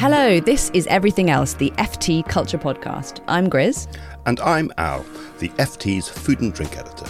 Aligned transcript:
Hello, 0.00 0.40
this 0.40 0.70
is 0.70 0.86
Everything 0.86 1.28
Else, 1.28 1.52
the 1.52 1.68
FT 1.72 2.26
Culture 2.26 2.56
Podcast. 2.56 3.20
I'm 3.28 3.50
Grizz, 3.50 3.86
And 4.24 4.40
I'm 4.40 4.72
Al, 4.78 5.04
the 5.40 5.50
FT's 5.58 6.08
food 6.08 6.40
and 6.40 6.54
drink 6.54 6.78
editor. 6.78 7.04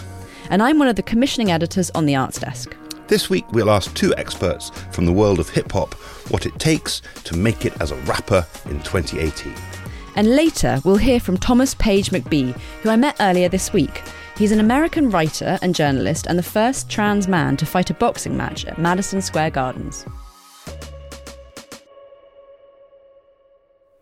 and 0.50 0.60
I'm 0.60 0.76
one 0.76 0.88
of 0.88 0.96
the 0.96 1.02
commissioning 1.04 1.52
editors 1.52 1.92
on 1.92 2.04
the 2.04 2.16
Arts 2.16 2.40
Desk. 2.40 2.76
This 3.06 3.30
week 3.30 3.44
we'll 3.52 3.70
ask 3.70 3.94
two 3.94 4.12
experts 4.16 4.70
from 4.90 5.06
the 5.06 5.12
world 5.12 5.38
of 5.38 5.48
hip 5.48 5.70
hop 5.70 5.94
what 6.32 6.46
it 6.46 6.58
takes 6.58 7.00
to 7.22 7.36
make 7.36 7.64
it 7.64 7.80
as 7.80 7.92
a 7.92 7.96
rapper 8.10 8.44
in 8.64 8.80
2018. 8.82 9.54
And 10.16 10.34
later, 10.34 10.80
we'll 10.84 10.96
hear 10.96 11.20
from 11.20 11.38
Thomas 11.38 11.76
Page 11.76 12.10
McBee, 12.10 12.58
who 12.82 12.90
I 12.90 12.96
met 12.96 13.14
earlier 13.20 13.48
this 13.48 13.72
week. 13.72 14.02
He's 14.36 14.50
an 14.50 14.58
American 14.58 15.10
writer 15.10 15.60
and 15.62 15.76
journalist 15.76 16.26
and 16.26 16.36
the 16.36 16.42
first 16.42 16.90
trans 16.90 17.28
man 17.28 17.56
to 17.58 17.66
fight 17.66 17.90
a 17.90 17.94
boxing 17.94 18.36
match 18.36 18.64
at 18.64 18.78
Madison 18.78 19.22
Square 19.22 19.50
Gardens. 19.52 20.04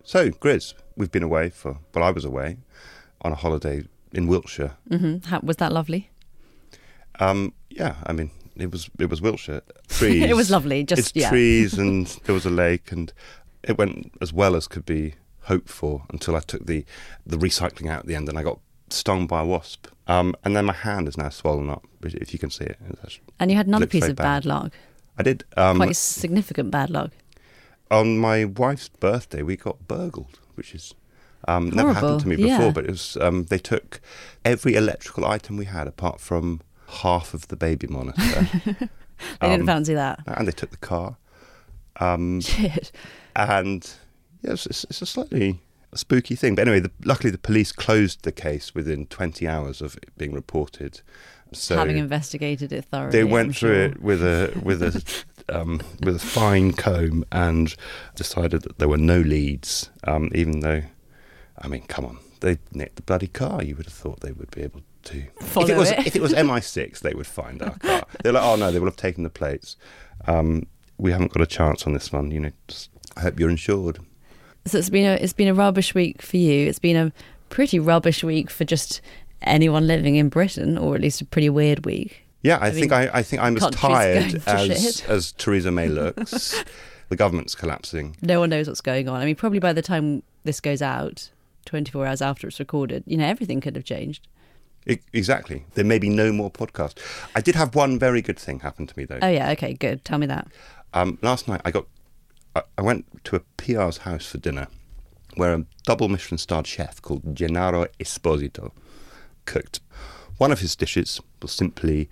So, 0.08 0.30
Grizz, 0.30 0.72
we've 0.96 1.10
been 1.10 1.22
away 1.22 1.50
for, 1.50 1.80
well, 1.94 2.02
I 2.02 2.10
was 2.12 2.24
away 2.24 2.56
on 3.20 3.32
a 3.32 3.34
holiday 3.34 3.84
in 4.14 4.26
Wiltshire. 4.26 4.72
hmm 4.88 5.18
How, 5.26 5.40
was 5.42 5.58
that 5.58 5.70
lovely? 5.70 6.08
Um, 7.20 7.52
yeah, 7.68 7.96
I 8.06 8.14
mean, 8.14 8.30
it 8.56 8.70
was 8.72 8.88
it 8.98 9.10
was 9.10 9.20
Wiltshire. 9.20 9.60
Trees. 9.88 10.22
It 10.30 10.34
was 10.34 10.50
lovely, 10.50 10.82
just- 10.82 11.00
it's 11.00 11.12
yeah. 11.14 11.28
trees, 11.28 11.74
and 11.78 12.06
there 12.24 12.34
was 12.34 12.46
a 12.46 12.50
lake, 12.50 12.90
and 12.90 13.12
it 13.62 13.76
went 13.76 14.10
as 14.22 14.32
well 14.32 14.56
as 14.56 14.66
could 14.66 14.86
be 14.86 15.16
hoped 15.42 15.68
for 15.68 16.04
until 16.08 16.34
I 16.36 16.40
took 16.40 16.64
the 16.64 16.86
the 17.26 17.36
recycling 17.36 17.90
out 17.90 18.00
at 18.00 18.06
the 18.06 18.14
end, 18.14 18.30
and 18.30 18.38
I 18.38 18.42
got 18.42 18.60
stung 18.88 19.26
by 19.26 19.42
a 19.42 19.44
wasp. 19.44 19.88
Um, 20.06 20.34
and 20.42 20.56
then 20.56 20.64
my 20.64 20.72
hand 20.72 21.06
is 21.06 21.18
now 21.18 21.28
swollen 21.28 21.68
up, 21.68 21.84
if 22.02 22.32
you 22.32 22.38
can 22.38 22.48
see 22.48 22.64
it. 22.64 22.78
It's 22.88 23.04
actually- 23.04 23.24
And 23.38 23.50
you 23.50 23.58
had 23.58 23.66
another 23.66 23.86
piece 23.86 24.08
of 24.08 24.16
bad 24.16 24.46
luck. 24.46 24.72
I 25.18 25.22
did. 25.22 25.44
Um, 25.58 25.76
Quite 25.76 25.96
significant 25.96 26.70
bad 26.70 26.88
luck. 26.88 27.10
On 27.90 28.18
my 28.18 28.44
wife's 28.44 28.88
birthday, 28.88 29.42
we 29.42 29.56
got 29.56 29.86
burgled, 29.88 30.38
which 30.54 30.74
is 30.74 30.94
um, 31.46 31.70
never 31.70 31.92
happened 31.94 32.20
to 32.20 32.28
me 32.28 32.36
before. 32.36 32.48
yeah. 32.66 32.70
But 32.70 32.84
it 32.84 32.90
was 32.90 33.16
um, 33.20 33.44
they 33.44 33.58
took 33.58 34.00
every 34.44 34.74
electrical 34.74 35.24
item 35.24 35.56
we 35.56 35.64
had, 35.66 35.86
apart 35.86 36.20
from 36.20 36.60
half 36.88 37.34
of 37.34 37.48
the 37.48 37.56
baby 37.56 37.86
monitor, 37.86 38.48
They 39.40 39.48
didn't 39.48 39.62
Um, 39.62 39.66
fancy 39.66 39.94
that. 39.94 40.20
and 40.26 40.46
they 40.46 40.52
took 40.52 40.70
the 40.70 40.76
car. 40.76 41.16
Um, 42.00 42.40
Shit. 42.42 42.92
and 43.34 43.88
yes, 44.42 44.66
it's, 44.66 44.84
it's 44.84 45.02
a 45.02 45.06
slightly 45.06 45.60
spooky 45.94 46.36
thing. 46.36 46.54
But 46.54 46.62
anyway, 46.68 46.80
the, 46.80 46.90
luckily 47.04 47.30
the 47.30 47.38
police 47.38 47.72
closed 47.72 48.22
the 48.22 48.30
case 48.32 48.74
within 48.74 49.06
20 49.06 49.48
hours 49.48 49.80
of 49.82 49.96
it 49.96 50.16
being 50.16 50.32
reported. 50.32 51.00
So 51.52 51.76
Having 51.76 51.98
investigated 51.98 52.72
it 52.72 52.84
thoroughly. 52.84 53.10
they 53.10 53.24
went 53.24 53.48
I'm 53.48 53.52
through 53.54 53.74
sure. 53.74 53.84
it 53.86 54.02
with 54.02 54.22
a 54.22 54.52
with 54.62 54.82
a 54.82 55.02
um, 55.50 55.80
with 56.02 56.16
a 56.16 56.20
fine 56.20 56.72
comb 56.72 57.24
and 57.32 57.74
decided 58.14 58.62
that 58.62 58.78
there 58.78 58.88
were 58.88 58.96
no 58.98 59.20
leads. 59.20 59.90
Um, 60.04 60.30
even 60.34 60.60
though, 60.60 60.82
I 61.58 61.68
mean, 61.68 61.82
come 61.82 62.04
on, 62.04 62.18
they 62.40 62.58
nicked 62.72 62.96
the 62.96 63.02
bloody 63.02 63.26
car. 63.26 63.62
You 63.62 63.76
would 63.76 63.86
have 63.86 63.94
thought 63.94 64.20
they 64.20 64.32
would 64.32 64.50
be 64.50 64.62
able 64.62 64.82
to 65.04 65.24
Follow 65.40 65.66
if 65.66 65.70
it 65.70 65.76
was 65.76 65.90
it. 65.90 66.06
if 66.06 66.16
it 66.16 66.22
was 66.22 66.32
MI6, 66.32 67.00
they 67.00 67.14
would 67.14 67.26
find 67.26 67.62
our 67.62 67.78
car. 67.78 68.04
They're 68.22 68.32
like, 68.32 68.42
oh 68.42 68.56
no, 68.56 68.70
they 68.70 68.78
will 68.78 68.86
have 68.86 68.96
taken 68.96 69.24
the 69.24 69.30
plates. 69.30 69.76
Um, 70.26 70.66
we 70.98 71.12
haven't 71.12 71.32
got 71.32 71.42
a 71.42 71.46
chance 71.46 71.86
on 71.86 71.92
this 71.92 72.12
one. 72.12 72.30
You 72.30 72.40
know, 72.40 72.52
just, 72.66 72.90
I 73.16 73.20
hope 73.22 73.38
you're 73.38 73.50
insured. 73.50 73.98
So 74.66 74.78
it's 74.78 74.90
been 74.90 75.06
a 75.06 75.14
it's 75.14 75.32
been 75.32 75.48
a 75.48 75.54
rubbish 75.54 75.94
week 75.94 76.20
for 76.22 76.36
you. 76.36 76.68
It's 76.68 76.78
been 76.78 76.96
a 76.96 77.12
pretty 77.48 77.78
rubbish 77.78 78.22
week 78.22 78.50
for 78.50 78.64
just 78.64 79.00
anyone 79.42 79.86
living 79.86 80.16
in 80.16 80.28
Britain, 80.28 80.76
or 80.76 80.94
at 80.94 81.00
least 81.00 81.20
a 81.20 81.24
pretty 81.24 81.48
weird 81.48 81.84
week. 81.86 82.24
Yeah, 82.42 82.58
I, 82.58 82.68
I 82.68 82.70
think 82.70 82.90
mean, 82.92 83.00
I, 83.00 83.18
I 83.18 83.22
think 83.22 83.42
I'm 83.42 83.56
as 83.56 83.68
tired 83.70 84.42
as 84.46 85.02
as 85.08 85.32
Theresa 85.32 85.70
May 85.70 85.88
looks. 85.88 86.62
the 87.08 87.16
government's 87.16 87.54
collapsing. 87.54 88.16
No 88.22 88.40
one 88.40 88.50
knows 88.50 88.68
what's 88.68 88.80
going 88.80 89.08
on. 89.08 89.20
I 89.20 89.24
mean, 89.24 89.36
probably 89.36 89.58
by 89.58 89.72
the 89.72 89.82
time 89.82 90.22
this 90.44 90.60
goes 90.60 90.80
out, 90.82 91.30
24 91.66 92.06
hours 92.06 92.22
after 92.22 92.46
it's 92.46 92.58
recorded, 92.58 93.02
you 93.06 93.16
know, 93.16 93.26
everything 93.26 93.60
could 93.60 93.74
have 93.74 93.84
changed. 93.84 94.28
E- 94.86 94.98
exactly. 95.12 95.64
There 95.74 95.84
may 95.84 95.98
be 95.98 96.08
no 96.08 96.32
more 96.32 96.50
podcast. 96.50 96.98
I 97.34 97.40
did 97.40 97.54
have 97.54 97.74
one 97.74 97.98
very 97.98 98.22
good 98.22 98.38
thing 98.38 98.60
happen 98.60 98.86
to 98.86 98.98
me 98.98 99.04
though. 99.04 99.18
Oh 99.20 99.28
yeah, 99.28 99.50
okay, 99.50 99.74
good. 99.74 100.04
Tell 100.04 100.18
me 100.18 100.26
that. 100.26 100.48
Um, 100.94 101.18
last 101.22 101.48
night 101.48 101.60
I 101.64 101.70
got 101.70 101.86
I, 102.54 102.62
I 102.78 102.82
went 102.82 103.24
to 103.24 103.36
a 103.36 103.40
PR's 103.56 103.98
house 103.98 104.26
for 104.26 104.38
dinner, 104.38 104.68
where 105.34 105.54
a 105.54 105.64
double 105.84 106.08
Michelin 106.08 106.38
starred 106.38 106.66
chef 106.66 107.02
called 107.02 107.34
Gennaro 107.36 107.86
Esposito 108.00 108.70
cooked. 109.44 109.80
One 110.38 110.52
of 110.52 110.60
his 110.60 110.76
dishes 110.76 111.20
was 111.42 111.52
simply 111.52 112.08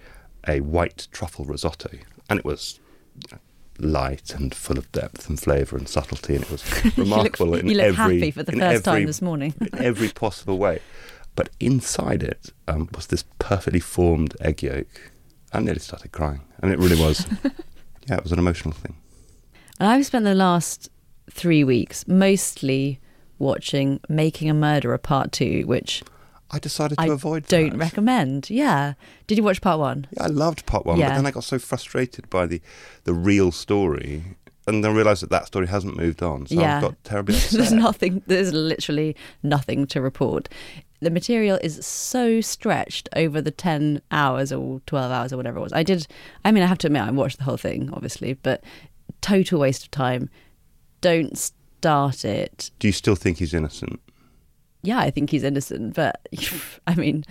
a 0.49 0.61
white 0.61 1.09
truffle 1.11 1.45
risotto, 1.45 1.91
and 2.29 2.39
it 2.39 2.45
was 2.45 2.81
light 3.79 4.35
and 4.35 4.55
full 4.55 4.79
of 4.79 4.91
depth 4.93 5.29
and 5.29 5.39
flavour 5.39 5.77
and 5.77 5.89
subtlety, 5.89 6.35
and 6.35 6.45
it 6.45 6.51
was 6.51 6.65
remarkable 6.97 7.49
look, 7.53 7.61
in 7.61 7.69
you 7.69 7.77
look 7.77 7.87
every 7.87 8.21
happy 8.21 8.31
for 8.31 8.43
the 8.43 8.53
first 8.53 8.85
time 8.85 9.07
this 9.07 9.23
morning. 9.23 9.55
in 9.61 9.83
every 9.83 10.09
possible 10.15 10.59
way. 10.59 10.81
But 11.35 11.51
inside 11.61 12.23
it 12.23 12.51
um, 12.67 12.89
was 12.95 13.09
this 13.09 13.25
perfectly 13.39 13.81
formed 13.81 14.35
egg 14.41 14.63
yolk. 14.63 15.13
I 15.53 15.61
nearly 15.61 15.81
started 15.81 16.13
crying, 16.13 16.41
and 16.61 16.73
it 16.73 16.79
really 16.79 17.01
was. 17.01 17.27
yeah, 18.09 18.17
it 18.17 18.23
was 18.23 18.33
an 18.33 18.39
emotional 18.39 18.73
thing. 18.73 18.97
And 19.79 19.89
I've 19.89 20.07
spent 20.07 20.25
the 20.25 20.35
last 20.35 20.89
three 21.31 21.63
weeks 21.63 22.09
mostly 22.09 23.01
watching 23.39 24.01
Making 24.09 24.49
a 24.49 24.55
Murderer 24.55 24.97
Part 24.97 25.33
Two, 25.33 25.65
which 25.67 26.03
I 26.51 26.59
decided 26.59 26.97
to 26.99 27.03
I 27.03 27.07
avoid. 27.07 27.47
don't 27.49 27.71
that. 27.71 27.79
recommend. 27.79 28.51
Yeah. 28.51 28.95
Did 29.27 29.37
you 29.39 29.45
watch 29.45 29.61
part 29.61 29.81
one? 29.81 30.07
Yeah, 30.13 30.25
I 30.25 30.27
loved 30.29 30.65
part 30.67 30.87
one, 30.87 30.99
Yeah. 30.99 31.09
but 31.11 31.15
then 31.17 31.27
I 31.27 31.31
got 31.33 31.45
so 31.45 31.59
frustrated 31.59 32.29
by 32.31 32.47
the 32.47 32.61
the 33.05 33.15
real 33.15 33.51
story, 33.53 34.23
and 34.67 34.85
then 34.85 34.95
realised 34.95 35.23
that 35.23 35.31
that 35.31 35.47
story 35.47 35.67
hasn't 35.67 35.97
moved 35.97 36.23
on. 36.23 36.47
So 36.47 36.55
Yeah. 36.61 36.77
I've 36.77 36.83
got 36.83 37.05
terribly 37.05 37.35
upset. 37.37 37.59
there's 37.59 37.73
nothing. 37.73 38.23
There's 38.27 38.53
literally 38.53 39.17
nothing 39.43 39.87
to 39.89 40.01
report. 40.01 40.49
The 41.01 41.11
material 41.11 41.59
is 41.63 41.85
so 41.85 42.41
stretched 42.41 43.09
over 43.17 43.43
the 43.43 43.51
ten 43.51 44.01
hours 44.11 44.53
or 44.53 44.81
twelve 44.87 45.11
hours 45.13 45.33
or 45.33 45.37
whatever 45.37 45.59
it 45.59 45.63
was. 45.63 45.73
I 45.73 45.83
did. 45.83 46.07
I 46.45 46.53
mean, 46.53 46.63
I 46.63 46.67
have 46.67 46.79
to 46.79 46.87
admit, 46.87 47.03
I 47.03 47.11
watched 47.11 47.39
the 47.39 47.45
whole 47.45 47.59
thing, 47.59 47.91
obviously, 47.93 48.35
but 48.35 48.63
total 49.21 49.59
waste 49.61 49.83
of 49.83 49.91
time. 49.91 50.31
Don't 51.01 51.37
start 51.37 52.25
it. 52.25 52.71
Do 52.79 52.89
you 52.89 52.93
still 52.93 53.15
think 53.17 53.39
he's 53.39 53.53
innocent? 53.53 54.01
Yeah, 54.87 54.99
I 54.99 55.11
think 55.11 55.31
he's 55.31 55.43
innocent, 55.43 55.95
but 55.95 56.21
I 56.87 56.95
mean, 56.95 57.25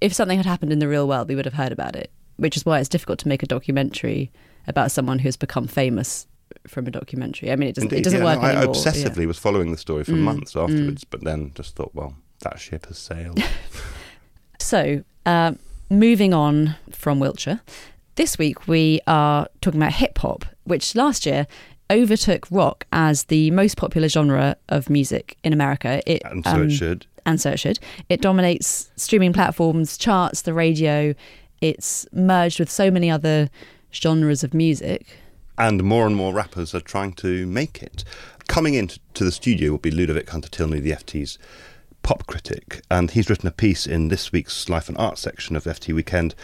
if 0.00 0.12
something 0.12 0.36
had 0.36 0.46
happened 0.46 0.72
in 0.72 0.78
the 0.78 0.88
real 0.88 1.06
world, 1.06 1.28
we 1.28 1.34
would 1.34 1.44
have 1.44 1.54
heard 1.54 1.72
about 1.72 1.96
it. 1.96 2.10
Which 2.36 2.56
is 2.56 2.66
why 2.66 2.80
it's 2.80 2.88
difficult 2.88 3.18
to 3.20 3.28
make 3.28 3.42
a 3.42 3.46
documentary 3.46 4.30
about 4.66 4.90
someone 4.90 5.18
who's 5.18 5.36
become 5.36 5.66
famous 5.66 6.26
from 6.66 6.86
a 6.86 6.90
documentary. 6.90 7.50
I 7.50 7.56
mean, 7.56 7.68
it 7.70 7.76
doesn't. 7.76 7.90
Indeed, 7.90 8.00
it 8.00 8.04
doesn't 8.04 8.18
yeah, 8.20 8.24
work 8.24 8.42
no, 8.42 8.48
I 8.48 8.66
obsessively 8.66 9.20
yeah. 9.20 9.26
was 9.26 9.38
following 9.38 9.72
the 9.72 9.78
story 9.78 10.04
for 10.04 10.12
Mm, 10.12 10.18
months 10.20 10.54
afterwards, 10.56 11.04
but 11.04 11.24
then 11.24 11.52
just 11.54 11.76
thought, 11.76 11.94
well, 11.94 12.14
that 12.40 12.58
ship 12.58 12.86
has 12.86 12.98
sailed. 12.98 13.42
So, 14.58 15.04
uh, 15.24 15.52
moving 15.90 16.34
on 16.34 16.74
from 16.90 17.20
Wiltshire, 17.20 17.60
this 18.16 18.36
week 18.38 18.66
we 18.66 19.00
are 19.06 19.46
talking 19.60 19.80
about 19.80 19.92
hip 19.92 20.18
hop, 20.18 20.44
which 20.64 20.94
last 20.96 21.26
year 21.26 21.46
overtook 21.90 22.46
rock 22.50 22.86
as 22.92 23.24
the 23.24 23.50
most 23.52 23.76
popular 23.76 24.08
genre 24.08 24.56
of 24.68 24.90
music 24.90 25.36
in 25.44 25.52
America. 25.52 26.02
It, 26.06 26.22
and 26.24 26.44
so 26.44 26.50
um, 26.50 26.62
it 26.64 26.70
should. 26.70 27.06
and 27.24 27.40
so 27.40 27.50
it 27.52 27.58
should. 27.60 27.78
It 28.08 28.20
dominates 28.20 28.90
streaming 28.96 29.32
platforms, 29.32 29.96
charts, 29.96 30.42
the 30.42 30.54
radio. 30.54 31.14
It's 31.60 32.06
merged 32.12 32.58
with 32.60 32.70
so 32.70 32.90
many 32.90 33.10
other 33.10 33.48
genres 33.92 34.44
of 34.44 34.52
music. 34.52 35.06
and 35.58 35.82
more 35.82 36.06
and 36.06 36.14
more 36.14 36.34
rappers 36.34 36.74
are 36.74 36.80
trying 36.80 37.12
to 37.14 37.46
make 37.46 37.82
it. 37.82 38.04
Coming 38.46 38.74
into 38.74 39.00
the 39.14 39.32
studio 39.32 39.70
will 39.70 39.78
be 39.78 39.90
Ludovic 39.90 40.28
Hunter-Tilney, 40.28 40.80
the 40.80 40.90
FT's 40.92 41.38
pop 42.02 42.26
critic, 42.26 42.82
and 42.90 43.10
he's 43.10 43.30
written 43.30 43.48
a 43.48 43.52
piece 43.52 43.86
in 43.86 44.08
this 44.08 44.30
week's 44.32 44.68
Life 44.68 44.88
and 44.88 44.98
Art 44.98 45.18
section 45.18 45.56
of 45.56 45.64
FT 45.64 45.94
Weekend 45.94 46.34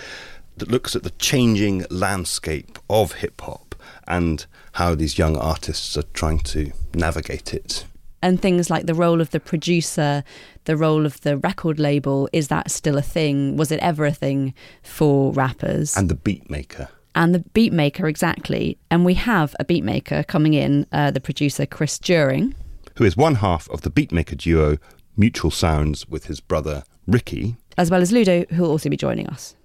that 0.56 0.70
looks 0.70 0.96
at 0.96 1.02
the 1.02 1.10
changing 1.10 1.84
landscape 1.90 2.78
of 2.88 3.12
hip 3.12 3.40
hop 3.40 3.71
and 4.06 4.46
how 4.72 4.94
these 4.94 5.18
young 5.18 5.36
artists 5.36 5.96
are 5.96 6.04
trying 6.14 6.38
to 6.40 6.72
navigate 6.94 7.54
it. 7.54 7.84
and 8.24 8.40
things 8.40 8.70
like 8.70 8.86
the 8.86 8.94
role 8.94 9.20
of 9.20 9.30
the 9.30 9.40
producer, 9.40 10.22
the 10.64 10.76
role 10.76 11.04
of 11.06 11.20
the 11.22 11.36
record 11.38 11.80
label, 11.80 12.28
is 12.32 12.46
that 12.48 12.70
still 12.70 12.96
a 12.96 13.02
thing? 13.02 13.56
Was 13.56 13.72
it 13.72 13.80
ever 13.80 14.04
a 14.06 14.12
thing 14.12 14.54
for 14.84 15.32
rappers? 15.32 15.96
And 15.96 16.08
the 16.08 16.14
beat 16.14 16.48
maker. 16.48 16.88
and 17.16 17.34
the 17.34 17.40
beat 17.52 17.72
maker 17.72 18.06
exactly. 18.06 18.78
And 18.92 19.04
we 19.04 19.14
have 19.14 19.54
a 19.58 19.64
beat 19.64 19.82
maker 19.84 20.22
coming 20.22 20.54
in, 20.54 20.86
uh, 20.92 21.10
the 21.10 21.20
producer 21.20 21.66
Chris 21.66 21.98
During. 21.98 22.54
who 22.96 23.04
is 23.04 23.16
one 23.16 23.36
half 23.36 23.68
of 23.70 23.80
the 23.80 23.90
beatmaker 23.90 24.36
duo 24.36 24.78
Mutual 25.16 25.50
Sounds 25.50 26.06
with 26.08 26.26
his 26.26 26.40
brother 26.40 26.84
Ricky. 27.08 27.56
as 27.76 27.90
well 27.90 28.00
as 28.02 28.12
Ludo, 28.12 28.44
who 28.50 28.62
will 28.62 28.70
also 28.70 28.88
be 28.88 28.96
joining 28.96 29.26
us. 29.26 29.56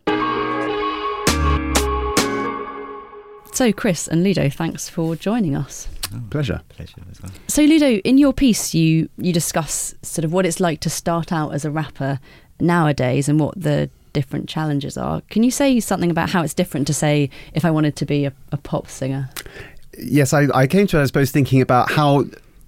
So, 3.57 3.73
Chris 3.73 4.07
and 4.07 4.23
Ludo, 4.23 4.51
thanks 4.51 4.87
for 4.87 5.15
joining 5.15 5.55
us. 5.55 5.87
Oh, 6.13 6.21
pleasure. 6.29 6.61
Pleasure 6.69 7.01
as 7.09 7.19
well. 7.19 7.31
So, 7.47 7.63
Ludo, 7.63 7.93
in 8.01 8.19
your 8.19 8.31
piece, 8.31 8.75
you 8.75 9.09
you 9.17 9.33
discuss 9.33 9.95
sort 10.03 10.23
of 10.23 10.31
what 10.31 10.45
it's 10.45 10.59
like 10.59 10.79
to 10.81 10.91
start 10.91 11.31
out 11.31 11.55
as 11.55 11.65
a 11.65 11.71
rapper 11.71 12.19
nowadays 12.59 13.27
and 13.27 13.39
what 13.39 13.59
the 13.59 13.89
different 14.13 14.47
challenges 14.47 14.95
are. 14.95 15.21
Can 15.31 15.41
you 15.41 15.49
say 15.49 15.79
something 15.79 16.11
about 16.11 16.29
how 16.29 16.43
it's 16.43 16.53
different 16.53 16.85
to 16.85 16.93
say 16.93 17.31
if 17.55 17.65
I 17.65 17.71
wanted 17.71 17.95
to 17.95 18.05
be 18.05 18.25
a, 18.25 18.33
a 18.51 18.57
pop 18.57 18.89
singer? 18.89 19.27
Yes, 19.97 20.33
I, 20.33 20.45
I 20.53 20.67
came 20.67 20.85
to 20.85 20.99
it, 20.99 21.01
I 21.01 21.05
suppose, 21.05 21.31
thinking 21.31 21.59
about 21.59 21.89
how 21.89 22.25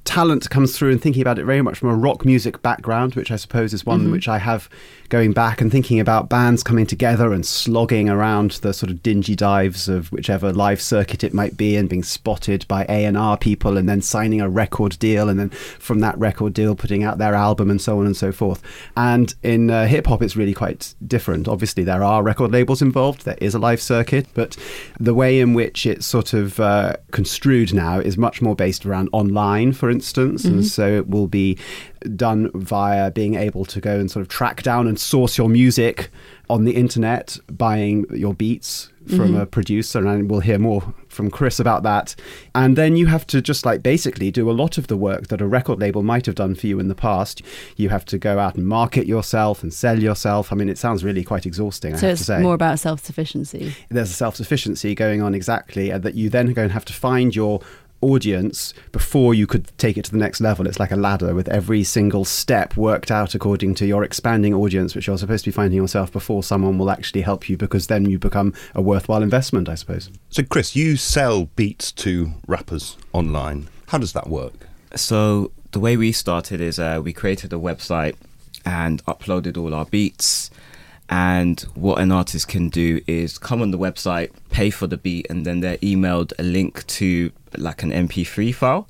talent 0.10 0.50
comes 0.50 0.76
through 0.76 0.90
and 0.90 1.00
thinking 1.00 1.22
about 1.22 1.38
it 1.38 1.46
very 1.46 1.62
much 1.62 1.78
from 1.78 1.90
a 1.90 1.96
rock 1.96 2.26
music 2.26 2.64
background, 2.64 3.14
which 3.14 3.30
I 3.30 3.36
suppose 3.36 3.76
is 3.76 3.86
one 3.86 4.10
which 4.10 4.28
I 4.28 4.40
have 4.40 4.68
going 5.10 5.34
back 5.34 5.62
and 5.62 5.72
thinking 5.72 6.00
about 6.00 6.30
bands 6.30 6.64
coming 6.64 6.88
together 6.88 7.32
and 7.32 7.46
slogging 7.46 8.10
around 8.10 8.52
the 8.62 8.74
sort 8.74 8.92
of 8.92 9.04
dingy 9.04 9.36
dives 9.36 9.88
of 9.88 10.12
whichever 10.12 10.52
live 10.52 10.82
circuit 10.82 11.24
it 11.24 11.34
might 11.34 11.58
be 11.58 11.76
and 11.76 11.90
being 11.90 12.02
spotted 12.02 12.68
by 12.68 12.86
A&R 12.90 13.38
people 13.38 13.78
and 13.78 13.88
then 13.88 14.02
signing 14.02 14.42
a 14.42 14.50
record 14.50 14.98
deal 14.98 15.30
and 15.30 15.40
then 15.40 15.50
from 15.50 16.00
that 16.00 16.18
record 16.18 16.54
deal 16.54 16.76
putting 16.76 17.04
out 17.04 17.20
their 17.20 17.36
album 17.36 17.70
and 17.70 17.80
so 17.82 18.00
on 18.00 18.08
and 18.08 18.18
so 18.18 18.32
forth. 18.32 18.64
And 18.98 19.34
in 19.44 19.70
uh, 19.70 19.86
hip 19.86 20.08
hop, 20.08 20.24
it's 20.24 20.36
really 20.36 20.56
quite 20.56 20.96
different. 21.06 21.48
Obviously, 21.48 21.84
there 21.84 22.04
are 22.04 22.24
record 22.24 22.52
labels 22.52 22.82
involved, 22.82 23.26
there 23.26 23.38
is 23.40 23.54
a 23.54 23.60
live 23.60 23.82
circuit, 23.82 24.28
but 24.34 24.58
the 25.00 25.14
way 25.14 25.40
in 25.40 25.54
which 25.54 25.86
it's 25.86 26.08
sort 26.08 26.34
of 26.34 26.60
uh, 26.60 26.94
construed 27.12 27.76
now 27.76 28.00
is 28.00 28.18
much 28.18 28.42
more 28.42 28.56
based 28.56 28.88
around 28.88 29.10
online, 29.12 29.72
for 29.72 29.90
instance. 29.90 29.99
And 30.46 30.60
mm-hmm. 30.60 30.62
so 30.64 30.88
it 30.88 31.10
will 31.10 31.28
be 31.28 31.58
done 32.16 32.52
via 32.54 33.12
being 33.12 33.36
able 33.36 33.66
to 33.66 33.82
go 33.82 34.00
and 34.00 34.10
sort 34.10 34.22
of 34.22 34.28
track 34.30 34.64
down 34.64 34.88
and 34.88 35.00
source 35.00 35.38
your 35.38 35.50
music 35.50 36.10
on 36.50 36.66
the 36.66 36.76
internet, 36.76 37.38
buying 37.52 38.06
your 38.12 38.34
beats 38.34 38.90
from 39.08 39.32
mm-hmm. 39.32 39.38
a 39.38 39.46
producer, 39.46 40.06
and 40.06 40.30
we'll 40.30 40.40
hear 40.40 40.60
more 40.60 40.94
from 41.08 41.32
Chris 41.32 41.60
about 41.60 41.84
that. 41.84 42.16
And 42.54 42.76
then 42.76 42.96
you 42.96 43.08
have 43.08 43.26
to 43.28 43.42
just 43.42 43.66
like 43.66 43.82
basically 43.82 44.30
do 44.30 44.50
a 44.50 44.54
lot 44.54 44.78
of 44.78 44.88
the 44.88 44.98
work 44.98 45.28
that 45.28 45.42
a 45.42 45.48
record 45.48 45.80
label 45.80 46.04
might 46.04 46.26
have 46.26 46.36
done 46.36 46.54
for 46.56 46.68
you 46.68 46.80
in 46.80 46.88
the 46.88 46.96
past. 46.96 47.42
You 47.76 47.90
have 47.90 48.06
to 48.06 48.18
go 48.18 48.38
out 48.40 48.56
and 48.56 48.68
market 48.68 49.08
yourself 49.08 49.64
and 49.64 49.74
sell 49.74 50.00
yourself. 50.00 50.52
I 50.52 50.56
mean, 50.56 50.70
it 50.70 50.78
sounds 50.78 51.04
really 51.04 51.24
quite 51.24 51.46
exhausting. 51.46 51.94
I 51.94 51.98
So 51.98 52.08
have 52.08 52.14
it's 52.14 52.22
to 52.22 52.26
say 52.26 52.42
more 52.42 52.54
about 52.54 52.80
self 52.80 53.04
sufficiency. 53.04 53.74
there's 53.90 54.12
a 54.12 54.14
self 54.14 54.36
sufficiency 54.36 54.94
going 54.96 55.22
on 55.22 55.34
exactly, 55.34 55.90
and 55.90 56.04
that 56.04 56.16
you 56.16 56.30
then 56.30 56.54
go 56.54 56.64
and 56.64 56.72
have 56.72 56.86
to 56.86 56.94
find 56.94 57.36
your 57.36 57.62
audience 58.02 58.74
before 58.92 59.34
you 59.34 59.46
could 59.48 59.72
take 59.78 59.98
it 59.98 60.06
to 60.06 60.12
the 60.12 60.18
next 60.18 60.42
level. 60.42 60.68
It's 60.68 60.80
like 60.80 60.92
a 60.92 60.96
ladder 60.96 61.34
with 61.34 61.48
every 61.50 61.84
single 61.84 62.26
step 62.26 62.78
worked 62.78 63.12
out 63.12 63.36
according 63.36 63.76
to 63.76 63.86
your 63.86 64.04
expanding 64.04 64.54
audience, 64.54 64.96
which 64.96 65.08
you're 65.08 65.18
supposed 65.18 65.44
to 65.46 65.52
be 65.52 65.56
finding 65.56 65.78
yourself 65.78 66.12
before 66.12 66.44
someone 66.44 66.78
will 66.78 66.92
actually 66.92 67.22
help 67.22 67.50
you, 67.50 67.58
because 67.58 67.88
then 67.88 68.10
you 68.10 68.18
become 68.20 68.54
a 68.74 68.82
worthwhile 68.82 69.24
investment, 69.24 69.70
I 69.70 69.76
suppose. 69.76 70.10
So, 70.30 70.44
Chris, 70.44 70.76
you 70.76 70.98
sell 70.98 71.46
beats 71.56 71.92
to 71.94 72.32
rappers 72.48 72.98
online. 73.14 73.70
How 73.88 73.98
does 73.98 74.14
that 74.14 74.28
work? 74.28 74.54
So 74.96 75.52
the 75.72 75.80
way 75.80 75.98
we 75.98 76.12
started 76.12 76.62
is 76.62 76.80
uh, 76.80 77.02
we 77.04 77.14
created 77.14 77.54
a 77.54 77.58
website 77.58 78.16
and 78.66 79.04
uploaded 79.06 79.58
all 79.58 79.74
our 79.74 79.86
beats. 79.86 80.50
And 81.10 81.60
what 81.74 82.00
an 82.00 82.12
artist 82.12 82.48
can 82.48 82.70
do 82.70 83.02
is 83.08 83.40
come 83.40 83.62
on 83.62 83.72
the 83.72 83.80
website, 83.80 84.32
pay 84.52 84.70
for 84.70 84.86
the 84.86 84.98
beat, 84.98 85.26
and 85.30 85.46
then 85.46 85.60
they're 85.60 85.78
emailed 85.78 86.34
a 86.38 86.44
link 86.44 86.86
to 86.88 87.32
like 87.58 87.82
an 87.82 87.92
MP3 87.92 88.54
file, 88.54 88.88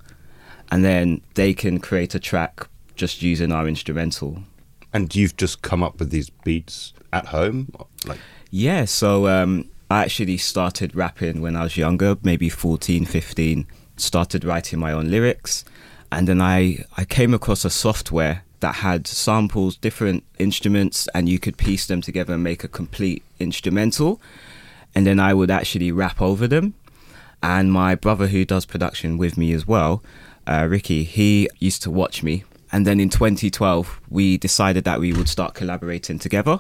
and 0.69 0.83
then 0.83 1.21
they 1.35 1.53
can 1.53 1.79
create 1.79 2.13
a 2.15 2.19
track 2.19 2.67
just 2.95 3.21
using 3.21 3.53
our 3.53 3.67
instrumental. 3.67 4.43
And 4.91 5.15
you've 5.15 5.37
just 5.37 5.61
come 5.61 5.81
up 5.81 5.99
with 5.99 6.09
these 6.09 6.29
beats 6.29 6.93
at 7.13 7.27
home? 7.27 7.71
Like, 8.05 8.19
Yeah, 8.51 8.85
so 8.85 9.27
um, 9.27 9.69
I 9.89 10.03
actually 10.03 10.37
started 10.37 10.95
rapping 10.95 11.41
when 11.41 11.55
I 11.55 11.63
was 11.63 11.77
younger, 11.77 12.17
maybe 12.21 12.49
14, 12.49 13.05
15. 13.05 13.65
Started 13.95 14.43
writing 14.43 14.79
my 14.79 14.91
own 14.91 15.09
lyrics, 15.09 15.63
and 16.11 16.27
then 16.27 16.41
I, 16.41 16.85
I 16.97 17.05
came 17.05 17.33
across 17.33 17.63
a 17.63 17.69
software 17.69 18.43
that 18.59 18.75
had 18.75 19.07
samples, 19.07 19.75
different 19.75 20.23
instruments, 20.37 21.07
and 21.13 21.29
you 21.29 21.39
could 21.39 21.57
piece 21.57 21.87
them 21.87 22.01
together 22.01 22.33
and 22.33 22.43
make 22.43 22.63
a 22.63 22.67
complete 22.67 23.23
instrumental. 23.39 24.19
And 24.95 25.05
then 25.05 25.19
I 25.19 25.33
would 25.33 25.51
actually 25.51 25.91
rap 25.91 26.21
over 26.21 26.47
them. 26.47 26.73
And 27.41 27.71
my 27.71 27.95
brother, 27.95 28.27
who 28.27 28.43
does 28.43 28.65
production 28.65 29.17
with 29.17 29.37
me 29.37 29.53
as 29.53 29.65
well, 29.65 30.03
uh, 30.45 30.67
Ricky, 30.69 31.03
he 31.03 31.49
used 31.59 31.81
to 31.83 31.91
watch 31.91 32.21
me. 32.23 32.43
And 32.71 32.85
then 32.85 32.99
in 32.99 33.09
2012, 33.09 34.01
we 34.09 34.37
decided 34.37 34.83
that 34.83 34.99
we 34.99 35.13
would 35.13 35.29
start 35.29 35.53
collaborating 35.53 36.19
together. 36.19 36.59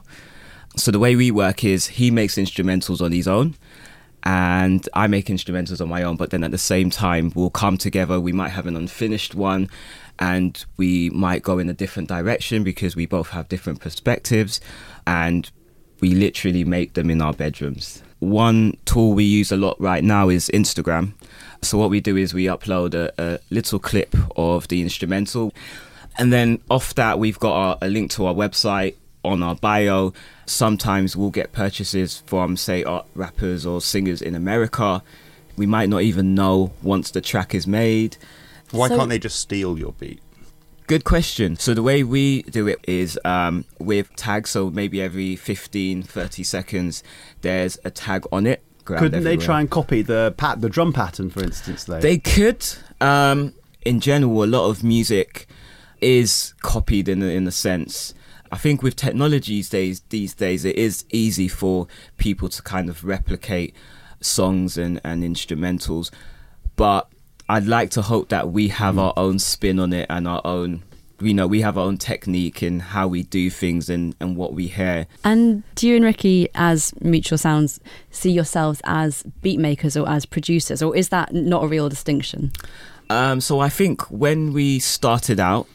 So 0.75 0.91
the 0.91 0.99
way 0.99 1.15
we 1.15 1.31
work 1.31 1.63
is 1.63 1.87
he 1.87 2.11
makes 2.11 2.35
instrumentals 2.35 3.01
on 3.01 3.11
his 3.11 3.27
own 3.27 3.55
and 4.23 4.87
I 4.93 5.07
make 5.07 5.27
instrumentals 5.27 5.81
on 5.81 5.89
my 5.89 6.03
own, 6.03 6.17
but 6.17 6.29
then 6.29 6.43
at 6.43 6.51
the 6.51 6.57
same 6.57 6.89
time 6.89 7.31
we'll 7.35 7.49
come 7.49 7.77
together. 7.77 8.19
We 8.19 8.33
might 8.33 8.49
have 8.49 8.67
an 8.67 8.75
unfinished 8.75 9.33
one 9.35 9.69
and 10.19 10.65
we 10.77 11.09
might 11.11 11.41
go 11.41 11.59
in 11.59 11.69
a 11.69 11.73
different 11.73 12.09
direction 12.09 12.63
because 12.63 12.95
we 12.95 13.05
both 13.05 13.29
have 13.29 13.47
different 13.47 13.79
perspectives 13.79 14.59
and 15.07 15.49
we 16.01 16.13
literally 16.13 16.63
make 16.63 16.93
them 16.93 17.09
in 17.09 17.21
our 17.21 17.33
bedrooms. 17.33 18.03
One 18.19 18.77
tool 18.85 19.13
we 19.13 19.23
use 19.23 19.51
a 19.51 19.57
lot 19.57 19.79
right 19.79 20.03
now 20.03 20.27
is 20.29 20.51
Instagram. 20.53 21.13
So 21.61 21.77
what 21.77 21.89
we 21.89 22.01
do 22.01 22.17
is 22.17 22.33
we 22.33 22.45
upload 22.45 22.93
a, 22.93 23.13
a 23.17 23.39
little 23.49 23.79
clip 23.79 24.15
of 24.35 24.67
the 24.67 24.81
instrumental 24.81 25.53
and 26.17 26.33
then 26.33 26.59
off 26.69 26.95
that 26.95 27.17
we've 27.17 27.39
got 27.39 27.53
our, 27.53 27.77
a 27.81 27.87
link 27.87 28.11
to 28.11 28.25
our 28.25 28.33
website 28.33 28.95
on 29.23 29.41
our 29.41 29.55
bio. 29.55 30.13
Sometimes 30.45 31.15
we'll 31.15 31.29
get 31.29 31.53
purchases 31.53 32.23
from, 32.25 32.57
say, 32.57 32.83
rappers 33.15 33.65
or 33.65 33.79
singers 33.79 34.21
in 34.21 34.35
America. 34.35 35.01
We 35.55 35.65
might 35.65 35.89
not 35.89 36.01
even 36.01 36.35
know 36.35 36.71
once 36.81 37.11
the 37.11 37.21
track 37.21 37.55
is 37.55 37.67
made. 37.67 38.17
Why 38.71 38.87
So- 38.87 38.97
can't 38.97 39.09
they 39.09 39.19
just 39.19 39.39
steal 39.39 39.77
your 39.77 39.93
beat? 39.93 40.21
Good 40.87 41.03
question. 41.03 41.55
So 41.55 41.75
the 41.75 41.83
way 41.83 42.03
we 42.03 42.41
do 42.43 42.67
it 42.67 42.79
is 42.87 43.19
um, 43.23 43.65
with 43.77 44.15
tags. 44.15 44.49
So 44.49 44.71
maybe 44.71 44.99
every 44.99 45.35
15, 45.35 46.01
30 46.01 46.41
seconds, 46.43 47.03
there's 47.41 47.77
a 47.85 47.91
tag 47.91 48.25
on 48.31 48.47
it. 48.47 48.63
Couldn't 48.85 49.23
they 49.23 49.37
try 49.37 49.59
and 49.59 49.69
copy 49.69 50.01
the 50.01 50.33
pat, 50.35 50.61
the 50.61 50.69
drum 50.69 50.91
pattern, 50.91 51.29
for 51.29 51.43
instance? 51.43 51.83
Though 51.83 51.99
They 51.99 52.17
could. 52.17 52.65
Um, 52.99 53.53
in 53.83 53.99
general, 53.99 54.43
a 54.43 54.45
lot 54.45 54.67
of 54.67 54.83
music 54.83 55.45
is 56.01 56.55
copied 56.63 57.07
in 57.07 57.21
a, 57.21 57.27
in 57.27 57.45
a 57.47 57.51
sense. 57.51 58.15
I 58.51 58.57
think 58.57 58.81
with 58.81 58.95
technology 58.95 59.57
these 59.57 59.69
days, 59.69 60.01
these 60.09 60.33
days, 60.33 60.65
it 60.65 60.75
is 60.75 61.05
easy 61.11 61.47
for 61.47 61.87
people 62.17 62.49
to 62.49 62.63
kind 62.63 62.89
of 62.89 63.03
replicate 63.03 63.75
songs 64.21 64.75
and, 64.75 64.99
and 65.03 65.23
instrumentals. 65.23 66.09
But 66.75 67.11
I'd 67.49 67.65
like 67.65 67.89
to 67.91 68.03
hope 68.03 68.29
that 68.29 68.51
we 68.51 68.67
have 68.67 68.99
our 68.99 69.11
own 69.17 69.39
spin 69.39 69.79
on 69.79 69.91
it 69.91 70.05
and 70.07 70.27
our 70.27 70.39
own, 70.45 70.83
you 71.19 71.33
know, 71.33 71.47
we 71.47 71.61
have 71.61 71.79
our 71.79 71.85
own 71.85 71.97
technique 71.97 72.61
in 72.61 72.79
how 72.79 73.07
we 73.07 73.23
do 73.23 73.49
things 73.49 73.89
and, 73.89 74.15
and 74.19 74.37
what 74.37 74.53
we 74.53 74.67
hear. 74.67 75.07
And 75.23 75.63
do 75.73 75.87
you 75.87 75.95
and 75.95 76.05
Ricky, 76.05 76.49
as 76.53 76.93
Mutual 77.01 77.39
Sounds, 77.39 77.79
see 78.11 78.31
yourselves 78.31 78.81
as 78.83 79.23
beat 79.41 79.59
makers 79.59 79.97
or 79.97 80.07
as 80.07 80.27
producers, 80.27 80.83
or 80.83 80.95
is 80.95 81.09
that 81.09 81.33
not 81.33 81.63
a 81.63 81.67
real 81.67 81.89
distinction? 81.89 82.51
Um, 83.09 83.41
so 83.41 83.59
I 83.59 83.69
think 83.69 84.03
when 84.11 84.53
we 84.53 84.77
started 84.77 85.39
out, 85.39 85.67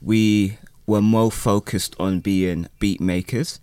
we 0.00 0.58
were 0.86 1.02
more 1.02 1.32
focused 1.32 1.96
on 1.98 2.20
being 2.20 2.68
beat 2.78 3.00
makers. 3.00 3.58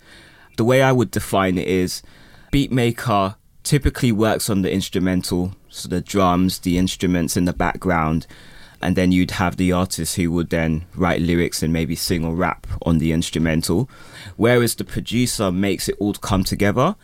The 0.58 0.66
way 0.66 0.82
I 0.82 0.92
would 0.92 1.10
define 1.10 1.58
it 1.58 1.70
is 1.70 2.04
beat 2.52 2.72
maker 2.72 3.36
typically 3.64 4.12
works 4.12 4.50
on 4.50 4.62
the 4.62 4.72
instrumental, 4.72 5.56
so 5.76 5.90
the 5.90 6.02
drums, 6.02 6.60
the 6.60 6.78
instruments 6.78 7.36
in 7.38 7.46
the 7.46 7.54
background, 7.54 8.26
and 8.82 8.96
then 8.96 9.12
you'd 9.12 9.32
have 9.32 9.58
the 9.58 9.72
artist 9.72 10.16
who 10.16 10.32
would 10.32 10.50
then 10.50 10.86
write 10.96 11.22
lyrics 11.22 11.64
and 11.64 11.72
maybe 11.74 11.96
sing 11.96 12.24
or 12.26 12.36
rap 12.36 12.68
on 12.84 12.98
the 13.00 13.12
instrumental. 13.12 13.90
Whereas 14.36 14.76
the 14.76 14.84
producer 14.84 15.52
makes 15.52 15.88
it 15.90 15.96
all 16.00 16.14
come 16.14 16.44
together. 16.44 16.96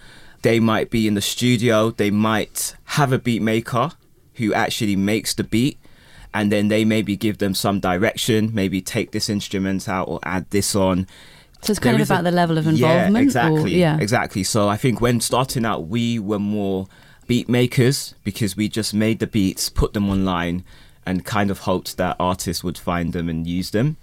They 0.41 0.59
might 0.59 0.89
be 0.89 1.07
in 1.07 1.13
the 1.13 1.21
studio, 1.21 1.91
they 1.91 2.11
might 2.11 2.75
have 2.85 3.11
a 3.11 3.19
beat 3.19 3.41
maker 3.41 3.91
who 4.35 4.53
actually 4.53 4.95
makes 4.95 5.33
the 5.33 5.43
beat 5.43 5.77
and 6.33 6.51
then 6.51 6.67
they 6.69 6.85
maybe 6.85 7.15
give 7.17 7.37
them 7.39 7.53
some 7.53 7.79
direction, 7.79 8.51
maybe 8.53 8.81
take 8.81 9.11
this 9.11 9.29
instrument 9.29 9.87
out 9.89 10.07
or 10.07 10.19
add 10.23 10.49
this 10.49 10.75
on. 10.75 11.05
So 11.61 11.71
it's 11.71 11.79
kind 11.79 11.93
There 11.93 12.01
of 12.01 12.01
is 12.01 12.09
a- 12.09 12.13
about 12.13 12.23
the 12.23 12.31
level 12.31 12.57
of 12.57 12.65
Yeah, 12.65 12.71
involvement. 12.71 13.17
or- 13.17 13.21
exactly. 13.21 13.79
yeah. 13.79 13.97
Exactly. 13.99 14.43
So 14.43 14.67
I 14.67 14.77
think 14.77 14.99
when 15.01 15.19
starting 15.19 15.65
out, 15.65 15.87
we 15.87 16.17
were 16.19 16.39
more 16.39 16.87
beat 17.31 17.47
makers 17.47 18.13
because 18.25 18.57
we 18.57 18.67
just 18.67 18.93
made 18.93 19.19
the 19.19 19.25
beats, 19.25 19.69
put 19.69 19.93
them 19.93 20.09
online, 20.09 20.65
and 21.05 21.23
kind 21.23 21.49
of 21.49 21.59
hoped 21.59 21.95
that 21.95 22.13
artists 22.19 22.61
would 22.61 22.77
find 22.77 23.13
them 23.13 23.29
and 23.29 23.47
use 23.47 23.69
them. 23.71 23.95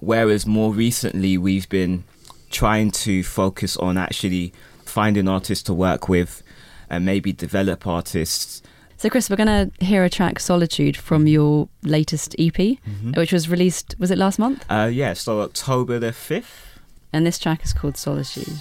Whereas 0.00 0.44
more 0.44 0.74
recently, 0.74 1.38
we've 1.38 1.66
been 1.70 2.04
trying 2.50 2.90
to 2.90 3.22
focus 3.22 3.78
on 3.78 3.96
actually 3.96 4.52
finding 4.84 5.26
artists 5.26 5.64
to 5.64 5.72
work 5.72 6.10
with 6.10 6.42
and 6.90 7.06
maybe 7.06 7.32
develop 7.32 7.86
artists. 7.86 8.60
So, 8.98 9.08
Chris, 9.08 9.30
we're 9.30 9.36
going 9.36 9.70
to 9.70 9.82
hear 9.82 10.04
a 10.04 10.10
track, 10.10 10.38
Solitude, 10.38 10.94
from 10.94 11.26
your 11.26 11.70
latest 11.84 12.36
EP, 12.38 12.76
which 13.14 13.32
was 13.32 13.48
released, 13.48 13.94
was 13.98 14.10
it 14.10 14.18
last 14.18 14.38
month? 14.38 14.66
Uh, 14.68 14.90
yeah, 14.92 15.14
so 15.14 15.40
October 15.40 15.98
the 15.98 16.10
5th. 16.10 16.66
And 17.14 17.24
this 17.24 17.38
track 17.38 17.64
is 17.64 17.72
called 17.72 17.96
Solitude. 17.96 18.58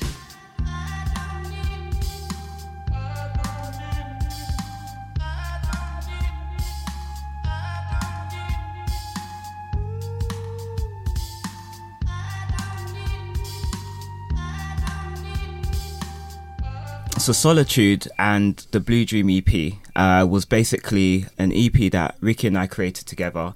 So 17.28 17.34
Solitude 17.34 18.08
and 18.18 18.56
the 18.72 18.80
Blue 18.80 19.04
Dream 19.04 19.30
EP 19.30 19.74
uh, 19.98 20.26
was 20.26 20.46
basically 20.46 21.26
an 21.38 21.52
EP 21.52 21.92
that 21.92 22.16
Ricky 22.22 22.48
and 22.48 22.58
I 22.58 22.68
created 22.68 23.06
together, 23.06 23.54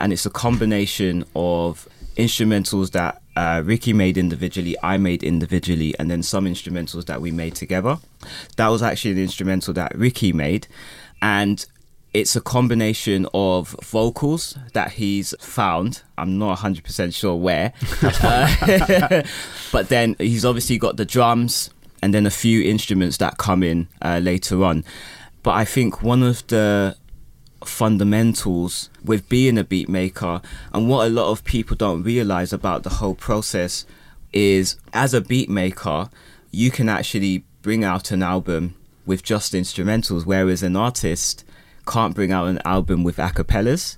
and 0.00 0.12
it's 0.12 0.26
a 0.26 0.30
combination 0.30 1.24
of 1.36 1.88
instrumentals 2.16 2.90
that 2.90 3.22
uh, 3.36 3.62
Ricky 3.64 3.92
made 3.92 4.18
individually, 4.18 4.74
I 4.82 4.96
made 4.96 5.22
individually, 5.22 5.94
and 6.00 6.10
then 6.10 6.24
some 6.24 6.46
instrumentals 6.46 7.06
that 7.06 7.20
we 7.20 7.30
made 7.30 7.54
together. 7.54 7.98
That 8.56 8.66
was 8.66 8.82
actually 8.82 9.12
the 9.14 9.22
instrumental 9.22 9.72
that 9.74 9.96
Ricky 9.96 10.32
made, 10.32 10.66
and 11.22 11.64
it's 12.12 12.34
a 12.34 12.40
combination 12.40 13.28
of 13.32 13.76
vocals 13.84 14.58
that 14.72 14.94
he's 14.94 15.32
found. 15.38 16.02
I'm 16.18 16.38
not 16.38 16.58
100% 16.58 17.14
sure 17.14 17.36
where. 17.36 17.72
Uh, 18.02 19.22
but 19.70 19.88
then 19.90 20.16
he's 20.18 20.44
obviously 20.44 20.76
got 20.76 20.96
the 20.96 21.04
drums 21.04 21.70
and 22.02 22.12
then 22.12 22.26
a 22.26 22.30
few 22.30 22.60
instruments 22.62 23.16
that 23.18 23.38
come 23.38 23.62
in 23.62 23.88
uh, 24.02 24.18
later 24.18 24.62
on. 24.64 24.84
But 25.42 25.52
I 25.52 25.64
think 25.64 26.02
one 26.02 26.22
of 26.22 26.46
the 26.48 26.96
fundamentals 27.64 28.90
with 29.04 29.28
being 29.28 29.56
a 29.56 29.64
beat 29.64 29.88
maker 29.88 30.42
and 30.72 30.88
what 30.88 31.06
a 31.06 31.10
lot 31.10 31.30
of 31.30 31.44
people 31.44 31.76
don't 31.76 32.02
realize 32.02 32.52
about 32.52 32.82
the 32.82 32.90
whole 32.90 33.14
process 33.14 33.86
is 34.32 34.76
as 34.92 35.14
a 35.14 35.20
beat 35.20 35.48
maker, 35.48 36.10
you 36.50 36.70
can 36.70 36.88
actually 36.88 37.44
bring 37.62 37.84
out 37.84 38.10
an 38.10 38.22
album 38.22 38.74
with 39.06 39.22
just 39.22 39.52
instrumentals, 39.52 40.26
whereas 40.26 40.62
an 40.62 40.76
artist 40.76 41.44
can't 41.86 42.14
bring 42.14 42.32
out 42.32 42.46
an 42.46 42.60
album 42.64 43.04
with 43.04 43.16
acapellas. 43.16 43.96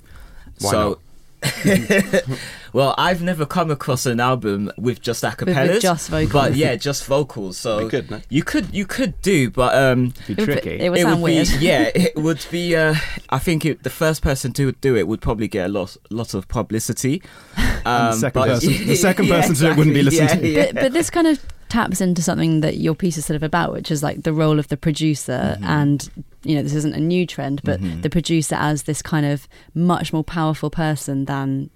Why 0.60 0.70
so, 0.70 0.98
well, 2.72 2.94
I've 2.98 3.22
never 3.22 3.46
come 3.46 3.70
across 3.70 4.06
an 4.06 4.20
album 4.20 4.70
with 4.76 5.00
just 5.00 5.22
acapellas, 5.24 5.80
just 5.80 6.08
vocals. 6.10 6.32
but 6.32 6.54
yeah, 6.54 6.74
just 6.76 7.04
vocals. 7.06 7.56
So 7.58 7.84
Be 7.84 7.88
good, 7.90 8.10
no? 8.10 8.20
you 8.28 8.42
could 8.42 8.74
you 8.74 8.86
could 8.86 9.20
do, 9.22 9.50
but 9.50 9.74
um, 9.74 10.12
It 10.28 10.28
would, 10.28 10.36
be 10.36 10.44
tricky. 10.44 10.70
it 10.80 10.90
would 10.90 11.00
sound 11.00 11.22
would 11.22 11.32
weird. 11.32 11.48
be 11.48 11.66
yeah, 11.66 11.90
it 11.94 12.16
would 12.16 12.44
be. 12.50 12.76
Uh, 12.76 12.94
I 13.30 13.38
think 13.38 13.64
it, 13.64 13.82
the 13.82 13.90
first 13.90 14.22
person 14.22 14.52
to 14.54 14.72
do 14.72 14.96
it 14.96 15.06
would 15.06 15.20
probably 15.20 15.48
get 15.48 15.66
a 15.66 15.72
lot 15.72 15.96
lot 16.10 16.34
of 16.34 16.48
publicity. 16.48 17.22
Um, 17.86 18.12
the 18.12 18.16
second 18.16 18.40
but- 18.40 18.48
person- 18.48 18.86
the 18.86 18.96
second 18.96 19.28
person 19.28 19.54
to 19.56 19.70
it 19.70 19.76
wouldn't 19.76 19.92
be 19.94 20.02
listened 20.02 20.22
exactly, 20.30 20.54
to. 20.54 20.58
yeah, 20.58 20.72
but, 20.72 20.82
but 20.84 20.92
this 20.94 21.10
kind 21.10 21.26
of 21.26 21.44
taps 21.68 22.00
into 22.00 22.22
something 22.22 22.60
that 22.62 22.78
your 22.78 22.94
piece 22.94 23.18
is 23.18 23.26
sort 23.26 23.34
of 23.36 23.42
about, 23.42 23.72
which 23.72 23.90
is 23.90 24.02
like 24.02 24.22
the 24.22 24.32
role 24.32 24.58
of 24.58 24.68
the 24.68 24.76
producer. 24.78 25.58
And, 25.62 26.08
you 26.44 26.54
know, 26.56 26.62
this 26.62 26.74
isn't 26.74 26.94
a 26.94 27.00
new 27.00 27.26
trend, 27.26 27.62
but 27.64 27.80
mm-hmm. 27.80 28.00
the 28.02 28.10
producer 28.10 28.56
as 28.56 28.84
this 28.84 29.02
kind 29.02 29.26
of 29.26 29.48
much 29.74 30.12
more 30.12 30.24
powerful 30.24 30.70
person 30.70 31.24
than 31.24 31.70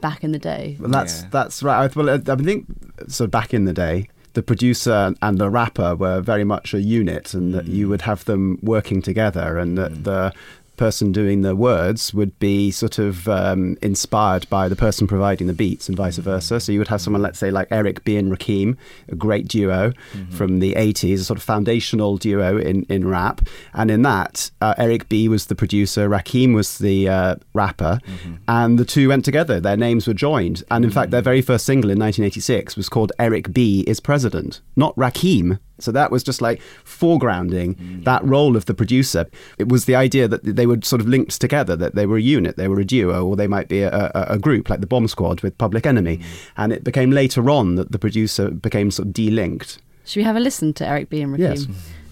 back 0.00 0.24
in 0.24 0.32
the 0.32 0.38
day. 0.38 0.76
Well, 0.80 0.90
that's 0.90 1.22
Yeah. 1.22 1.28
that's 1.30 1.62
right. 1.62 1.84
I- 1.84 1.92
Well, 1.94 2.10
I 2.10 2.14
I 2.14 2.36
think 2.36 2.66
so. 3.08 3.26
Back 3.26 3.54
in 3.54 3.64
the 3.64 3.72
day, 3.72 4.08
the 4.32 4.42
producer 4.42 5.14
and 5.22 5.38
the 5.38 5.50
rapper 5.50 5.94
were 5.94 6.20
very 6.20 6.44
much 6.44 6.74
a 6.74 6.80
unit, 6.80 7.34
and 7.34 7.54
that 7.54 7.66
you 7.66 7.86
mm. 7.86 7.90
would 7.90 8.02
have 8.02 8.24
them 8.24 8.58
working 8.62 9.02
together, 9.02 9.58
and 9.58 9.78
that 9.78 9.92
mm. 9.92 10.04
the 10.04 10.32
person 10.76 11.12
doing 11.12 11.42
the 11.42 11.54
words 11.54 12.12
would 12.14 12.38
be 12.38 12.70
sort 12.70 12.98
of 12.98 13.28
um, 13.28 13.76
inspired 13.82 14.48
by 14.48 14.68
the 14.68 14.76
person 14.76 15.06
providing 15.06 15.46
the 15.46 15.52
beats 15.52 15.88
and 15.88 15.96
vice 15.96 16.18
versa. 16.18 16.60
So 16.60 16.72
you 16.72 16.78
would 16.78 16.88
have 16.88 17.00
someone, 17.00 17.22
let's 17.22 17.38
say, 17.38 17.50
like 17.50 17.68
Eric 17.70 18.04
B 18.04 18.16
and 18.16 18.32
Rakim, 18.32 18.76
a 19.08 19.14
great 19.14 19.48
duo 19.48 19.92
from 20.30 20.60
the 20.60 20.74
80s, 20.74 21.14
a 21.14 21.24
sort 21.24 21.38
of 21.38 21.42
foundational 21.42 22.16
duo 22.16 22.58
in, 22.58 22.84
in 22.84 23.06
rap. 23.06 23.46
And 23.72 23.90
in 23.90 24.02
that, 24.02 24.50
uh, 24.60 24.74
Eric 24.78 25.08
B 25.08 25.28
was 25.28 25.46
the 25.46 25.54
producer, 25.54 26.08
Rakim 26.08 26.54
was 26.54 26.78
the 26.78 27.08
uh, 27.08 27.36
rapper, 27.52 28.00
and 28.48 28.78
the 28.78 28.84
two 28.84 29.08
went 29.08 29.24
together. 29.24 29.60
Their 29.60 29.76
names 29.76 30.06
were 30.06 30.14
joined. 30.14 30.62
And 30.70 30.84
in 30.84 30.90
fact, 30.90 31.10
their 31.10 31.22
very 31.22 31.42
first 31.42 31.66
single 31.66 31.90
in 31.90 31.98
1986 31.98 32.76
was 32.76 32.88
called 32.88 33.12
Eric 33.18 33.52
B 33.52 33.84
is 33.86 34.00
President, 34.00 34.60
not 34.76 34.94
Rakim. 34.96 35.58
So 35.80 35.90
that 35.92 36.10
was 36.12 36.22
just 36.22 36.40
like 36.40 36.60
foregrounding 36.84 38.04
that 38.04 38.24
role 38.24 38.56
of 38.56 38.66
the 38.66 38.74
producer. 38.74 39.26
It 39.58 39.68
was 39.68 39.86
the 39.86 39.96
idea 39.96 40.28
that 40.28 40.44
they 40.44 40.63
were 40.66 40.78
sort 40.82 41.00
of 41.00 41.08
linked 41.08 41.40
together, 41.40 41.76
that 41.76 41.94
they 41.94 42.06
were 42.06 42.16
a 42.16 42.22
unit, 42.22 42.56
they 42.56 42.68
were 42.68 42.80
a 42.80 42.84
duo, 42.84 43.24
or 43.24 43.36
they 43.36 43.46
might 43.46 43.68
be 43.68 43.82
a, 43.82 44.10
a, 44.14 44.34
a 44.34 44.38
group 44.38 44.70
like 44.70 44.80
the 44.80 44.86
Bomb 44.86 45.08
Squad 45.08 45.40
with 45.42 45.56
Public 45.58 45.86
Enemy. 45.86 46.18
Mm. 46.18 46.24
And 46.56 46.72
it 46.72 46.84
became 46.84 47.10
later 47.10 47.50
on 47.50 47.74
that 47.76 47.92
the 47.92 47.98
producer 47.98 48.50
became 48.50 48.90
sort 48.90 49.08
of 49.08 49.14
de-linked. 49.14 49.78
Should 50.04 50.20
we 50.20 50.24
have 50.24 50.36
a 50.36 50.40
listen 50.40 50.72
to 50.74 50.86
Eric 50.86 51.08
B. 51.08 51.22
and 51.22 51.34
Rakim? 51.34 51.38
Yes. 51.38 51.66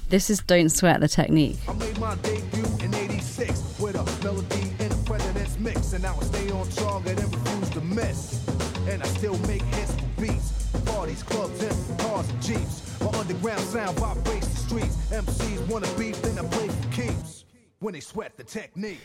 This 0.08 0.28
is 0.28 0.40
Don't 0.40 0.68
Sweat 0.68 1.00
the 1.00 1.08
Technique. 1.08 1.56
I 1.68 1.72
made 1.74 1.98
my 1.98 2.14
debut 2.16 2.64
in 2.82 2.94
86 2.94 3.78
with 3.80 3.96
a 3.96 4.24
melody 4.24 4.72
in 4.78 4.92
a 4.92 4.96
president's 5.04 5.58
mix. 5.58 5.92
And 5.92 6.02
now 6.02 6.16
I 6.20 6.24
stay 6.24 6.50
on 6.50 6.68
target 6.68 7.18
and 7.18 7.34
refuse 7.34 7.70
to 7.70 7.80
miss. 7.80 8.48
And 8.88 9.02
I 9.02 9.06
still 9.06 9.38
make 9.46 9.62
hits 9.62 9.94
for 9.94 10.20
beats. 10.20 10.68
Parties, 10.84 11.22
clubs, 11.22 11.62
and 11.62 11.98
cars 12.00 12.28
and 12.28 12.42
jeeps. 12.42 13.00
My 13.00 13.08
underground 13.18 13.60
sound 13.60 13.98
vibrates 13.98 14.48
the 14.48 14.56
streets. 14.56 14.96
MCs 15.10 15.68
wanna 15.68 15.88
beef, 15.98 16.20
then 16.22 16.38
I 16.38 16.48
play 16.48 16.68
for 16.68 16.88
keeps. 16.92 17.41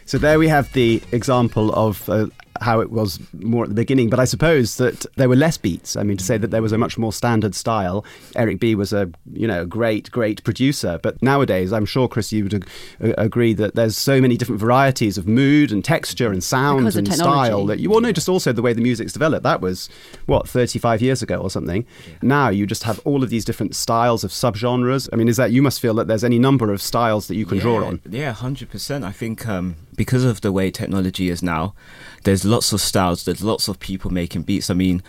So 0.06 0.18
there 0.18 0.40
we 0.40 0.48
have 0.48 0.72
the 0.74 1.02
example 1.12 1.74
of 1.74 2.08
uh, 2.10 2.28
how 2.62 2.80
it 2.80 2.92
was 2.92 3.20
more 3.34 3.64
at 3.64 3.70
the 3.70 3.76
beginning. 3.76 4.10
But 4.10 4.20
I 4.20 4.26
suppose 4.26 4.78
that 4.78 5.06
there 5.16 5.30
were 5.30 5.36
less 5.36 5.58
beats. 5.58 5.96
I 5.96 6.04
mean, 6.04 6.18
to 6.18 6.24
say 6.24 6.38
that 6.38 6.52
there 6.52 6.62
was 6.62 6.72
a 6.72 6.78
much 6.78 6.98
more 6.98 7.14
standard 7.14 7.56
style. 7.56 8.06
Eric 8.36 8.60
B 8.60 8.76
was 8.76 8.94
a 8.94 9.10
you 9.34 9.48
know 9.48 9.66
great 9.66 10.12
great 10.12 10.44
producer. 10.44 11.00
But 11.02 11.22
nowadays, 11.22 11.74
I'm 11.74 11.86
sure 11.86 12.08
Chris, 12.08 12.32
you 12.32 12.44
would 12.44 12.54
ag- 12.54 13.16
agree 13.18 13.54
that 13.54 13.76
there's 13.76 13.98
so 13.98 14.22
many 14.22 14.38
different 14.38 14.62
varieties 14.62 15.18
of 15.18 15.28
mood 15.28 15.72
and 15.72 15.84
texture 15.84 16.32
and 16.32 16.44
sound 16.44 16.88
and 16.96 17.14
style 17.14 17.66
that 17.66 17.80
you 17.80 17.94
all 17.94 18.02
no 18.02 18.12
just 18.12 18.30
also 18.30 18.52
the 18.52 18.62
way 18.62 18.74
the 18.74 18.82
music's 18.82 19.14
developed. 19.14 19.44
That 19.44 19.62
was 19.62 19.90
what 20.26 20.48
35 20.48 21.02
years 21.02 21.22
ago 21.22 21.38
or 21.38 21.50
something. 21.50 21.86
Now 22.22 22.50
you 22.50 22.66
just 22.66 22.84
have 22.84 23.00
all 23.06 23.24
of 23.24 23.30
these 23.30 23.46
different 23.46 23.76
styles 23.76 24.24
of 24.24 24.32
subgenres. 24.32 25.10
I 25.12 25.16
mean, 25.16 25.28
is 25.28 25.38
that 25.38 25.52
you 25.52 25.62
must 25.62 25.80
feel 25.80 25.94
that 25.96 26.08
there's 26.08 26.24
any 26.24 26.40
number 26.40 26.72
of 26.72 26.82
styles 26.82 27.28
that 27.28 27.36
you 27.36 27.46
can 27.46 27.58
draw 27.60 27.84
on. 27.86 28.02
Yeah, 28.10 28.34
hundred 28.34 28.70
percent. 28.70 29.04
I 29.04 29.12
think 29.12 29.48
um, 29.48 29.76
because 29.98 30.24
of 30.24 30.40
the 30.40 30.54
way 30.54 30.72
technology 30.72 31.30
is 31.30 31.44
now, 31.44 31.76
there's 32.24 32.46
lots 32.46 32.72
of 32.72 32.80
styles. 32.80 33.26
There's 33.26 33.44
lots 33.44 33.68
of 33.68 33.80
people 33.80 34.10
making 34.10 34.44
beats. 34.44 34.70
I 34.70 34.74
mean, 34.74 35.04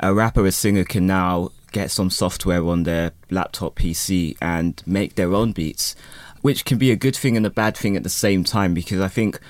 a 0.00 0.12
rapper, 0.12 0.44
a 0.44 0.52
singer 0.52 0.84
can 0.84 1.06
now 1.06 1.52
get 1.72 1.90
some 1.90 2.10
software 2.10 2.62
on 2.66 2.82
their 2.82 3.12
laptop 3.30 3.76
PC 3.76 4.36
and 4.42 4.82
make 4.84 5.14
their 5.14 5.32
own 5.32 5.52
beats, 5.52 5.96
which 6.42 6.66
can 6.66 6.76
be 6.76 6.90
a 6.90 6.96
good 6.96 7.16
thing 7.16 7.36
and 7.36 7.46
a 7.46 7.50
bad 7.50 7.74
thing 7.76 7.96
at 7.96 8.02
the 8.02 8.10
same 8.10 8.44
time. 8.44 8.74
Because 8.74 9.00
I 9.00 9.08
think 9.08 9.40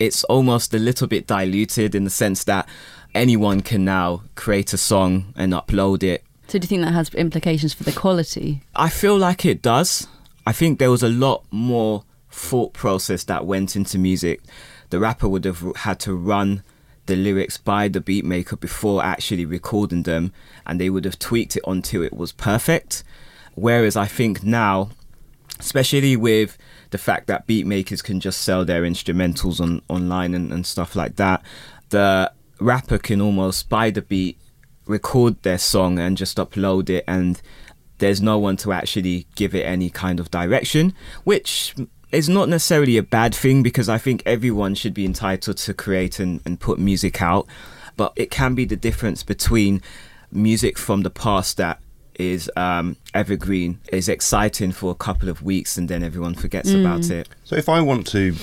it's 0.00 0.24
almost 0.24 0.74
a 0.74 0.78
little 0.78 1.06
bit 1.06 1.28
diluted 1.28 1.94
in 1.94 2.02
the 2.02 2.10
sense 2.10 2.42
that 2.44 2.68
anyone 3.14 3.60
can 3.60 3.84
now 3.84 4.22
create 4.34 4.72
a 4.72 4.78
song 4.78 5.32
and 5.36 5.52
upload 5.52 6.02
it 6.02 6.24
So 6.48 6.58
do 6.58 6.64
you 6.64 6.68
think 6.68 6.82
that 6.82 6.92
has 6.92 7.08
implications 7.14 7.72
for 7.72 7.84
the 7.84 7.92
quality? 7.92 8.62
I 8.74 8.88
feel 8.88 9.16
like 9.16 9.44
it 9.44 9.62
does. 9.62 10.06
I 10.46 10.52
think 10.52 10.78
there 10.78 10.90
was 10.90 11.02
a 11.02 11.08
lot 11.08 11.44
more 11.50 12.04
thought 12.32 12.72
process 12.72 13.24
that 13.24 13.46
went 13.46 13.76
into 13.76 13.98
music. 13.98 14.42
The 14.90 14.98
rapper 14.98 15.28
would 15.28 15.44
have 15.44 15.62
had 15.76 16.00
to 16.00 16.14
run 16.14 16.62
the 17.06 17.16
lyrics 17.16 17.56
by 17.56 17.88
the 17.88 18.00
beat 18.00 18.24
maker 18.24 18.56
before 18.56 19.04
actually 19.04 19.44
recording 19.44 20.04
them, 20.04 20.32
and 20.66 20.80
they 20.80 20.90
would 20.90 21.04
have 21.04 21.18
tweaked 21.18 21.56
it 21.56 21.64
until 21.66 22.02
it 22.02 22.12
was 22.12 22.32
perfect. 22.32 23.04
Whereas 23.54 23.96
I 23.96 24.06
think 24.06 24.42
now, 24.42 24.90
especially 25.58 26.16
with 26.16 26.56
the 26.90 26.98
fact 26.98 27.26
that 27.26 27.46
beat 27.46 27.66
makers 27.66 28.02
can 28.02 28.20
just 28.20 28.42
sell 28.42 28.64
their 28.64 28.82
instrumentals 28.82 29.60
on 29.60 29.82
online 29.88 30.34
and, 30.34 30.52
and 30.52 30.66
stuff 30.66 30.94
like 30.94 31.16
that, 31.16 31.42
the 31.90 32.32
rapper 32.60 32.98
can 32.98 33.20
almost 33.20 33.68
buy 33.68 33.90
the 33.90 34.02
beat, 34.02 34.38
record 34.86 35.42
their 35.42 35.58
song, 35.58 35.98
and 35.98 36.16
just 36.16 36.36
upload 36.36 36.88
it, 36.88 37.04
and 37.08 37.42
there's 37.98 38.22
no 38.22 38.38
one 38.38 38.56
to 38.56 38.72
actually 38.72 39.26
give 39.34 39.54
it 39.54 39.62
any 39.62 39.90
kind 39.90 40.18
of 40.20 40.30
direction, 40.30 40.94
which 41.24 41.74
is 42.12 42.28
not 42.28 42.48
necessarily 42.48 42.96
a 42.98 43.02
bad 43.02 43.34
thing 43.34 43.62
because 43.62 43.88
I 43.88 43.98
think 43.98 44.22
everyone 44.26 44.74
should 44.74 44.94
be 44.94 45.04
entitled 45.04 45.56
to 45.56 45.74
create 45.74 46.20
and, 46.20 46.40
and 46.44 46.60
put 46.60 46.78
music 46.78 47.20
out. 47.22 47.46
But 47.96 48.12
it 48.16 48.30
can 48.30 48.54
be 48.54 48.64
the 48.64 48.76
difference 48.76 49.22
between 49.22 49.82
music 50.30 50.78
from 50.78 51.02
the 51.02 51.10
past 51.10 51.56
that 51.56 51.80
is 52.16 52.50
um, 52.56 52.96
evergreen, 53.14 53.80
is 53.90 54.08
exciting 54.08 54.72
for 54.72 54.90
a 54.90 54.94
couple 54.94 55.28
of 55.28 55.42
weeks, 55.42 55.78
and 55.78 55.88
then 55.88 56.02
everyone 56.02 56.34
forgets 56.34 56.70
about 56.70 57.10
it. 57.10 57.28
So 57.44 57.56
if 57.56 57.68
I 57.68 57.80
want 57.80 58.06
to 58.08 58.34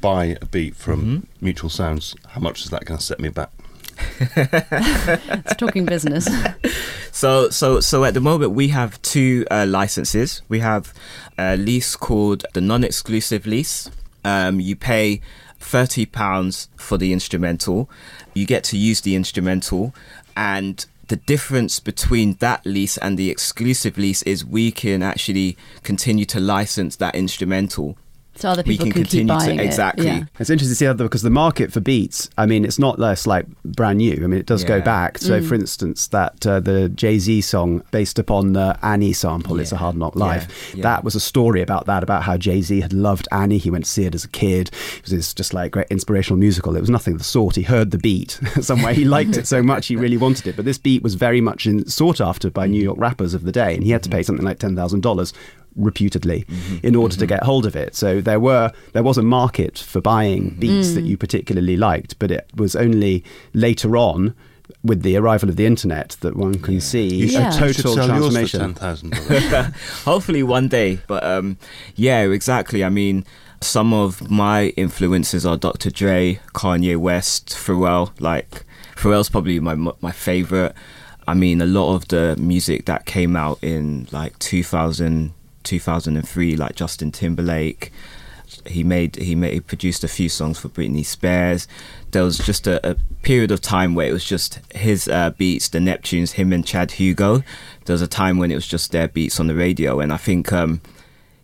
buy 0.00 0.36
a 0.40 0.46
beat 0.46 0.74
from 0.76 1.00
Mm-hmm. 1.00 1.44
Mutual 1.44 1.70
Sounds, 1.70 2.16
how 2.28 2.40
much 2.40 2.64
is 2.64 2.70
that 2.70 2.84
going 2.84 2.98
to 2.98 3.04
set 3.04 3.20
me 3.20 3.28
back? 3.28 3.50
It's 4.20 5.56
talking 5.56 5.84
business. 5.84 6.28
So, 7.10 7.50
so, 7.50 7.80
so 7.80 8.04
at 8.04 8.14
the 8.14 8.20
moment 8.20 8.52
we 8.52 8.68
have 8.68 9.02
two 9.02 9.44
uh, 9.50 9.66
licenses. 9.66 10.42
We 10.48 10.60
have 10.60 10.94
a 11.36 11.56
lease 11.56 11.96
called 11.96 12.44
the 12.54 12.60
non-exclusive 12.60 13.44
lease. 13.44 13.90
Um, 14.24 14.60
you 14.60 14.76
pay 14.76 15.20
thirty 15.58 16.06
pounds 16.06 16.68
for 16.76 16.96
the 16.96 17.12
instrumental. 17.12 17.90
You 18.34 18.46
get 18.46 18.62
to 18.64 18.78
use 18.78 19.00
the 19.00 19.16
instrumental, 19.16 19.94
and 20.36 20.86
the 21.08 21.16
difference 21.16 21.80
between 21.80 22.34
that 22.34 22.64
lease 22.64 22.98
and 22.98 23.18
the 23.18 23.30
exclusive 23.30 23.98
lease 23.98 24.22
is 24.22 24.44
we 24.44 24.70
can 24.70 25.02
actually 25.02 25.56
continue 25.82 26.26
to 26.26 26.38
license 26.38 26.94
that 26.96 27.16
instrumental. 27.16 27.96
So 28.38 28.48
other 28.50 28.62
We 28.66 28.72
people 28.74 28.86
can 28.86 28.92
can, 28.92 29.02
keep 29.02 29.10
continue 29.10 29.26
to- 29.26 29.38
buying 29.46 29.58
it. 29.58 29.64
exactly. 29.64 30.06
Yeah. 30.06 30.24
It's 30.38 30.48
interesting 30.50 30.72
to 30.72 30.76
see 30.76 30.84
how 30.84 30.92
the, 30.92 31.04
because 31.04 31.22
the 31.22 31.30
market 31.30 31.72
for 31.72 31.80
beats, 31.80 32.30
I 32.38 32.46
mean, 32.46 32.64
it's 32.64 32.78
not 32.78 32.98
less 32.98 33.26
like 33.26 33.46
brand 33.64 33.98
new. 33.98 34.14
I 34.14 34.26
mean, 34.26 34.38
it 34.40 34.46
does 34.46 34.64
go 34.64 34.80
back. 34.80 35.18
So, 35.18 35.40
Mm. 35.40 35.48
for 35.48 35.54
instance, 35.54 36.06
that 36.08 36.46
uh, 36.46 36.60
the 36.60 36.88
Jay 36.88 37.18
Z 37.18 37.40
song 37.42 37.82
based 37.90 38.18
upon 38.18 38.52
the 38.52 38.78
Annie 38.82 39.12
sample, 39.12 39.58
"It's 39.60 39.72
a 39.72 39.76
Hard 39.76 39.96
Knock 39.96 40.14
Yeah. 40.16 40.24
Life," 40.24 40.72
Yeah. 40.76 40.82
that 40.82 41.04
was 41.04 41.14
a 41.14 41.20
story 41.20 41.62
about 41.62 41.86
that, 41.86 42.02
about 42.02 42.22
how 42.22 42.36
Jay 42.36 42.60
Z 42.62 42.80
had 42.80 42.92
loved 42.92 43.26
Annie. 43.32 43.58
He 43.58 43.70
went 43.70 43.84
to 43.84 43.90
see 43.90 44.04
it 44.04 44.14
as 44.14 44.24
a 44.24 44.28
kid. 44.28 44.70
It 44.96 45.02
was 45.02 45.10
this 45.12 45.34
just 45.34 45.52
like 45.52 45.72
great 45.72 45.86
inspirational 45.90 46.38
musical. 46.38 46.76
It 46.76 46.80
was 46.80 46.90
nothing 46.90 47.14
of 47.14 47.18
the 47.18 47.24
sort. 47.24 47.56
He 47.56 47.62
heard 47.62 47.90
the 47.90 47.98
beat 47.98 48.38
somewhere. 48.60 48.94
He 48.94 49.04
liked 49.04 49.36
it 49.36 49.46
so 49.46 49.62
much 49.62 49.88
he 49.88 49.96
really 49.96 50.16
wanted 50.26 50.46
it. 50.46 50.56
But 50.56 50.64
this 50.64 50.78
beat 50.78 51.02
was 51.02 51.14
very 51.14 51.40
much 51.40 51.66
in, 51.66 51.86
sought 51.88 52.20
after 52.20 52.50
by 52.50 52.66
New 52.66 52.82
York 52.82 52.98
rappers 52.98 53.34
of 53.34 53.42
the 53.44 53.52
day, 53.52 53.74
and 53.74 53.82
he 53.82 53.90
had 53.90 54.02
to 54.04 54.08
pay 54.08 54.22
something 54.22 54.44
like 54.44 54.58
ten 54.58 54.76
thousand 54.76 55.00
dollars 55.02 55.32
reputedly 55.78 56.44
mm-hmm. 56.44 56.86
in 56.86 56.94
order 56.94 57.14
to 57.14 57.20
mm-hmm. 57.20 57.28
get 57.28 57.42
hold 57.44 57.64
of 57.64 57.76
it 57.76 57.94
so 57.94 58.20
there 58.20 58.40
were 58.40 58.72
there 58.92 59.02
was 59.02 59.16
a 59.16 59.22
market 59.22 59.78
for 59.78 60.00
buying 60.00 60.50
mm-hmm. 60.50 60.60
beats 60.60 60.94
that 60.94 61.02
you 61.02 61.16
particularly 61.16 61.76
liked 61.76 62.18
but 62.18 62.30
it 62.30 62.46
was 62.56 62.76
only 62.76 63.24
later 63.54 63.96
on 63.96 64.34
with 64.84 65.02
the 65.02 65.16
arrival 65.16 65.48
of 65.48 65.56
the 65.56 65.66
internet 65.66 66.16
that 66.20 66.36
one 66.36 66.54
can 66.54 66.80
see 66.80 67.08
a 67.22 67.26
Yeah. 67.26 67.46
you 67.46 67.52
should 67.52 67.52
total 67.58 67.94
sell 67.94 68.06
yours 68.06 68.06
for 68.06 68.06
transformation 68.06 68.60
ten 68.60 68.74
thousand 68.74 69.10
dollars. 69.12 69.74
Hopefully 70.04 70.42
one 70.42 70.68
day. 70.68 71.00
But 71.06 71.24
um, 71.24 71.58
yeah, 71.94 72.22
exactly. 72.22 72.84
I 72.84 72.88
mean, 72.88 73.24
some 73.60 73.92
of 73.92 74.30
my 74.30 74.68
influences 74.76 75.44
are 75.44 75.56
Dr. 75.56 75.90
Dre, 75.90 76.40
Kanye 76.54 76.96
West, 76.96 77.50
Pharrell. 77.50 78.12
Like 78.20 78.64
Pharrell's 78.96 79.28
probably 79.28 79.60
my 79.60 79.74
my 79.74 80.12
favorite. 80.12 80.74
I 81.26 81.34
mean, 81.34 81.60
a 81.60 81.66
lot 81.66 81.94
of 81.94 82.08
the 82.08 82.36
music 82.38 82.86
that 82.86 83.04
came 83.04 83.36
out 83.36 83.58
in 83.62 84.08
like 84.12 84.38
2000, 84.38 85.34
2003, 85.68 86.56
like 86.56 86.74
Justin 86.74 87.12
Timberlake. 87.12 87.92
He 88.66 88.82
made 88.82 89.16
he 89.16 89.34
made 89.34 89.52
he 89.52 89.60
produced 89.60 90.02
a 90.04 90.08
few 90.08 90.30
songs 90.30 90.58
for 90.58 90.70
Britney 90.70 91.04
Spears. 91.04 91.68
There 92.12 92.24
was 92.24 92.38
just 92.38 92.66
a, 92.66 92.92
a 92.92 92.96
period 93.22 93.50
of 93.50 93.60
time 93.60 93.94
where 93.94 94.08
it 94.08 94.12
was 94.12 94.24
just 94.24 94.58
his 94.74 95.06
uh, 95.06 95.30
beats, 95.36 95.68
the 95.68 95.78
Neptunes, 95.80 96.32
him 96.32 96.52
and 96.54 96.64
Chad 96.66 96.92
Hugo. 96.92 97.42
There 97.84 97.92
was 97.94 98.00
a 98.02 98.06
time 98.06 98.38
when 98.38 98.50
it 98.50 98.54
was 98.54 98.66
just 98.66 98.90
their 98.90 99.06
beats 99.08 99.38
on 99.38 99.48
the 99.48 99.54
radio, 99.54 100.00
and 100.00 100.12
I 100.12 100.16
think, 100.16 100.50
um, 100.50 100.80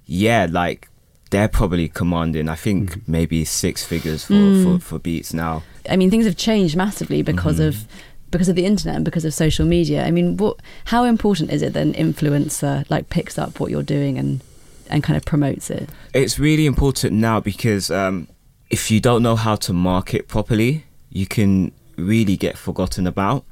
yeah, 0.06 0.46
like 0.50 0.88
they're 1.30 1.48
probably 1.48 1.88
commanding. 1.88 2.48
I 2.48 2.54
think 2.54 3.06
maybe 3.06 3.44
six 3.44 3.84
figures 3.84 4.24
for, 4.24 4.62
for, 4.62 4.78
for 4.78 4.98
beats 4.98 5.34
now. 5.34 5.62
I 5.90 5.96
mean, 5.96 6.10
things 6.10 6.24
have 6.24 6.36
changed 6.38 6.74
massively 6.76 7.20
because 7.22 7.58
Mm-hmm. 7.58 7.68
of 7.68 7.86
because 8.34 8.48
of 8.48 8.56
the 8.56 8.66
internet 8.66 8.96
and 8.96 9.04
because 9.04 9.24
of 9.24 9.32
social 9.32 9.64
media. 9.64 10.04
I 10.04 10.10
mean, 10.10 10.36
what 10.36 10.58
how 10.86 11.04
important 11.04 11.52
is 11.52 11.62
it 11.62 11.72
that 11.74 11.80
an 11.80 11.94
influencer 11.94 12.84
like 12.90 13.08
picks 13.08 13.38
up 13.38 13.60
what 13.60 13.70
you're 13.70 13.84
doing 13.84 14.18
and 14.18 14.40
and 14.90 15.04
kind 15.04 15.16
of 15.16 15.24
promotes 15.24 15.70
it? 15.70 15.88
It's 16.12 16.36
really 16.36 16.66
important 16.66 17.12
now 17.12 17.38
because 17.38 17.92
um, 17.92 18.26
if 18.70 18.90
you 18.90 18.98
don't 18.98 19.22
know 19.22 19.36
how 19.36 19.54
to 19.56 19.72
market 19.72 20.26
properly, 20.26 20.84
you 21.10 21.26
can 21.26 21.70
really 21.96 22.36
get 22.36 22.58
forgotten 22.58 23.06
about. 23.06 23.44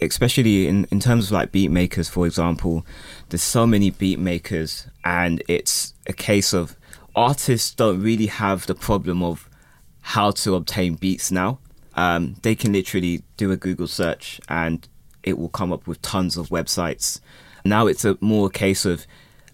Especially 0.00 0.68
in, 0.68 0.86
in 0.92 1.00
terms 1.00 1.26
of 1.26 1.32
like 1.32 1.50
beat 1.50 1.72
makers, 1.72 2.08
for 2.08 2.24
example, 2.24 2.86
there's 3.30 3.42
so 3.42 3.66
many 3.66 3.90
beat 3.90 4.20
makers, 4.20 4.86
and 5.04 5.42
it's 5.48 5.92
a 6.06 6.12
case 6.12 6.52
of 6.52 6.76
artists 7.16 7.74
don't 7.74 8.00
really 8.00 8.26
have 8.26 8.66
the 8.66 8.76
problem 8.76 9.24
of 9.24 9.48
how 10.00 10.30
to 10.30 10.54
obtain 10.54 10.94
beats 10.94 11.32
now. 11.32 11.58
Um, 11.98 12.36
they 12.42 12.54
can 12.54 12.72
literally 12.72 13.24
do 13.36 13.50
a 13.50 13.56
Google 13.56 13.88
search 13.88 14.40
and 14.48 14.86
it 15.24 15.36
will 15.36 15.48
come 15.48 15.72
up 15.72 15.88
with 15.88 16.00
tons 16.00 16.36
of 16.36 16.48
websites. 16.48 17.20
Now 17.64 17.88
it's 17.88 18.04
a 18.04 18.16
more 18.20 18.48
case 18.48 18.84
of 18.84 19.04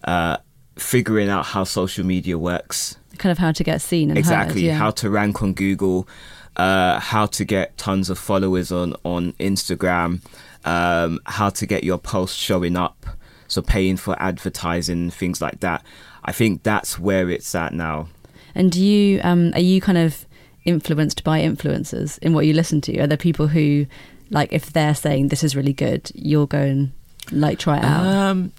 uh, 0.03 0.37
figuring 0.75 1.27
out 1.27 1.47
how 1.47 1.63
social 1.63 2.05
media 2.05 2.37
works. 2.37 2.97
Kind 3.17 3.31
of 3.31 3.39
how 3.39 3.51
to 3.51 3.63
get 3.63 3.81
seen 3.81 4.11
and 4.11 4.17
exactly 4.19 4.61
heard, 4.61 4.67
yeah. 4.67 4.77
how 4.77 4.91
to 4.91 5.09
rank 5.09 5.41
on 5.41 5.53
Google, 5.53 6.07
uh, 6.55 6.99
how 6.99 7.25
to 7.25 7.45
get 7.45 7.75
tons 7.79 8.11
of 8.11 8.19
followers 8.19 8.71
on 8.71 8.93
on 9.03 9.33
Instagram, 9.33 10.21
um, 10.65 11.19
how 11.25 11.49
to 11.49 11.65
get 11.65 11.83
your 11.83 11.97
posts 11.97 12.37
showing 12.37 12.77
up, 12.77 13.07
so 13.47 13.63
paying 13.63 13.97
for 13.97 14.15
advertising 14.21 15.09
things 15.09 15.41
like 15.41 15.61
that. 15.61 15.83
I 16.23 16.31
think 16.31 16.61
that's 16.61 16.99
where 16.99 17.27
it's 17.27 17.55
at 17.55 17.73
now. 17.73 18.09
And 18.53 18.71
do 18.71 18.83
you 18.83 19.19
um, 19.23 19.51
are 19.55 19.59
you 19.71 19.81
kind 19.81 19.97
of 19.97 20.27
influenced 20.65 21.23
by 21.23 21.39
influencers 21.41 22.17
in 22.19 22.33
what 22.33 22.45
you 22.45 22.53
listen 22.53 22.81
to? 22.81 22.97
Are 22.99 23.07
there 23.07 23.17
people 23.17 23.47
who 23.47 23.85
like 24.31 24.51
if 24.51 24.73
they're 24.73 24.95
saying 24.95 25.27
this 25.29 25.43
is 25.43 25.55
really 25.55 25.73
good, 25.73 26.11
you'll 26.15 26.47
go 26.47 26.59
and 26.59 26.91
like 27.31 27.59
try 27.59 27.77
it 27.77 27.83
out? 27.83 28.05
Um, 28.05 28.51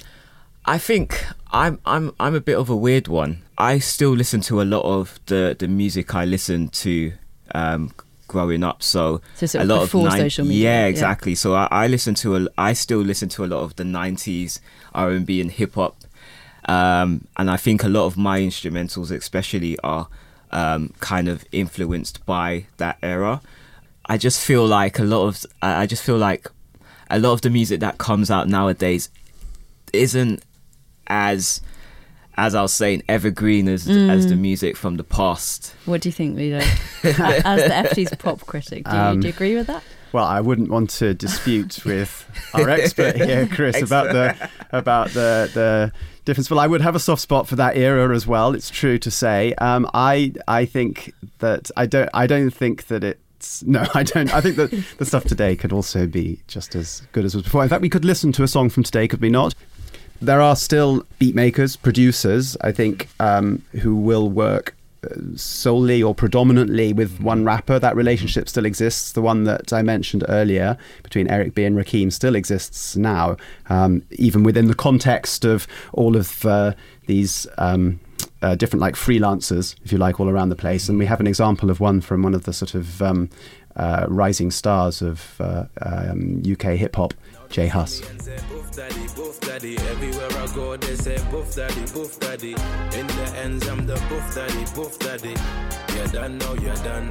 I 0.64 0.78
think 0.78 1.24
I'm 1.52 1.78
I'm 1.84 2.12
I'm 2.18 2.34
a 2.34 2.40
bit 2.40 2.56
of 2.58 2.70
a 2.70 2.76
weird 2.76 3.08
one. 3.08 3.42
I 3.58 3.78
still 3.78 4.10
listen 4.10 4.40
to 4.42 4.60
a 4.60 4.64
lot 4.64 4.82
of 4.82 5.18
the 5.26 5.56
the 5.58 5.68
music 5.68 6.14
I 6.14 6.24
listened 6.24 6.72
to 6.74 7.12
um, 7.54 7.92
growing 8.28 8.62
up. 8.64 8.82
So, 8.82 9.20
So 9.34 9.46
sort 9.46 9.64
a 9.64 9.66
lot 9.66 9.80
before 9.82 10.06
of 10.06 10.12
nine- 10.12 10.20
social 10.20 10.44
media, 10.44 10.64
Yeah, 10.64 10.80
yeah. 10.82 10.86
exactly. 10.86 11.34
So 11.34 11.54
I, 11.54 11.68
I 11.70 11.86
listen 11.86 12.14
to 12.16 12.36
a 12.36 12.48
I 12.58 12.72
still 12.74 12.98
listen 13.00 13.28
to 13.30 13.44
a 13.44 13.46
lot 13.46 13.62
of 13.62 13.76
the 13.76 13.84
'90s 13.84 14.60
R 14.94 15.10
and 15.10 15.24
B 15.26 15.40
and 15.40 15.50
hip 15.50 15.74
hop, 15.74 15.96
um, 16.68 17.26
and 17.36 17.50
I 17.50 17.56
think 17.56 17.82
a 17.84 17.88
lot 17.88 18.06
of 18.06 18.16
my 18.16 18.40
instrumentals, 18.40 19.10
especially, 19.10 19.78
are 19.80 20.08
um, 20.52 20.92
kind 21.00 21.28
of 21.28 21.44
influenced 21.52 22.24
by 22.26 22.66
that 22.78 22.98
era. 23.02 23.40
I 24.06 24.16
just 24.18 24.40
feel 24.44 24.66
like 24.66 24.98
a 24.98 25.04
lot 25.04 25.26
of 25.26 25.44
I 25.62 25.82
I 25.82 25.86
just 25.86 26.02
feel 26.02 26.16
like 26.18 26.48
a 27.10 27.18
lot 27.18 27.32
of 27.32 27.40
the 27.42 27.50
music 27.50 27.80
that 27.80 27.98
comes 27.98 28.30
out 28.30 28.48
nowadays 28.48 29.08
isn't 29.92 30.42
as 31.06 31.60
as 32.38 32.54
I 32.54 32.62
was 32.62 32.72
saying 32.74 33.02
evergreen 33.08 33.68
as 33.68 33.88
as 33.88 34.26
Mm. 34.26 34.28
the 34.28 34.36
music 34.36 34.76
from 34.76 34.96
the 34.96 35.04
past. 35.04 35.74
What 35.86 36.02
do 36.02 36.08
you 36.08 36.12
think, 36.12 36.36
Ludo? 36.36 36.58
As 37.02 37.62
the 37.62 37.74
FT's 37.88 38.14
pop 38.18 38.40
critic, 38.46 38.84
do 38.84 38.90
you, 38.90 38.96
Um, 39.02 39.20
do 39.20 39.28
you 39.28 39.32
agree 39.32 39.54
with 39.54 39.68
that? 39.68 39.82
Well, 40.16 40.24
I 40.24 40.40
wouldn't 40.40 40.70
want 40.70 40.88
to 40.92 41.12
dispute 41.12 41.78
with 41.84 42.24
our 42.54 42.70
expert 42.70 43.16
here, 43.16 43.46
Chris, 43.46 43.82
about 43.82 44.14
the 44.14 44.48
about 44.70 45.10
the 45.10 45.50
the 45.52 45.92
difference. 46.24 46.50
Well, 46.50 46.58
I 46.58 46.66
would 46.66 46.80
have 46.80 46.96
a 46.96 46.98
soft 46.98 47.20
spot 47.20 47.46
for 47.46 47.56
that 47.56 47.76
era 47.76 48.16
as 48.16 48.26
well. 48.26 48.54
It's 48.54 48.70
true 48.70 48.98
to 49.00 49.10
say. 49.10 49.52
Um, 49.58 49.86
I 49.92 50.32
I 50.48 50.64
think 50.64 51.12
that 51.40 51.70
I 51.76 51.84
don't 51.84 52.08
I 52.14 52.26
don't 52.26 52.48
think 52.48 52.86
that 52.86 53.04
it's 53.04 53.62
no 53.66 53.86
I 53.92 54.04
don't 54.04 54.32
I 54.32 54.40
think 54.40 54.56
that 54.56 54.70
the 54.96 55.04
stuff 55.04 55.24
today 55.24 55.54
could 55.54 55.70
also 55.70 56.06
be 56.06 56.40
just 56.46 56.74
as 56.74 57.02
good 57.12 57.26
as 57.26 57.34
was 57.34 57.44
before. 57.44 57.62
In 57.62 57.68
fact, 57.68 57.82
we 57.82 57.90
could 57.90 58.06
listen 58.06 58.32
to 58.32 58.42
a 58.42 58.48
song 58.48 58.70
from 58.70 58.84
today, 58.84 59.06
could 59.06 59.20
we 59.20 59.28
not? 59.28 59.54
There 60.22 60.40
are 60.40 60.56
still 60.56 61.04
beat 61.18 61.34
makers, 61.34 61.76
producers, 61.76 62.56
I 62.62 62.72
think, 62.72 63.08
um, 63.20 63.62
who 63.82 63.94
will 63.94 64.30
work 64.30 64.74
solely 65.36 66.02
or 66.02 66.14
predominantly 66.14 66.92
with 66.92 67.20
one 67.20 67.44
rapper. 67.44 67.78
That 67.78 67.96
relationship 67.96 68.48
still 68.48 68.64
exists. 68.64 69.12
The 69.12 69.22
one 69.22 69.44
that 69.44 69.72
I 69.72 69.82
mentioned 69.82 70.24
earlier 70.28 70.76
between 71.02 71.28
Eric 71.28 71.54
B 71.54 71.64
and 71.64 71.76
Rakim 71.76 72.12
still 72.12 72.34
exists 72.34 72.96
now, 72.96 73.36
um, 73.68 74.02
even 74.12 74.42
within 74.42 74.68
the 74.68 74.74
context 74.74 75.44
of 75.44 75.66
all 75.92 76.16
of 76.16 76.44
uh, 76.44 76.74
these. 77.06 77.46
Um, 77.58 78.00
uh, 78.42 78.54
different 78.54 78.80
like 78.80 78.94
freelancers, 78.94 79.74
if 79.82 79.92
you 79.92 79.98
like, 79.98 80.20
all 80.20 80.28
around 80.28 80.50
the 80.50 80.56
place, 80.56 80.88
and 80.88 80.98
we 80.98 81.06
have 81.06 81.20
an 81.20 81.26
example 81.26 81.70
of 81.70 81.80
one 81.80 82.00
from 82.00 82.22
one 82.22 82.34
of 82.34 82.44
the 82.44 82.52
sort 82.52 82.74
of 82.74 83.00
um, 83.02 83.30
uh, 83.76 84.06
rising 84.08 84.50
stars 84.50 85.02
of 85.02 85.40
uh, 85.40 85.64
um, 85.82 86.42
UK 86.50 86.72
hip 86.76 86.96
hop, 86.96 87.14
J 87.56 87.68
Hus. 87.68 88.02
Daddy, 88.76 89.06
boof 89.16 89.40
daddy. 89.40 89.78
Everywhere 89.78 90.28
I 90.30 90.46
go, 90.54 90.76
they 90.76 90.94
say 90.94 91.16
boof 91.30 91.54
daddy, 91.56 91.80
boof 91.94 92.20
daddy. 92.20 92.50
In 92.50 93.06
the 93.06 93.32
ends, 93.42 93.66
I'm 93.66 93.86
the 93.86 93.94
boof 94.10 94.34
daddy, 94.34 94.64
boof 94.74 94.98
daddy. 94.98 95.34
You 95.96 96.06
done 96.12 96.36
know, 96.36 96.52
you 96.56 96.74
done. 96.84 97.08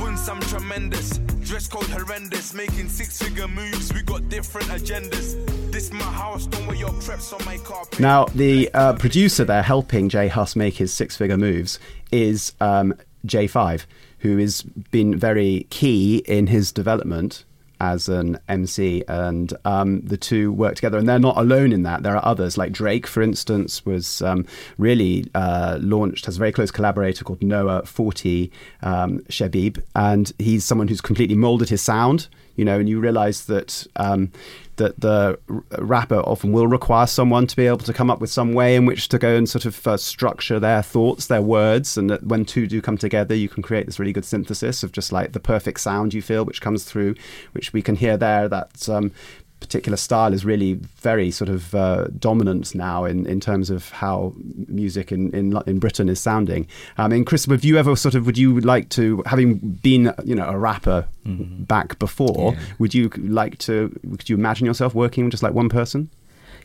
Bunce, 0.00 0.28
I'm 0.28 0.40
tremendous. 0.40 1.18
Dress 1.44 1.68
code 1.68 1.84
horrendous. 1.84 2.54
Making 2.54 2.88
six 2.88 3.22
figure 3.22 3.46
moves. 3.46 3.94
We 3.94 4.02
got 4.02 4.28
different 4.28 4.66
agendas. 4.66 5.36
This 5.70 5.92
my 5.92 6.02
house. 6.02 6.46
Don't 6.46 6.66
wear 6.66 6.74
your 6.74 6.92
creps 6.94 7.32
on 7.32 7.44
my 7.44 7.58
carpet. 7.58 8.00
Now, 8.00 8.24
the 8.34 8.68
uh, 8.74 8.94
producer 8.94 9.44
there 9.44 9.62
helping 9.62 10.08
J 10.08 10.26
Hus 10.26 10.56
make 10.56 10.74
his 10.74 10.92
six 10.92 11.16
figure 11.16 11.38
moves 11.38 11.78
is 12.10 12.52
um, 12.60 12.94
Jae5, 13.24 13.86
who 14.18 14.38
has 14.38 14.62
been 14.62 15.16
very 15.16 15.68
key 15.70 16.16
in 16.26 16.48
his 16.48 16.72
development 16.72 17.44
as 17.80 18.08
an 18.08 18.38
MC, 18.48 19.02
and 19.08 19.52
um, 19.64 20.00
the 20.02 20.16
two 20.16 20.52
work 20.52 20.76
together. 20.76 20.98
And 20.98 21.08
they're 21.08 21.18
not 21.18 21.36
alone 21.36 21.72
in 21.72 21.82
that. 21.84 22.02
There 22.02 22.16
are 22.16 22.24
others, 22.24 22.58
like 22.58 22.72
Drake, 22.72 23.06
for 23.06 23.22
instance, 23.22 23.84
was 23.84 24.22
um, 24.22 24.46
really 24.78 25.26
uh, 25.34 25.78
launched, 25.80 26.26
has 26.26 26.36
a 26.36 26.38
very 26.38 26.52
close 26.52 26.70
collaborator 26.70 27.24
called 27.24 27.42
Noah 27.42 27.84
Forty 27.86 28.52
um, 28.82 29.20
Shebib, 29.28 29.82
and 29.94 30.32
he's 30.38 30.64
someone 30.64 30.88
who's 30.88 31.00
completely 31.00 31.36
molded 31.36 31.68
his 31.68 31.82
sound. 31.82 32.28
You 32.56 32.64
know, 32.64 32.78
and 32.78 32.88
you 32.88 33.00
realize 33.00 33.46
that 33.46 33.86
um, 33.96 34.32
that 34.80 34.98
the 34.98 35.38
rapper 35.78 36.20
often 36.20 36.52
will 36.52 36.66
require 36.66 37.06
someone 37.06 37.46
to 37.46 37.54
be 37.54 37.66
able 37.66 37.78
to 37.78 37.92
come 37.92 38.10
up 38.10 38.18
with 38.18 38.30
some 38.30 38.54
way 38.54 38.76
in 38.76 38.86
which 38.86 39.08
to 39.08 39.18
go 39.18 39.36
and 39.36 39.46
sort 39.48 39.66
of 39.66 39.86
uh, 39.86 39.96
structure 39.96 40.58
their 40.58 40.82
thoughts, 40.82 41.26
their 41.26 41.42
words, 41.42 41.98
and 41.98 42.08
that 42.08 42.24
when 42.24 42.46
two 42.46 42.66
do 42.66 42.80
come 42.80 42.96
together, 42.96 43.34
you 43.34 43.48
can 43.48 43.62
create 43.62 43.84
this 43.84 43.98
really 43.98 44.12
good 44.12 44.24
synthesis 44.24 44.82
of 44.82 44.90
just 44.90 45.12
like 45.12 45.32
the 45.32 45.40
perfect 45.40 45.80
sound 45.80 46.14
you 46.14 46.22
feel, 46.22 46.46
which 46.46 46.62
comes 46.62 46.84
through, 46.84 47.14
which 47.52 47.74
we 47.74 47.82
can 47.82 47.94
hear 47.94 48.16
there. 48.16 48.48
That 48.48 48.88
um, 48.88 49.12
particular 49.60 49.96
style 49.96 50.32
is 50.32 50.44
really 50.44 50.74
very 50.74 51.30
sort 51.30 51.48
of 51.48 51.74
uh, 51.74 52.06
dominant 52.18 52.74
now 52.74 53.04
in, 53.04 53.26
in 53.26 53.40
terms 53.40 53.70
of 53.70 53.90
how 53.90 54.32
music 54.66 55.12
in, 55.12 55.30
in 55.34 55.56
in 55.66 55.78
Britain 55.78 56.08
is 56.08 56.18
sounding. 56.20 56.66
I 56.98 57.08
mean, 57.08 57.24
Chris, 57.24 57.44
have 57.46 57.64
you 57.64 57.76
ever 57.76 57.94
sort 57.96 58.14
of 58.14 58.26
would 58.26 58.38
you 58.38 58.60
like 58.60 58.88
to, 58.90 59.22
having 59.26 59.56
been 59.58 60.12
you 60.24 60.34
know 60.34 60.48
a 60.48 60.58
rapper 60.58 61.06
back 61.24 61.98
before, 61.98 62.56
would 62.78 62.94
you 62.94 63.10
like 63.16 63.58
to? 63.58 63.96
Could 64.18 64.28
you 64.28 64.36
imagine 64.36 64.66
yourself 64.66 64.94
working 64.94 65.24
with 65.24 65.32
just 65.32 65.42
like 65.42 65.54
one 65.54 65.68
person? 65.68 66.10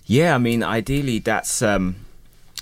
Yeah, 0.06 0.36
I 0.36 0.38
mean, 0.38 0.64
ideally, 0.64 1.20
that's 1.20 1.62
um, 1.62 1.96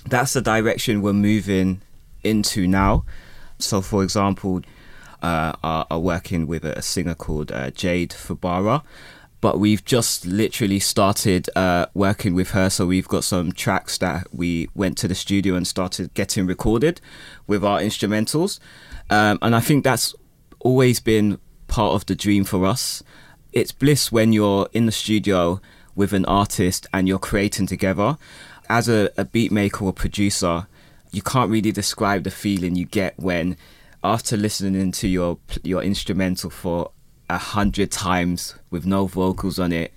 that's 0.06 0.32
the 0.32 0.40
direction 0.40 1.02
we're 1.02 1.12
moving 1.12 1.80
into 2.22 2.66
now. 2.66 3.04
So, 3.58 3.80
for 3.80 4.02
example, 4.02 4.62
uh, 5.22 5.52
are, 5.62 5.86
are 5.90 6.00
working 6.00 6.46
with 6.46 6.64
a 6.64 6.82
singer 6.82 7.14
called 7.14 7.52
uh, 7.52 7.70
Jade 7.70 8.10
Fabara, 8.10 8.82
but 9.44 9.60
we've 9.60 9.84
just 9.84 10.24
literally 10.24 10.80
started 10.80 11.50
uh, 11.54 11.84
working 11.92 12.34
with 12.34 12.52
her. 12.52 12.70
So 12.70 12.86
we've 12.86 13.06
got 13.06 13.24
some 13.24 13.52
tracks 13.52 13.98
that 13.98 14.26
we 14.32 14.70
went 14.74 14.96
to 14.96 15.06
the 15.06 15.14
studio 15.14 15.54
and 15.54 15.66
started 15.66 16.14
getting 16.14 16.46
recorded 16.46 16.98
with 17.46 17.62
our 17.62 17.78
instrumentals, 17.80 18.58
um, 19.10 19.38
and 19.42 19.54
I 19.54 19.60
think 19.60 19.84
that's 19.84 20.14
always 20.60 20.98
been 20.98 21.38
part 21.68 21.92
of 21.92 22.06
the 22.06 22.14
dream 22.14 22.44
for 22.44 22.64
us. 22.64 23.02
It's 23.52 23.70
bliss 23.70 24.10
when 24.10 24.32
you're 24.32 24.66
in 24.72 24.86
the 24.86 24.92
studio 24.92 25.60
with 25.94 26.14
an 26.14 26.24
artist 26.24 26.86
and 26.94 27.06
you're 27.06 27.18
creating 27.18 27.66
together. 27.66 28.16
As 28.70 28.88
a, 28.88 29.10
a 29.18 29.26
beat 29.26 29.52
maker 29.52 29.84
or 29.84 29.92
producer, 29.92 30.68
you 31.12 31.20
can't 31.20 31.50
really 31.50 31.70
describe 31.70 32.24
the 32.24 32.30
feeling 32.30 32.76
you 32.76 32.86
get 32.86 33.12
when, 33.18 33.58
after 34.02 34.38
listening 34.38 34.90
to 34.92 35.06
your 35.06 35.36
your 35.62 35.82
instrumental 35.82 36.48
for 36.48 36.92
a 37.30 37.38
hundred 37.38 37.90
times 37.90 38.54
with 38.70 38.84
no 38.86 39.06
vocals 39.06 39.58
on 39.58 39.72
it, 39.72 39.92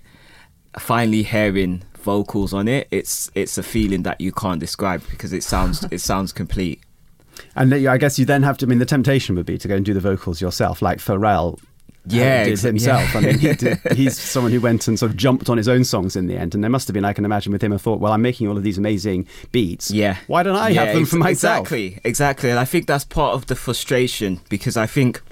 finally 0.78 1.22
hearing 1.22 1.82
vocals 2.02 2.52
on 2.54 2.68
it, 2.68 2.88
it's 2.90 3.30
it's 3.34 3.58
a 3.58 3.62
feeling 3.62 4.02
that 4.04 4.20
you 4.20 4.32
can't 4.32 4.60
describe 4.60 5.02
because 5.10 5.32
it 5.32 5.42
sounds 5.42 5.84
it 5.90 6.00
sounds 6.10 6.32
complete. 6.32 6.80
And 7.54 7.72
I 7.72 7.98
guess 7.98 8.18
you 8.18 8.24
then 8.24 8.42
have 8.42 8.58
to. 8.58 8.66
I 8.66 8.68
mean, 8.68 8.78
the 8.78 8.86
temptation 8.86 9.36
would 9.36 9.46
be 9.46 9.58
to 9.58 9.68
go 9.68 9.76
and 9.76 9.84
do 9.84 9.94
the 9.94 10.00
vocals 10.00 10.40
yourself, 10.40 10.82
like 10.82 10.98
Pharrell. 10.98 11.54
uh, 11.54 11.56
Yeah, 12.06 12.44
did 12.44 12.58
himself. 12.58 13.14
yeah. 13.14 13.20
I 13.20 13.22
mean, 13.22 13.38
he 13.38 13.52
did, 13.54 13.78
he's 13.94 14.18
someone 14.18 14.50
who 14.50 14.60
went 14.60 14.88
and 14.88 14.98
sort 14.98 15.12
of 15.12 15.16
jumped 15.16 15.48
on 15.48 15.56
his 15.56 15.68
own 15.68 15.84
songs 15.84 16.16
in 16.16 16.26
the 16.26 16.36
end, 16.36 16.56
and 16.56 16.64
there 16.64 16.70
must 16.70 16.88
have 16.88 16.94
been, 16.94 17.04
I 17.04 17.12
can 17.12 17.24
imagine, 17.24 17.52
with 17.52 17.62
him 17.62 17.72
a 17.72 17.78
thought. 17.78 18.00
Well, 18.00 18.12
I'm 18.12 18.22
making 18.22 18.48
all 18.48 18.56
of 18.56 18.64
these 18.64 18.76
amazing 18.76 19.28
beats. 19.52 19.88
Yeah. 19.92 20.16
Why 20.26 20.42
don't 20.42 20.56
I 20.56 20.70
Yeah, 20.70 20.84
have 20.86 20.94
them 20.94 21.02
ex- 21.02 21.10
for 21.10 21.16
myself? 21.18 21.60
Exactly, 21.70 22.00
exactly. 22.02 22.50
And 22.50 22.58
I 22.58 22.64
think 22.64 22.88
that's 22.88 23.04
part 23.04 23.34
of 23.34 23.46
the 23.46 23.54
frustration 23.54 24.40
because 24.48 24.76
I 24.76 24.86
think 24.86 25.22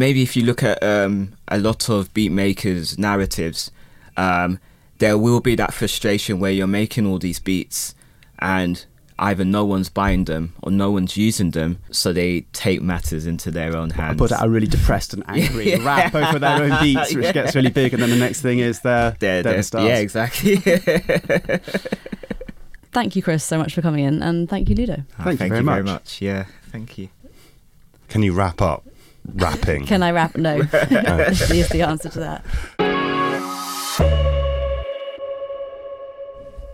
maybe 0.00 0.22
if 0.22 0.32
you 0.36 0.42
look 0.44 0.62
at 0.62 0.82
um, 0.82 1.34
a 1.48 1.58
lot 1.58 1.88
of 1.88 2.12
beat 2.14 2.32
makers' 2.32 2.98
narratives, 2.98 3.70
um, 4.16 4.58
there 4.98 5.16
will 5.16 5.40
be 5.40 5.54
that 5.56 5.72
frustration 5.72 6.40
where 6.40 6.50
you're 6.52 6.66
making 6.82 7.06
all 7.06 7.18
these 7.18 7.38
beats 7.38 7.94
and 8.38 8.86
either 9.18 9.44
no 9.44 9.62
one's 9.66 9.90
buying 9.90 10.24
them 10.24 10.54
or 10.62 10.70
no 10.72 10.90
one's 10.90 11.14
using 11.16 11.50
them, 11.50 11.78
so 11.90 12.10
they 12.12 12.40
take 12.54 12.80
matters 12.80 13.26
into 13.26 13.50
their 13.50 13.76
own 13.76 13.90
hands. 13.90 14.16
Put 14.18 14.32
out 14.32 14.46
a 14.46 14.48
really 14.48 14.66
depressed 14.66 15.12
and 15.12 15.22
angry 15.28 15.70
Yeah. 15.72 15.84
rap 15.84 16.14
over 16.14 16.38
their 16.38 16.62
own 16.64 16.80
beats, 16.80 17.14
which 17.14 17.24
Yeah. 17.28 17.32
gets 17.32 17.54
really 17.54 17.70
big, 17.70 17.92
and 17.92 18.02
then 18.02 18.08
the 18.10 18.16
next 18.16 18.40
thing 18.40 18.58
is 18.60 18.80
they're, 18.80 19.10
They're- 19.20 19.42
they're 19.42 19.42
they're- 19.42 19.56
the 19.58 19.62
stars. 19.62 19.84
yeah, 19.88 19.98
exactly. 19.98 20.56
Thank 22.92 23.14
you, 23.14 23.22
Chris, 23.22 23.44
so 23.44 23.56
much 23.58 23.74
for 23.74 23.82
coming 23.82 24.04
in, 24.04 24.22
and 24.22 24.48
thank 24.48 24.68
you, 24.68 24.74
Ludo. 24.74 25.04
Thank 25.22 25.40
you 25.40 25.48
very 25.48 25.62
very 25.62 25.62
much. 25.62 25.84
much. 25.84 26.20
Yeah, 26.22 26.46
thank 26.72 26.98
you. 26.98 27.08
Can 28.08 28.22
you 28.22 28.32
wrap 28.32 28.60
up 28.60 28.84
rapping? 29.26 29.86
Can 29.86 30.02
I 30.02 30.10
rap? 30.10 30.36
No, 30.36 30.56
is 30.72 31.68
the 31.68 31.82
answer 31.86 32.08
to 32.10 32.20
that. 32.20 32.44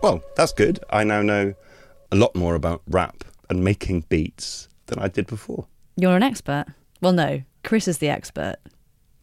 Well, 0.01 0.21
that's 0.35 0.53
good. 0.53 0.79
I 0.89 1.03
now 1.03 1.21
know 1.21 1.53
a 2.11 2.15
lot 2.15 2.35
more 2.35 2.55
about 2.55 2.81
rap 2.87 3.23
and 3.49 3.63
making 3.63 4.05
beats 4.09 4.69
than 4.87 4.99
I 4.99 5.07
did 5.07 5.27
before. 5.27 5.67
You're 5.95 6.15
an 6.15 6.23
expert. 6.23 6.65
Well, 7.01 7.13
no, 7.13 7.41
Chris 7.63 7.87
is 7.87 7.97
the 7.97 8.09
expert. 8.09 8.55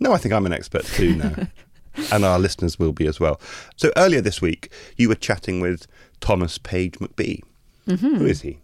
No, 0.00 0.12
I 0.12 0.18
think 0.18 0.34
I'm 0.34 0.46
an 0.46 0.52
expert 0.52 0.84
too 0.84 1.16
now. 1.16 1.34
and 2.12 2.24
our 2.24 2.38
listeners 2.38 2.78
will 2.78 2.92
be 2.92 3.06
as 3.06 3.20
well. 3.20 3.40
So 3.76 3.92
earlier 3.96 4.20
this 4.20 4.40
week, 4.42 4.72
you 4.96 5.08
were 5.08 5.14
chatting 5.14 5.60
with 5.60 5.86
Thomas 6.20 6.58
Page 6.58 6.94
McBee. 6.94 7.40
Mm-hmm. 7.86 8.16
Who 8.16 8.26
is 8.26 8.42
he? 8.42 8.58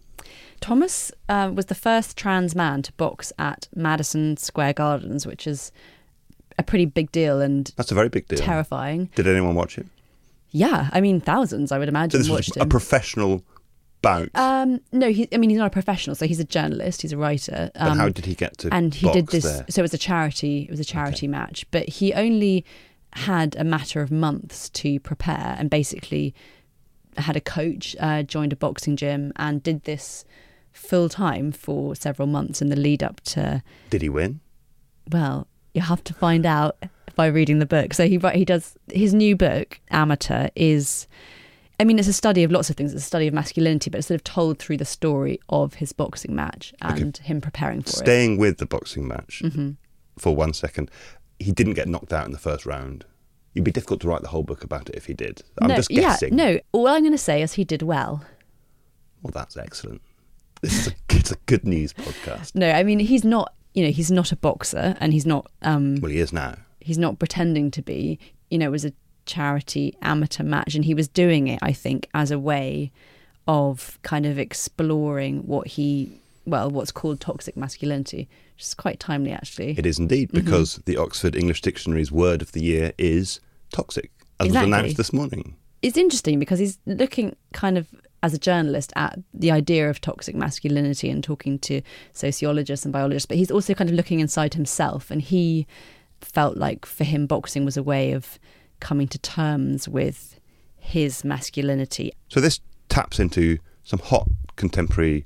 Thomas 0.59 1.11
uh, 1.29 1.51
was 1.53 1.65
the 1.67 1.75
first 1.75 2.17
trans 2.17 2.55
man 2.55 2.81
to 2.83 2.93
box 2.93 3.33
at 3.39 3.67
Madison 3.75 4.37
Square 4.37 4.73
Gardens, 4.73 5.25
which 5.25 5.47
is 5.47 5.71
a 6.59 6.63
pretty 6.63 6.85
big 6.85 7.11
deal 7.11 7.41
and 7.41 7.71
That's 7.77 7.91
a 7.91 7.95
very 7.95 8.09
big 8.09 8.27
deal. 8.27 8.37
terrifying. 8.39 9.09
Did 9.15 9.27
anyone 9.27 9.55
watch 9.55 9.77
it? 9.77 9.87
Yeah, 10.51 10.89
I 10.91 11.01
mean 11.01 11.21
thousands, 11.21 11.71
I 11.71 11.77
would 11.79 11.87
So 11.87 11.89
imagine, 11.89 12.19
this 12.19 12.29
was 12.29 12.55
a 12.57 12.63
him. 12.63 12.69
professional 12.69 13.43
bout. 14.01 14.29
um, 14.35 14.81
no, 14.91 15.09
he, 15.11 15.27
I 15.33 15.37
mean 15.37 15.49
he's 15.49 15.59
not 15.59 15.67
a 15.67 15.69
professional, 15.71 16.15
so 16.15 16.27
he's 16.27 16.39
a 16.39 16.43
journalist, 16.43 17.01
he's 17.03 17.13
a 17.13 17.17
writer. 17.17 17.71
but 17.73 17.81
Um, 17.81 17.97
how 17.97 18.09
did 18.09 18.25
he 18.25 18.35
get 18.35 18.57
to 18.59 18.73
and 18.73 18.93
he 18.93 19.09
did 19.11 19.27
this 19.27 19.43
there? 19.45 19.65
so 19.69 19.81
it 19.81 19.83
was 19.83 19.93
a 19.93 19.97
charity 19.97 20.63
it 20.63 20.69
was 20.71 20.79
a 20.79 20.85
charity 20.85 21.27
match 21.27 21.65
but 21.71 21.87
he 21.87 22.13
only 22.13 22.65
had 23.13 23.55
a 23.57 23.63
matter 23.63 24.01
of 24.01 24.11
months 24.11 24.69
to 24.71 24.99
prepare 25.01 25.55
and 25.59 25.69
basically 25.69 26.33
had 27.17 27.35
a 27.35 27.41
coach 27.41 27.95
uh, 27.99 28.23
joined 28.23 28.53
a 28.53 28.55
boxing 28.55 28.95
gym 28.95 29.31
and 29.35 29.61
did 29.63 29.83
this 29.83 30.23
full 30.71 31.09
time 31.09 31.51
for 31.51 31.95
several 31.95 32.27
months 32.27 32.61
in 32.61 32.69
the 32.69 32.75
lead 32.75 33.03
up 33.03 33.19
to 33.21 33.61
Did 33.89 34.01
he 34.01 34.09
win? 34.09 34.39
well 35.11 35.47
you 35.73 35.81
have 35.81 36.03
to 36.05 36.13
find 36.13 36.45
out 36.45 36.77
by 37.15 37.27
reading 37.27 37.59
the 37.59 37.65
book 37.65 37.93
so 37.93 38.07
he 38.07 38.17
he 38.33 38.45
does 38.45 38.77
his 38.91 39.13
new 39.13 39.35
book 39.35 39.79
amateur 39.89 40.47
is 40.55 41.07
I 41.79 41.83
mean, 41.83 41.97
it's 41.97 42.07
a 42.07 42.13
study 42.13 42.43
of 42.43 42.51
lots 42.51 42.69
of 42.69 42.75
things. 42.75 42.93
It's 42.93 43.01
a 43.01 43.07
study 43.07 43.25
of 43.27 43.33
masculinity, 43.33 43.89
but 43.89 43.97
it's 43.97 44.07
sort 44.07 44.19
of 44.19 44.23
told 44.23 44.59
through 44.59 44.77
the 44.77 44.85
story 44.85 45.39
of 45.49 45.73
his 45.73 45.93
boxing 45.93 46.35
match 46.35 46.75
and 46.79 47.17
him 47.17 47.41
preparing 47.41 47.81
for 47.81 47.89
it. 47.89 47.95
Staying 47.95 48.37
with 48.37 48.59
the 48.59 48.67
boxing 48.67 49.07
match 49.07 49.41
Mhm. 49.43 49.77
for 50.15 50.35
one 50.35 50.53
second, 50.53 50.91
he 51.39 51.51
didn't 51.51 51.73
get 51.73 51.87
knocked 51.87 52.13
out 52.13 52.27
in 52.27 52.33
the 52.33 52.37
first 52.37 52.67
round. 52.67 53.03
It'd 53.53 53.65
be 53.65 53.71
difficult 53.71 54.01
to 54.01 54.07
write 54.07 54.21
the 54.21 54.29
whole 54.29 54.43
book 54.43 54.63
about 54.63 54.89
it 54.89 54.95
if 54.95 55.05
he 55.05 55.13
did. 55.13 55.43
I'm 55.61 55.69
no, 55.69 55.75
just 55.75 55.89
guessing. 55.89 56.37
Yeah, 56.37 56.53
no, 56.53 56.59
all 56.71 56.87
I'm 56.87 57.01
going 57.01 57.11
to 57.11 57.17
say 57.17 57.41
is 57.41 57.53
he 57.53 57.63
did 57.63 57.81
well. 57.81 58.23
Well, 59.21 59.31
that's 59.33 59.57
excellent. 59.57 60.01
This 60.61 60.87
is 60.87 60.87
a, 60.87 60.91
it's 61.09 61.31
a 61.31 61.37
good 61.47 61.65
news 61.65 61.93
podcast. 61.93 62.55
No, 62.55 62.69
I 62.71 62.83
mean 62.83 62.99
he's 62.99 63.23
not. 63.23 63.53
You 63.73 63.85
know, 63.85 63.91
he's 63.91 64.11
not 64.11 64.31
a 64.31 64.35
boxer, 64.35 64.95
and 64.99 65.13
he's 65.13 65.25
not. 65.25 65.49
Um, 65.61 65.95
Well, 66.01 66.11
he 66.11 66.19
is 66.19 66.33
now. 66.33 66.55
he's 66.79 66.97
not 66.97 67.19
pretending 67.19 67.71
to 67.71 67.81
be. 67.81 68.19
You 68.49 68.57
know, 68.57 68.67
it 68.67 68.71
was 68.71 68.85
a 68.85 68.93
charity 69.25 69.95
amateur 70.01 70.43
match, 70.43 70.75
and 70.75 70.83
he 70.85 70.93
was 70.93 71.07
doing 71.07 71.47
it, 71.47 71.59
I 71.61 71.71
think, 71.73 72.09
as 72.13 72.31
a 72.31 72.39
way 72.39 72.91
of 73.47 73.97
kind 74.03 74.25
of 74.25 74.37
exploring 74.37 75.47
what 75.47 75.67
he, 75.67 76.20
well, 76.45 76.69
what's 76.71 76.91
called 76.91 77.19
toxic 77.19 77.55
masculinity, 77.55 78.27
which 78.55 78.63
is 78.63 78.73
quite 78.73 78.99
timely, 78.99 79.31
actually. 79.31 79.75
It 79.77 79.85
is 79.85 79.99
indeed 79.99 80.29
Mm-hmm. 80.29 80.45
because 80.45 80.75
the 80.85 80.97
Oxford 80.97 81.35
English 81.35 81.61
Dictionary's 81.61 82.11
word 82.11 82.41
of 82.41 82.51
the 82.51 82.61
year 82.63 82.93
is 82.97 83.39
toxic, 83.71 84.11
as 84.39 84.47
Exactly. 84.47 84.69
was 84.71 84.79
announced 84.79 84.97
this 84.97 85.13
morning. 85.13 85.55
it's 85.81 85.97
interesting 85.97 86.39
because 86.39 86.59
he's 86.59 86.77
looking 86.85 87.35
kind 87.53 87.77
of 87.77 87.87
as 88.23 88.33
a 88.35 88.37
journalist 88.37 88.93
at 88.95 89.17
the 89.33 89.49
idea 89.49 89.89
of 89.89 89.99
toxic 89.99 90.35
masculinity 90.35 91.09
and 91.09 91.23
talking 91.23 91.57
to 91.57 91.81
sociologists 92.13 92.85
and 92.85 92.93
biologists, 92.93 93.25
but 93.25 93.35
he's 93.37 93.49
also 93.49 93.73
kind 93.73 93.89
of 93.89 93.95
looking 93.95 94.19
inside 94.19 94.53
himself. 94.53 95.09
And 95.09 95.21
he 95.23 95.65
felt 96.19 96.55
like 96.57 96.85
for 96.85 97.03
him, 97.03 97.25
boxing 97.25 97.65
was 97.65 97.77
a 97.77 97.83
way 97.83 98.11
of 98.11 98.37
coming 98.79 99.07
to 99.07 99.17
terms 99.17 99.89
with 99.89 100.39
his 100.77 101.23
masculinity. 101.23 102.11
So 102.29 102.39
this 102.39 102.59
taps 102.89 103.19
into 103.19 103.57
some 103.83 103.99
hot 103.99 104.27
contemporary 104.55 105.25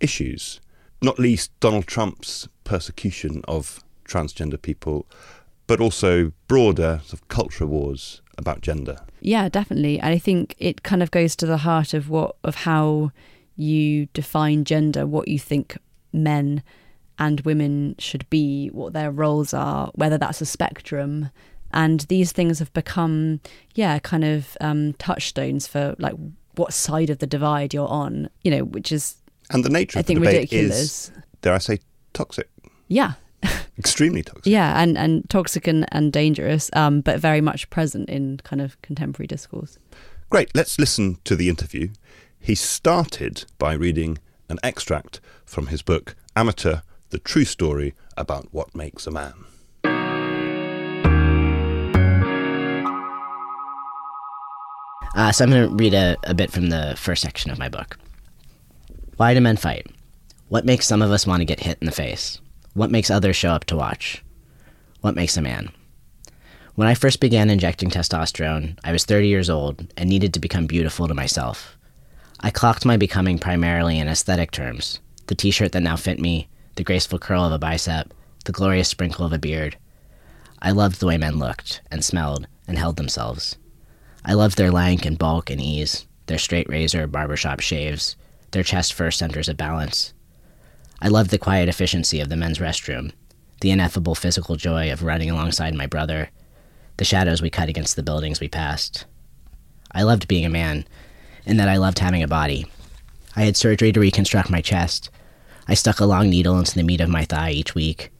issues, 0.00 0.60
not 1.02 1.18
least 1.18 1.50
Donald 1.60 1.86
Trump's 1.86 2.48
persecution 2.64 3.42
of 3.46 3.82
transgender 4.04 4.60
people, 4.60 5.06
but 5.66 5.80
also 5.80 6.32
broader 6.48 7.00
sort 7.04 7.14
of 7.14 7.28
culture 7.28 7.66
wars 7.66 8.22
about 8.36 8.60
gender. 8.60 8.98
Yeah, 9.20 9.48
definitely. 9.48 9.98
And 9.98 10.14
I 10.14 10.18
think 10.18 10.54
it 10.58 10.82
kind 10.82 11.02
of 11.02 11.10
goes 11.10 11.36
to 11.36 11.46
the 11.46 11.58
heart 11.58 11.92
of 11.94 12.08
what 12.08 12.36
of 12.44 12.54
how 12.54 13.10
you 13.56 14.06
define 14.14 14.64
gender, 14.64 15.06
what 15.06 15.28
you 15.28 15.38
think 15.38 15.76
men 16.12 16.62
and 17.18 17.40
women 17.40 17.96
should 17.98 18.28
be, 18.30 18.68
what 18.68 18.92
their 18.92 19.10
roles 19.10 19.52
are, 19.52 19.90
whether 19.94 20.16
that's 20.16 20.40
a 20.40 20.46
spectrum. 20.46 21.30
And 21.72 22.00
these 22.02 22.32
things 22.32 22.60
have 22.60 22.72
become, 22.72 23.40
yeah, 23.74 23.98
kind 23.98 24.24
of 24.24 24.56
um, 24.60 24.94
touchstones 24.94 25.66
for 25.66 25.96
like 25.98 26.14
what 26.54 26.72
side 26.72 27.10
of 27.10 27.18
the 27.18 27.26
divide 27.26 27.74
you're 27.74 27.88
on, 27.88 28.30
you 28.42 28.50
know, 28.50 28.64
which 28.64 28.92
is, 28.92 29.16
And 29.50 29.64
the 29.64 29.70
nature 29.70 29.98
I 29.98 30.00
of 30.00 30.06
the 30.06 30.14
think, 30.14 30.20
debate 30.20 30.34
ridiculous. 30.52 30.78
is, 30.78 31.12
dare 31.40 31.54
I 31.54 31.58
say, 31.58 31.78
toxic, 32.12 32.48
yeah, 32.88 33.14
extremely 33.78 34.22
toxic. 34.22 34.46
yeah, 34.46 34.80
and, 34.82 34.98
and 34.98 35.28
toxic 35.30 35.66
and, 35.66 35.86
and 35.92 36.12
dangerous, 36.12 36.70
um, 36.74 37.00
but 37.00 37.18
very 37.18 37.40
much 37.40 37.68
present 37.70 38.08
in 38.10 38.38
kind 38.44 38.60
of 38.60 38.80
contemporary 38.82 39.26
discourse. 39.26 39.78
Great, 40.30 40.54
let's 40.54 40.78
listen 40.78 41.18
to 41.24 41.34
the 41.34 41.48
interview. 41.48 41.88
He 42.38 42.54
started 42.54 43.46
by 43.58 43.72
reading 43.72 44.18
an 44.50 44.58
extract 44.62 45.20
from 45.44 45.68
his 45.68 45.82
book, 45.82 46.14
Amateur 46.36 46.80
The 47.10 47.18
True 47.18 47.44
Story 47.44 47.94
About 48.16 48.48
What 48.52 48.74
Makes 48.74 49.06
a 49.06 49.10
Man. 49.10 49.44
Uh, 55.16 55.32
so 55.32 55.44
I'm 55.44 55.50
going 55.50 55.68
to 55.68 55.74
read 55.74 55.94
a, 55.94 56.16
a 56.24 56.34
bit 56.34 56.52
from 56.52 56.68
the 56.68 56.94
first 56.96 57.22
section 57.22 57.50
of 57.50 57.58
my 57.58 57.68
book. 57.68 57.98
Why 59.18 59.34
do 59.34 59.40
men 59.40 59.56
fight? 59.56 59.84
What 60.46 60.64
makes 60.64 60.86
some 60.86 61.02
of 61.02 61.10
us 61.10 61.26
want 61.26 61.40
to 61.40 61.44
get 61.44 61.58
hit 61.58 61.78
in 61.80 61.86
the 61.86 61.92
face? 61.92 62.40
What 62.74 62.92
makes 62.92 63.10
others 63.10 63.34
show 63.34 63.50
up 63.50 63.64
to 63.64 63.74
watch? 63.74 64.22
What 65.00 65.16
makes 65.16 65.36
a 65.36 65.42
man? 65.42 65.70
When 66.76 66.86
I 66.86 66.94
first 66.94 67.18
began 67.18 67.50
injecting 67.50 67.90
testosterone, 67.90 68.78
I 68.84 68.92
was 68.92 69.04
30 69.04 69.26
years 69.26 69.50
old 69.50 69.92
and 69.96 70.08
needed 70.08 70.32
to 70.34 70.40
become 70.40 70.68
beautiful 70.68 71.08
to 71.08 71.14
myself. 71.14 71.76
I 72.38 72.50
clocked 72.50 72.84
my 72.84 72.96
becoming 72.96 73.40
primarily 73.40 73.98
in 73.98 74.06
aesthetic 74.06 74.52
terms 74.52 75.00
the 75.26 75.34
t 75.34 75.50
shirt 75.50 75.72
that 75.72 75.82
now 75.82 75.96
fit 75.96 76.20
me, 76.20 76.48
the 76.76 76.84
graceful 76.84 77.18
curl 77.18 77.44
of 77.44 77.50
a 77.50 77.58
bicep, 77.58 78.14
the 78.44 78.52
glorious 78.52 78.88
sprinkle 78.88 79.26
of 79.26 79.32
a 79.32 79.38
beard. 79.38 79.76
I 80.62 80.70
loved 80.70 81.00
the 81.00 81.06
way 81.06 81.18
men 81.18 81.40
looked 81.40 81.80
and 81.90 82.04
smelled 82.04 82.46
and 82.68 82.78
held 82.78 82.96
themselves. 82.96 83.56
I 84.24 84.34
loved 84.34 84.56
their 84.56 84.70
lank 84.70 85.04
and 85.04 85.18
bulk 85.18 85.50
and 85.50 85.60
ease, 85.60 86.06
their 86.26 86.38
straight 86.38 86.68
razor 86.68 87.08
barbershop 87.08 87.58
shaves, 87.58 88.14
their 88.50 88.62
chest 88.62 88.92
first 88.92 89.18
centers 89.18 89.48
of 89.48 89.56
balance. 89.56 90.14
I 91.00 91.08
loved 91.08 91.30
the 91.30 91.38
quiet 91.38 91.68
efficiency 91.68 92.20
of 92.20 92.28
the 92.28 92.36
men's 92.36 92.58
restroom, 92.58 93.12
the 93.60 93.70
ineffable 93.70 94.14
physical 94.14 94.56
joy 94.56 94.92
of 94.92 95.02
running 95.02 95.30
alongside 95.30 95.74
my 95.74 95.86
brother, 95.86 96.30
the 96.96 97.04
shadows 97.04 97.40
we 97.40 97.50
cut 97.50 97.68
against 97.68 97.96
the 97.96 98.02
buildings 98.02 98.40
we 98.40 98.48
passed. 98.48 99.06
I 99.92 100.02
loved 100.02 100.28
being 100.28 100.44
a 100.44 100.50
man, 100.50 100.86
in 101.46 101.56
that 101.56 101.68
I 101.68 101.76
loved 101.76 101.98
having 101.98 102.22
a 102.22 102.28
body. 102.28 102.66
I 103.36 103.42
had 103.42 103.56
surgery 103.56 103.92
to 103.92 104.00
reconstruct 104.00 104.50
my 104.50 104.60
chest. 104.60 105.10
I 105.66 105.74
stuck 105.74 106.00
a 106.00 106.06
long 106.06 106.28
needle 106.28 106.58
into 106.58 106.74
the 106.74 106.82
meat 106.82 107.00
of 107.00 107.08
my 107.08 107.24
thigh 107.24 107.52
each 107.52 107.74
week. 107.74 108.10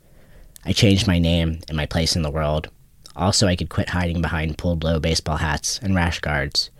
I 0.64 0.72
changed 0.72 1.06
my 1.06 1.18
name 1.18 1.60
and 1.68 1.76
my 1.76 1.86
place 1.86 2.14
in 2.14 2.22
the 2.22 2.30
world. 2.30 2.68
Also, 3.16 3.46
I 3.48 3.56
could 3.56 3.68
quit 3.68 3.90
hiding 3.90 4.22
behind 4.22 4.58
pulled 4.58 4.84
low 4.84 5.00
baseball 5.00 5.38
hats 5.38 5.80
and 5.82 5.94
rash 5.94 6.20
guards, 6.20 6.70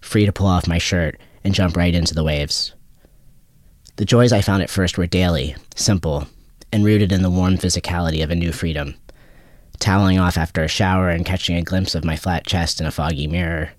free 0.00 0.24
to 0.26 0.32
pull 0.32 0.46
off 0.46 0.68
my 0.68 0.78
shirt 0.78 1.18
and 1.42 1.54
jump 1.54 1.76
right 1.76 1.94
into 1.94 2.14
the 2.14 2.24
waves. 2.24 2.74
The 3.98 4.04
joys 4.04 4.32
I 4.32 4.42
found 4.42 4.62
at 4.62 4.70
first 4.70 4.96
were 4.96 5.08
daily, 5.08 5.56
simple, 5.74 6.28
and 6.72 6.84
rooted 6.84 7.10
in 7.10 7.22
the 7.22 7.30
warm 7.30 7.58
physicality 7.58 8.22
of 8.22 8.30
a 8.30 8.36
new 8.36 8.52
freedom. 8.52 8.94
Toweling 9.80 10.20
off 10.20 10.38
after 10.38 10.62
a 10.62 10.68
shower 10.68 11.08
and 11.08 11.26
catching 11.26 11.56
a 11.56 11.62
glimpse 11.62 11.96
of 11.96 12.04
my 12.04 12.14
flat 12.14 12.46
chest 12.46 12.80
in 12.80 12.86
a 12.86 12.92
foggy 12.92 13.26
mirror. 13.26 13.70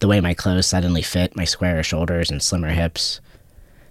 The 0.00 0.08
way 0.08 0.20
my 0.20 0.34
clothes 0.34 0.66
suddenly 0.66 1.00
fit 1.00 1.36
my 1.36 1.44
squarer 1.44 1.84
shoulders 1.84 2.28
and 2.28 2.42
slimmer 2.42 2.70
hips. 2.70 3.20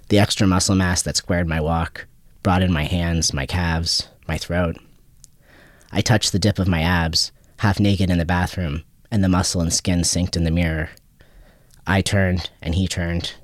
The 0.09 0.19
extra 0.19 0.45
muscle 0.45 0.75
mass 0.75 1.03
that 1.03 1.15
squared 1.15 1.47
my 1.47 1.61
walk, 1.61 2.05
broadened 2.43 2.73
my 2.73 2.83
hands, 2.83 3.33
my 3.33 3.45
calves, 3.45 4.09
my 4.27 4.37
throat. 4.37 4.75
I 5.89 6.01
touched 6.01 6.33
the 6.33 6.39
dip 6.39 6.59
of 6.59 6.67
my 6.67 6.81
abs, 6.81 7.31
half 7.59 7.79
naked 7.79 8.09
in 8.09 8.17
the 8.17 8.25
bathroom, 8.25 8.83
and 9.09 9.23
the 9.23 9.29
muscle 9.29 9.61
and 9.61 9.71
skin 9.71 10.01
synced 10.01 10.35
in 10.35 10.43
the 10.43 10.51
mirror. 10.51 10.89
I 11.87 12.01
turned, 12.01 12.49
and 12.61 12.75
he 12.75 12.89
turned. 12.89 13.35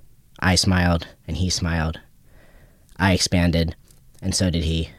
I 0.41 0.55
smiled, 0.55 1.07
and 1.25 1.37
he 1.37 1.49
smiled. 1.49 2.01
I 2.99 3.13
expanded, 3.13 3.75
and 4.21 4.33
so 4.33 4.49
did 4.49 4.63
he. 4.63 4.89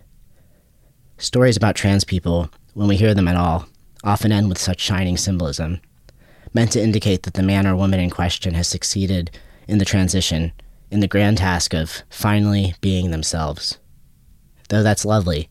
Stories 1.17 1.57
about 1.57 1.75
trans 1.75 2.05
people, 2.05 2.51
when 2.75 2.87
we 2.87 2.97
hear 2.97 3.15
them 3.15 3.29
at 3.29 3.37
all, 3.37 3.69
often 4.05 4.31
end 4.31 4.49
with 4.49 4.59
such 4.59 4.81
shining 4.81 5.17
symbolism, 5.17 5.81
meant 6.55 6.73
to 6.73 6.83
indicate 6.83 7.25
that 7.25 7.35
the 7.35 7.43
man 7.43 7.67
or 7.67 7.75
woman 7.75 7.99
in 7.99 8.11
question 8.11 8.55
has 8.55 8.69
succeeded 8.69 9.31
in 9.67 9.79
the 9.79 9.85
transition, 9.85 10.53
in 10.91 11.01
the 11.01 11.09
grand 11.09 11.39
task 11.39 11.75
of 11.75 12.03
finally 12.09 12.75
being 12.81 13.11
themselves. 13.11 13.79
Though 14.69 14.83
that's 14.83 15.05
lovely, 15.05 15.49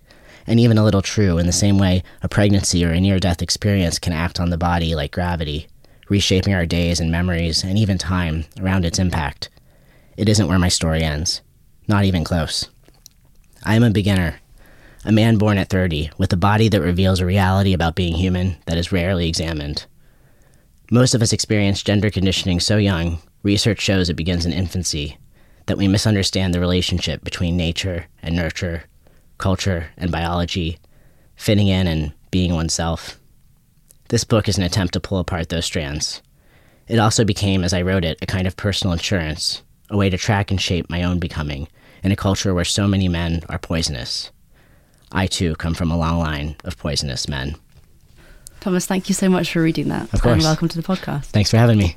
and 0.47 0.59
even 0.59 0.77
a 0.77 0.83
little 0.83 1.01
true, 1.01 1.37
in 1.37 1.45
the 1.45 1.51
same 1.51 1.77
way 1.77 2.03
a 2.21 2.29
pregnancy 2.29 2.85
or 2.85 2.91
a 2.91 3.01
near 3.01 3.19
death 3.19 3.41
experience 3.41 3.99
can 3.99 4.13
act 4.13 4.39
on 4.39 4.49
the 4.49 4.57
body 4.57 4.95
like 4.95 5.11
gravity, 5.11 5.67
reshaping 6.07 6.53
our 6.53 6.65
days 6.65 7.01
and 7.01 7.11
memories 7.11 7.63
and 7.63 7.77
even 7.77 7.97
time 7.97 8.45
around 8.59 8.85
its 8.85 8.99
impact. 8.99 9.49
It 10.15 10.29
isn't 10.29 10.47
where 10.47 10.57
my 10.57 10.69
story 10.69 11.03
ends. 11.03 11.41
Not 11.87 12.03
even 12.03 12.25
close. 12.25 12.67
I 13.63 13.75
am 13.75 13.83
a 13.83 13.89
beginner, 13.89 14.41
a 15.05 15.11
man 15.11 15.37
born 15.37 15.57
at 15.57 15.69
30, 15.69 16.11
with 16.17 16.33
a 16.33 16.37
body 16.37 16.67
that 16.67 16.81
reveals 16.81 17.21
a 17.21 17.25
reality 17.25 17.71
about 17.71 17.95
being 17.95 18.15
human 18.15 18.57
that 18.65 18.77
is 18.77 18.91
rarely 18.91 19.29
examined. 19.29 19.85
Most 20.91 21.15
of 21.15 21.21
us 21.21 21.31
experience 21.31 21.81
gender 21.81 22.09
conditioning 22.09 22.59
so 22.59 22.75
young, 22.75 23.19
research 23.41 23.79
shows 23.79 24.09
it 24.09 24.15
begins 24.15 24.45
in 24.45 24.51
infancy, 24.51 25.17
that 25.67 25.77
we 25.77 25.87
misunderstand 25.87 26.53
the 26.53 26.59
relationship 26.59 27.23
between 27.23 27.55
nature 27.55 28.07
and 28.21 28.35
nurture, 28.35 28.83
culture 29.37 29.87
and 29.95 30.11
biology, 30.11 30.79
fitting 31.37 31.67
in 31.67 31.87
and 31.87 32.11
being 32.31 32.53
oneself. 32.53 33.17
This 34.09 34.25
book 34.25 34.49
is 34.49 34.57
an 34.57 34.63
attempt 34.63 34.93
to 34.93 34.99
pull 34.99 35.19
apart 35.19 35.47
those 35.47 35.65
strands. 35.65 36.21
It 36.89 36.99
also 36.99 37.23
became, 37.23 37.63
as 37.63 37.73
I 37.73 37.81
wrote 37.81 38.03
it, 38.03 38.17
a 38.21 38.25
kind 38.25 38.45
of 38.45 38.57
personal 38.57 38.91
insurance, 38.91 39.61
a 39.89 39.95
way 39.95 40.09
to 40.09 40.17
track 40.17 40.51
and 40.51 40.59
shape 40.59 40.89
my 40.89 41.03
own 41.03 41.19
becoming 41.19 41.69
in 42.03 42.11
a 42.11 42.15
culture 42.15 42.53
where 42.53 42.65
so 42.65 42.87
many 42.87 43.07
men 43.07 43.43
are 43.49 43.59
poisonous. 43.59 44.31
I 45.11 45.27
too 45.27 45.55
come 45.55 45.73
from 45.73 45.91
a 45.91 45.97
long 45.97 46.19
line 46.19 46.55
of 46.63 46.77
poisonous 46.77 47.27
men. 47.27 47.55
Thomas, 48.59 48.85
thank 48.85 49.07
you 49.07 49.15
so 49.15 49.29
much 49.29 49.51
for 49.51 49.61
reading 49.61 49.87
that. 49.89 50.13
Of 50.13 50.21
course. 50.21 50.33
And 50.33 50.43
welcome 50.43 50.67
to 50.67 50.81
the 50.81 50.87
podcast. 50.87 51.25
Thanks 51.25 51.51
for 51.51 51.57
having 51.57 51.77
me. 51.77 51.95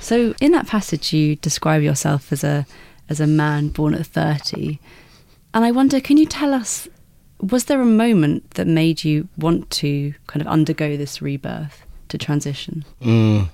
So, 0.00 0.34
in 0.40 0.52
that 0.52 0.66
passage, 0.66 1.12
you 1.12 1.36
describe 1.36 1.82
yourself 1.82 2.32
as 2.32 2.44
a 2.44 2.66
as 3.08 3.20
a 3.20 3.26
man 3.26 3.68
born 3.68 3.94
at 3.94 4.06
thirty, 4.06 4.80
and 5.54 5.64
I 5.64 5.70
wonder, 5.70 6.00
can 6.00 6.16
you 6.18 6.26
tell 6.26 6.52
us, 6.52 6.88
was 7.40 7.64
there 7.64 7.80
a 7.80 7.86
moment 7.86 8.50
that 8.52 8.66
made 8.66 9.04
you 9.04 9.28
want 9.38 9.70
to 9.70 10.12
kind 10.26 10.42
of 10.42 10.48
undergo 10.48 10.96
this 10.96 11.22
rebirth 11.22 11.86
to 12.08 12.18
transition? 12.18 12.84
Mm, 13.00 13.48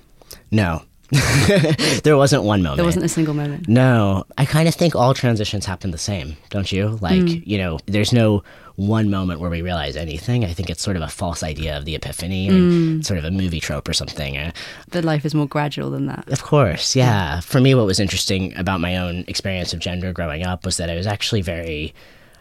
no. 0.51 0.83
there 2.03 2.17
wasn't 2.17 2.43
one 2.43 2.61
moment. 2.61 2.77
There 2.77 2.85
wasn't 2.85 3.05
a 3.05 3.09
single 3.09 3.33
moment. 3.33 3.67
No, 3.67 4.25
I 4.37 4.45
kind 4.45 4.67
of 4.67 4.75
think 4.75 4.95
all 4.95 5.13
transitions 5.13 5.65
happen 5.65 5.91
the 5.91 5.97
same, 5.97 6.37
don't 6.49 6.71
you? 6.71 6.97
Like, 7.01 7.21
Mm. 7.21 7.43
you 7.45 7.57
know, 7.57 7.79
there's 7.85 8.13
no 8.13 8.43
one 8.77 9.09
moment 9.09 9.39
where 9.41 9.49
we 9.49 9.61
realize 9.61 9.95
anything. 9.97 10.45
I 10.45 10.53
think 10.53 10.69
it's 10.69 10.81
sort 10.81 10.95
of 10.95 11.01
a 11.03 11.07
false 11.09 11.43
idea 11.43 11.77
of 11.77 11.85
the 11.85 11.95
epiphany, 11.95 12.49
or 12.49 12.53
Mm. 12.53 13.05
sort 13.05 13.17
of 13.19 13.25
a 13.25 13.31
movie 13.31 13.59
trope 13.59 13.87
or 13.89 13.93
something. 13.93 14.37
Uh, 14.37 14.51
That 14.91 15.03
life 15.05 15.25
is 15.25 15.35
more 15.35 15.47
gradual 15.47 15.91
than 15.91 16.05
that. 16.07 16.27
Of 16.29 16.41
course, 16.43 16.95
yeah. 16.95 17.41
For 17.41 17.59
me, 17.59 17.75
what 17.75 17.85
was 17.85 17.99
interesting 17.99 18.55
about 18.57 18.79
my 18.79 18.95
own 18.97 19.25
experience 19.27 19.73
of 19.73 19.79
gender 19.79 20.13
growing 20.13 20.45
up 20.45 20.65
was 20.65 20.77
that 20.77 20.89
I 20.89 20.95
was 20.95 21.05
actually 21.07 21.41
very, 21.41 21.93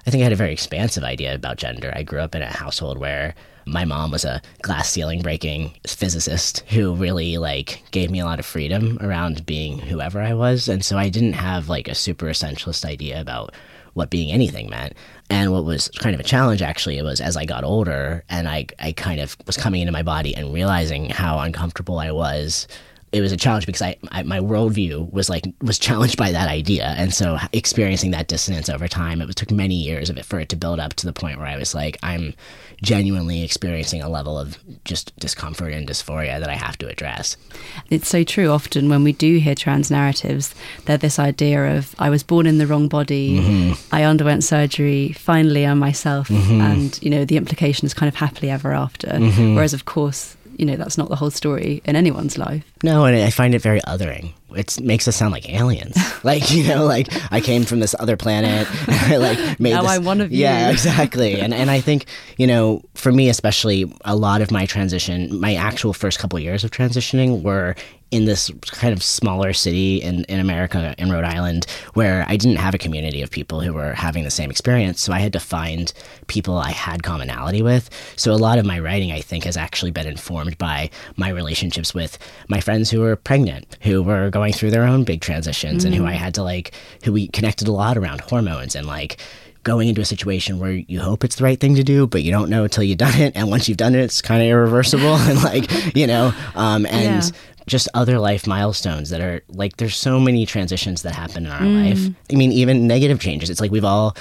I 0.06 0.11
think 0.11 0.20
I 0.22 0.24
had 0.24 0.33
a 0.33 0.37
very 0.37 0.52
expansive 0.52 1.02
idea 1.04 1.35
about 1.35 1.56
gender. 1.59 1.92
I 1.94 2.02
grew 2.04 2.20
up 2.20 2.35
in 2.35 2.42
a 2.42 2.46
household 2.46 2.98
where 2.98 3.35
my 3.70 3.85
mom 3.85 4.11
was 4.11 4.24
a 4.24 4.42
glass 4.62 4.90
ceiling 4.90 5.22
breaking 5.22 5.72
physicist 5.87 6.61
who 6.68 6.94
really 6.94 7.38
like 7.38 7.83
gave 7.92 8.11
me 8.11 8.20
a 8.20 8.24
lot 8.24 8.38
of 8.40 8.46
freedom 8.46 8.98
around 9.00 9.46
being 9.46 9.78
whoever 9.78 10.20
I 10.20 10.35
was. 10.35 10.68
And 10.68 10.85
so 10.85 10.98
I 10.98 11.09
didn't 11.09 11.35
have 11.35 11.68
like 11.68 11.88
a 11.88 11.94
super 11.94 12.26
essentialist 12.26 12.85
idea 12.85 13.20
about 13.20 13.54
what 13.94 14.11
being 14.11 14.33
anything 14.33 14.68
meant. 14.68 14.94
And 15.30 15.52
what 15.52 15.64
was 15.64 15.88
kind 15.98 16.14
of 16.14 16.20
a 16.20 16.24
challenge 16.24 16.62
actually 16.62 17.00
was 17.02 17.20
as 17.20 17.37
I 17.37 17.44
got 17.44 17.64
older 17.64 18.24
and 18.28 18.48
I, 18.48 18.66
I 18.78 18.92
kind 18.92 19.20
of 19.20 19.37
was 19.46 19.56
coming 19.56 19.80
into 19.80 19.92
my 19.92 20.02
body 20.02 20.35
and 20.35 20.52
realizing 20.52 21.09
how 21.09 21.38
uncomfortable 21.38 21.98
I 21.98 22.11
was. 22.11 22.66
It 23.12 23.20
was 23.20 23.33
a 23.33 23.37
challenge 23.37 23.66
because 23.66 23.83
I, 23.83 23.96
I 24.12 24.22
my 24.22 24.38
worldview 24.38 25.12
was 25.12 25.28
like 25.28 25.44
was 25.61 25.80
challenged 25.80 26.16
by 26.16 26.30
that 26.30 26.48
idea, 26.48 26.94
and 26.96 27.12
so 27.12 27.38
experiencing 27.52 28.12
that 28.12 28.28
dissonance 28.28 28.68
over 28.68 28.87
time, 28.87 29.20
it 29.20 29.26
was, 29.26 29.35
took 29.35 29.50
many 29.50 29.74
years 29.74 30.11
of 30.11 30.16
it 30.16 30.24
for 30.24 30.38
it 30.38 30.48
to 30.50 30.56
build 30.56 30.78
up 30.78 30.94
to 30.94 31.06
the 31.06 31.12
point 31.12 31.38
where 31.38 31.48
I 31.48 31.56
was 31.56 31.74
like, 31.74 31.98
I'm 32.04 32.35
genuinely 32.83 33.43
experiencing 33.43 34.03
a 34.03 34.09
level 34.09 34.38
of 34.38 34.59
just 34.85 35.14
discomfort 35.19 35.73
and 35.73 35.87
dysphoria 35.88 36.40
that 36.40 36.49
I 36.49 36.55
have 36.55 36.79
to 36.79 36.88
address. 36.88 37.37
It's 37.90 38.09
so 38.09 38.25
true. 38.25 38.49
Often, 38.51 38.88
when 38.88 39.05
we 39.05 39.12
do 39.12 39.38
hear 39.38 39.55
trans 39.55 39.90
narratives, 39.90 40.55
they're 40.87 40.97
this 40.97 41.19
idea 41.19 41.77
of 41.77 41.95
I 41.99 42.09
was 42.11 42.23
born 42.23 42.47
in 42.47 42.59
the 42.59 42.66
wrong 42.66 42.88
body, 42.88 43.38
Mhm. 43.38 43.79
I 43.93 44.05
underwent 44.05 44.45
surgery, 44.45 45.12
finally 45.12 45.64
I'm 45.66 45.79
myself, 45.79 46.29
Mhm. 46.29 46.61
and 46.61 46.99
you 47.03 47.11
know 47.11 47.25
the 47.25 47.37
implication 47.37 47.87
is 47.87 47.95
kind 47.95 48.09
of 48.09 48.14
happily 48.14 48.51
ever 48.51 48.73
after. 48.73 49.09
Mhm. 49.09 49.55
Whereas, 49.55 49.75
of 49.75 49.85
course, 49.85 50.37
you 50.61 50.66
know 50.66 50.77
that's 50.77 50.99
not 50.99 51.09
the 51.09 51.16
whole 51.16 51.31
story 51.31 51.81
in 51.87 51.96
anyone's 51.96 52.37
life. 52.37 52.62
No, 52.85 53.07
and 53.07 53.16
I 53.16 53.31
find 53.31 53.55
it 53.55 53.62
very 53.62 53.81
othering. 53.83 54.35
It 54.55 54.79
makes 54.81 55.09
us 55.09 55.16
sound 55.16 55.33
like 55.33 55.49
aliens. 55.49 55.96
like 56.25 56.51
you 56.51 56.68
know, 56.68 56.85
like 56.85 57.09
I 57.33 57.40
came 57.40 57.64
from 57.64 57.81
this 57.81 57.94
other 57.99 58.16
planet. 58.16 58.68
I 58.88 59.16
like 59.16 59.59
made 59.59 59.73
Now 59.73 59.83
this- 59.83 59.90
I'm 59.92 60.05
one 60.05 60.20
of 60.20 60.31
you. 60.31 60.40
Yeah, 60.40 60.70
exactly. 60.77 61.40
and 61.40 61.55
and 61.55 61.70
I 61.70 61.81
think 61.81 62.05
you 62.37 62.46
know, 62.46 62.83
for 62.94 63.11
me 63.11 63.31
especially, 63.31 63.90
a 64.05 64.14
lot 64.14 64.42
of 64.42 64.51
my 64.51 64.66
transition, 64.66 65.40
my 65.40 65.55
actual 65.55 65.94
first 65.94 66.18
couple 66.18 66.38
years 66.38 66.62
of 66.62 66.70
transitioning 66.70 67.42
were 67.42 67.75
in 68.11 68.25
this 68.25 68.51
kind 68.66 68.92
of 68.92 69.03
smaller 69.03 69.53
city 69.53 69.96
in, 70.03 70.25
in 70.25 70.40
America, 70.40 70.94
in 70.99 71.11
Rhode 71.11 71.25
Island, 71.25 71.66
where 71.94 72.25
I 72.29 72.37
didn't 72.37 72.57
have 72.57 72.75
a 72.75 72.79
community 72.79 73.23
of 73.23 73.31
people 73.31 73.61
who 73.61 73.73
were 73.73 73.92
having 73.92 74.25
the 74.25 74.31
same 74.31 74.51
experience. 74.51 75.01
So 75.01 75.12
I 75.12 75.20
had 75.20 75.33
to 75.35 75.40
find 75.40 75.92
people 76.27 76.59
I 76.59 76.70
had 76.73 77.03
commonality 77.03 77.62
with. 77.62 77.88
So 78.16 78.33
a 78.33 78.35
lot 78.35 78.59
of 78.59 78.66
my 78.66 78.81
writing, 78.81 79.12
I 79.12 79.20
think, 79.20 79.44
has 79.44 79.57
actually 79.57 79.92
been 79.92 80.07
informed 80.07 80.59
by 80.59 80.90
my 81.16 81.29
relationships 81.29 81.94
with 81.94 82.18
my 82.49 82.61
friends 82.61 82.90
who 82.90 83.01
were 83.01 83.16
pregnant, 83.16 83.77
who 83.83 84.03
were 84.03 84.31
going 84.31 84.53
through 84.53 84.70
their 84.70 84.85
own 84.85 85.05
big 85.05 85.20
transitions, 85.20 85.85
and 85.85 85.94
who 85.94 86.05
I 86.07 86.12
had 86.12 86.35
to 86.35 86.42
like, 86.42 86.73
who 87.05 87.12
we 87.12 87.29
connected 87.29 87.68
a 87.68 87.73
lot 87.73 87.96
around 87.96 88.20
hormones 88.23 88.75
and 88.75 88.87
like, 88.87 89.18
going 89.62 89.88
into 89.88 90.01
a 90.01 90.07
situation 90.07 90.59
where 90.59 90.73
you 90.73 91.01
hope 91.01 91.23
it's 91.23 91.37
the 91.37 91.44
right 91.44 91.61
thing 91.61 91.75
to 91.75 91.85
do, 91.85 92.07
but 92.07 92.23
you 92.23 92.31
don't 92.31 92.49
know 92.49 92.64
until 92.64 92.83
you've 92.83 92.99
done 92.99 93.14
it. 93.20 93.37
And 93.37 93.51
once 93.51 93.68
you've 93.68 93.77
done 93.77 93.94
it, 93.94 94.01
it's 94.01 94.23
kind 94.23 94.40
of 94.42 94.49
irreversible. 94.49 95.14
and 95.16 95.42
like, 95.42 95.94
you 95.94 96.07
know, 96.07 96.33
um, 96.55 96.87
and 96.87 97.23
Yeah. 97.25 97.38
Just 97.70 97.88
other 97.94 98.18
life 98.18 98.46
milestones 98.46 99.11
that 99.11 99.20
are 99.20 99.42
like, 99.48 99.76
there's 99.76 99.96
so 99.96 100.20
many 100.20 100.44
transitions 100.44 101.02
that 101.02 101.14
happen 101.14 101.46
in 101.46 101.52
our 101.52 101.61
mm. 101.61 101.88
life. 101.88 102.14
I 102.30 102.37
mean, 102.37 102.52
even 102.52 102.87
negative 102.87 103.20
changes. 103.20 103.48
It's 103.48 103.61
like 103.61 103.70
we've 103.70 103.85
all 103.85 104.16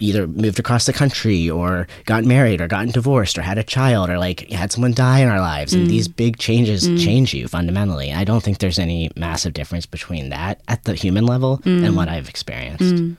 either 0.00 0.26
moved 0.26 0.58
across 0.58 0.86
the 0.86 0.92
country 0.92 1.48
or 1.50 1.86
gotten 2.06 2.28
married 2.28 2.60
or 2.60 2.66
gotten 2.66 2.90
divorced 2.90 3.36
or 3.38 3.42
had 3.42 3.58
a 3.58 3.62
child 3.62 4.08
or 4.08 4.18
like 4.18 4.48
had 4.50 4.72
someone 4.72 4.94
die 4.94 5.20
in 5.20 5.28
our 5.28 5.40
lives. 5.40 5.74
And 5.74 5.86
mm. 5.86 5.90
these 5.90 6.08
big 6.08 6.38
changes 6.38 6.88
mm. 6.88 7.02
change 7.04 7.34
you 7.34 7.48
fundamentally. 7.48 8.08
And 8.08 8.18
I 8.18 8.24
don't 8.24 8.42
think 8.42 8.58
there's 8.58 8.78
any 8.78 9.10
massive 9.16 9.52
difference 9.52 9.86
between 9.86 10.30
that 10.30 10.60
at 10.68 10.84
the 10.84 10.94
human 10.94 11.26
level 11.26 11.60
and 11.64 11.94
what 11.96 12.08
I've 12.08 12.28
experienced. 12.28 13.16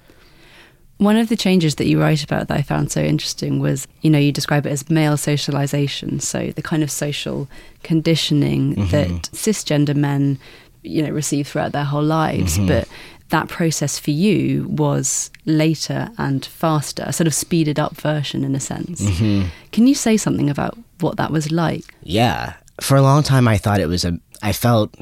One 1.04 1.18
of 1.18 1.28
the 1.28 1.36
changes 1.36 1.76
that 1.76 1.88
you 1.88 2.00
write 2.00 2.24
about 2.24 2.48
that 2.48 2.58
I 2.58 2.62
found 2.62 2.92
so 2.92 3.02
interesting 3.02 3.60
was, 3.60 3.88
you 4.02 4.10
know, 4.10 4.20
you 4.20 4.32
describe 4.32 4.66
it 4.66 4.72
as 4.72 4.90
male 4.90 5.18
socialization. 5.18 6.20
So 6.22 6.52
the 6.52 6.62
kind 6.62 6.82
of 6.82 6.90
social 6.90 7.50
conditioning 7.84 8.76
mm-hmm. 8.76 8.92
that 8.92 9.24
cisgender 9.34 9.96
men, 9.96 10.40
you 10.82 11.04
know, 11.04 11.10
receive 11.10 11.48
throughout 11.48 11.74
their 11.74 11.84
whole 11.84 12.04
lives. 12.04 12.58
Mm-hmm. 12.58 12.68
But 12.68 12.88
that 13.30 13.50
process 13.50 14.00
for 14.00 14.12
you 14.12 14.66
was 14.70 15.30
later 15.46 16.10
and 16.18 16.46
faster, 16.46 17.04
a 17.06 17.12
sort 17.12 17.28
of 17.28 17.34
speeded 17.34 17.80
up 17.80 17.96
version 17.96 18.44
in 18.46 18.56
a 18.56 18.60
sense. 18.60 19.02
Mm-hmm. 19.02 19.50
Can 19.72 19.88
you 19.88 19.96
say 19.96 20.18
something 20.18 20.50
about 20.50 20.78
what 21.02 21.18
that 21.18 21.32
was 21.32 21.52
like? 21.52 21.94
Yeah. 22.04 22.54
For 22.80 22.96
a 22.96 23.02
long 23.02 23.24
time, 23.24 23.48
I 23.48 23.58
thought 23.58 23.80
it 23.80 23.88
was 23.88 24.06
a. 24.06 24.18
I 24.42 24.54
felt 24.54 24.96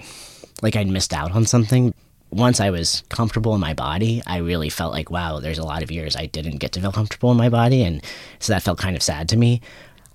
like 0.62 0.76
I'd 0.76 0.88
missed 0.88 1.14
out 1.14 1.32
on 1.32 1.46
something. 1.46 1.94
Once 2.32 2.60
I 2.60 2.70
was 2.70 3.04
comfortable 3.10 3.54
in 3.54 3.62
my 3.62 3.74
body, 3.74 4.24
I 4.26 4.38
really 4.38 4.70
felt 4.70 4.94
like, 4.94 5.12
wow, 5.12 5.40
there's 5.40 5.60
a 5.60 5.66
lot 5.66 5.84
of 5.84 5.92
years 5.92 6.16
I 6.16 6.26
didn't 6.26 6.58
get 6.58 6.72
to 6.74 6.82
feel 6.82 6.92
comfortable 6.92 7.32
in 7.32 7.38
my 7.38 7.50
body. 7.50 7.84
And 7.84 8.02
so 8.40 8.54
that 8.54 8.64
felt 8.64 8.80
kind 8.80 8.96
of 8.96 9.04
sad 9.04 9.28
to 9.30 9.38
me. 9.38 9.62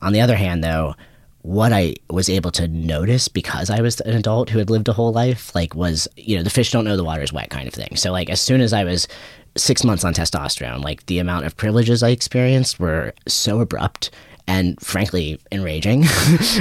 On 0.00 0.12
the 0.12 0.20
other 0.20 0.36
hand, 0.36 0.64
though, 0.64 0.94
what 1.42 1.72
I 1.72 1.94
was 2.10 2.28
able 2.28 2.50
to 2.52 2.66
notice 2.66 3.28
because 3.28 3.70
I 3.70 3.80
was 3.80 4.00
an 4.00 4.16
adult 4.16 4.50
who 4.50 4.58
had 4.58 4.68
lived 4.70 4.88
a 4.88 4.92
whole 4.92 5.12
life, 5.12 5.54
like, 5.54 5.74
was, 5.74 6.08
you 6.16 6.36
know, 6.36 6.42
the 6.42 6.50
fish 6.50 6.72
don't 6.72 6.84
know 6.84 6.96
the 6.96 7.04
water's 7.04 7.32
wet 7.32 7.50
kind 7.50 7.68
of 7.68 7.74
thing. 7.74 7.94
So, 7.96 8.10
like, 8.10 8.28
as 8.30 8.40
soon 8.40 8.60
as 8.60 8.72
I 8.72 8.82
was 8.82 9.06
six 9.56 9.84
months 9.84 10.02
on 10.04 10.12
testosterone, 10.12 10.82
like, 10.82 11.06
the 11.06 11.20
amount 11.20 11.46
of 11.46 11.56
privileges 11.56 12.02
I 12.02 12.08
experienced 12.08 12.80
were 12.80 13.14
so 13.28 13.60
abrupt 13.60 14.10
and 14.48 14.80
frankly 14.80 15.40
enraging 15.50 16.04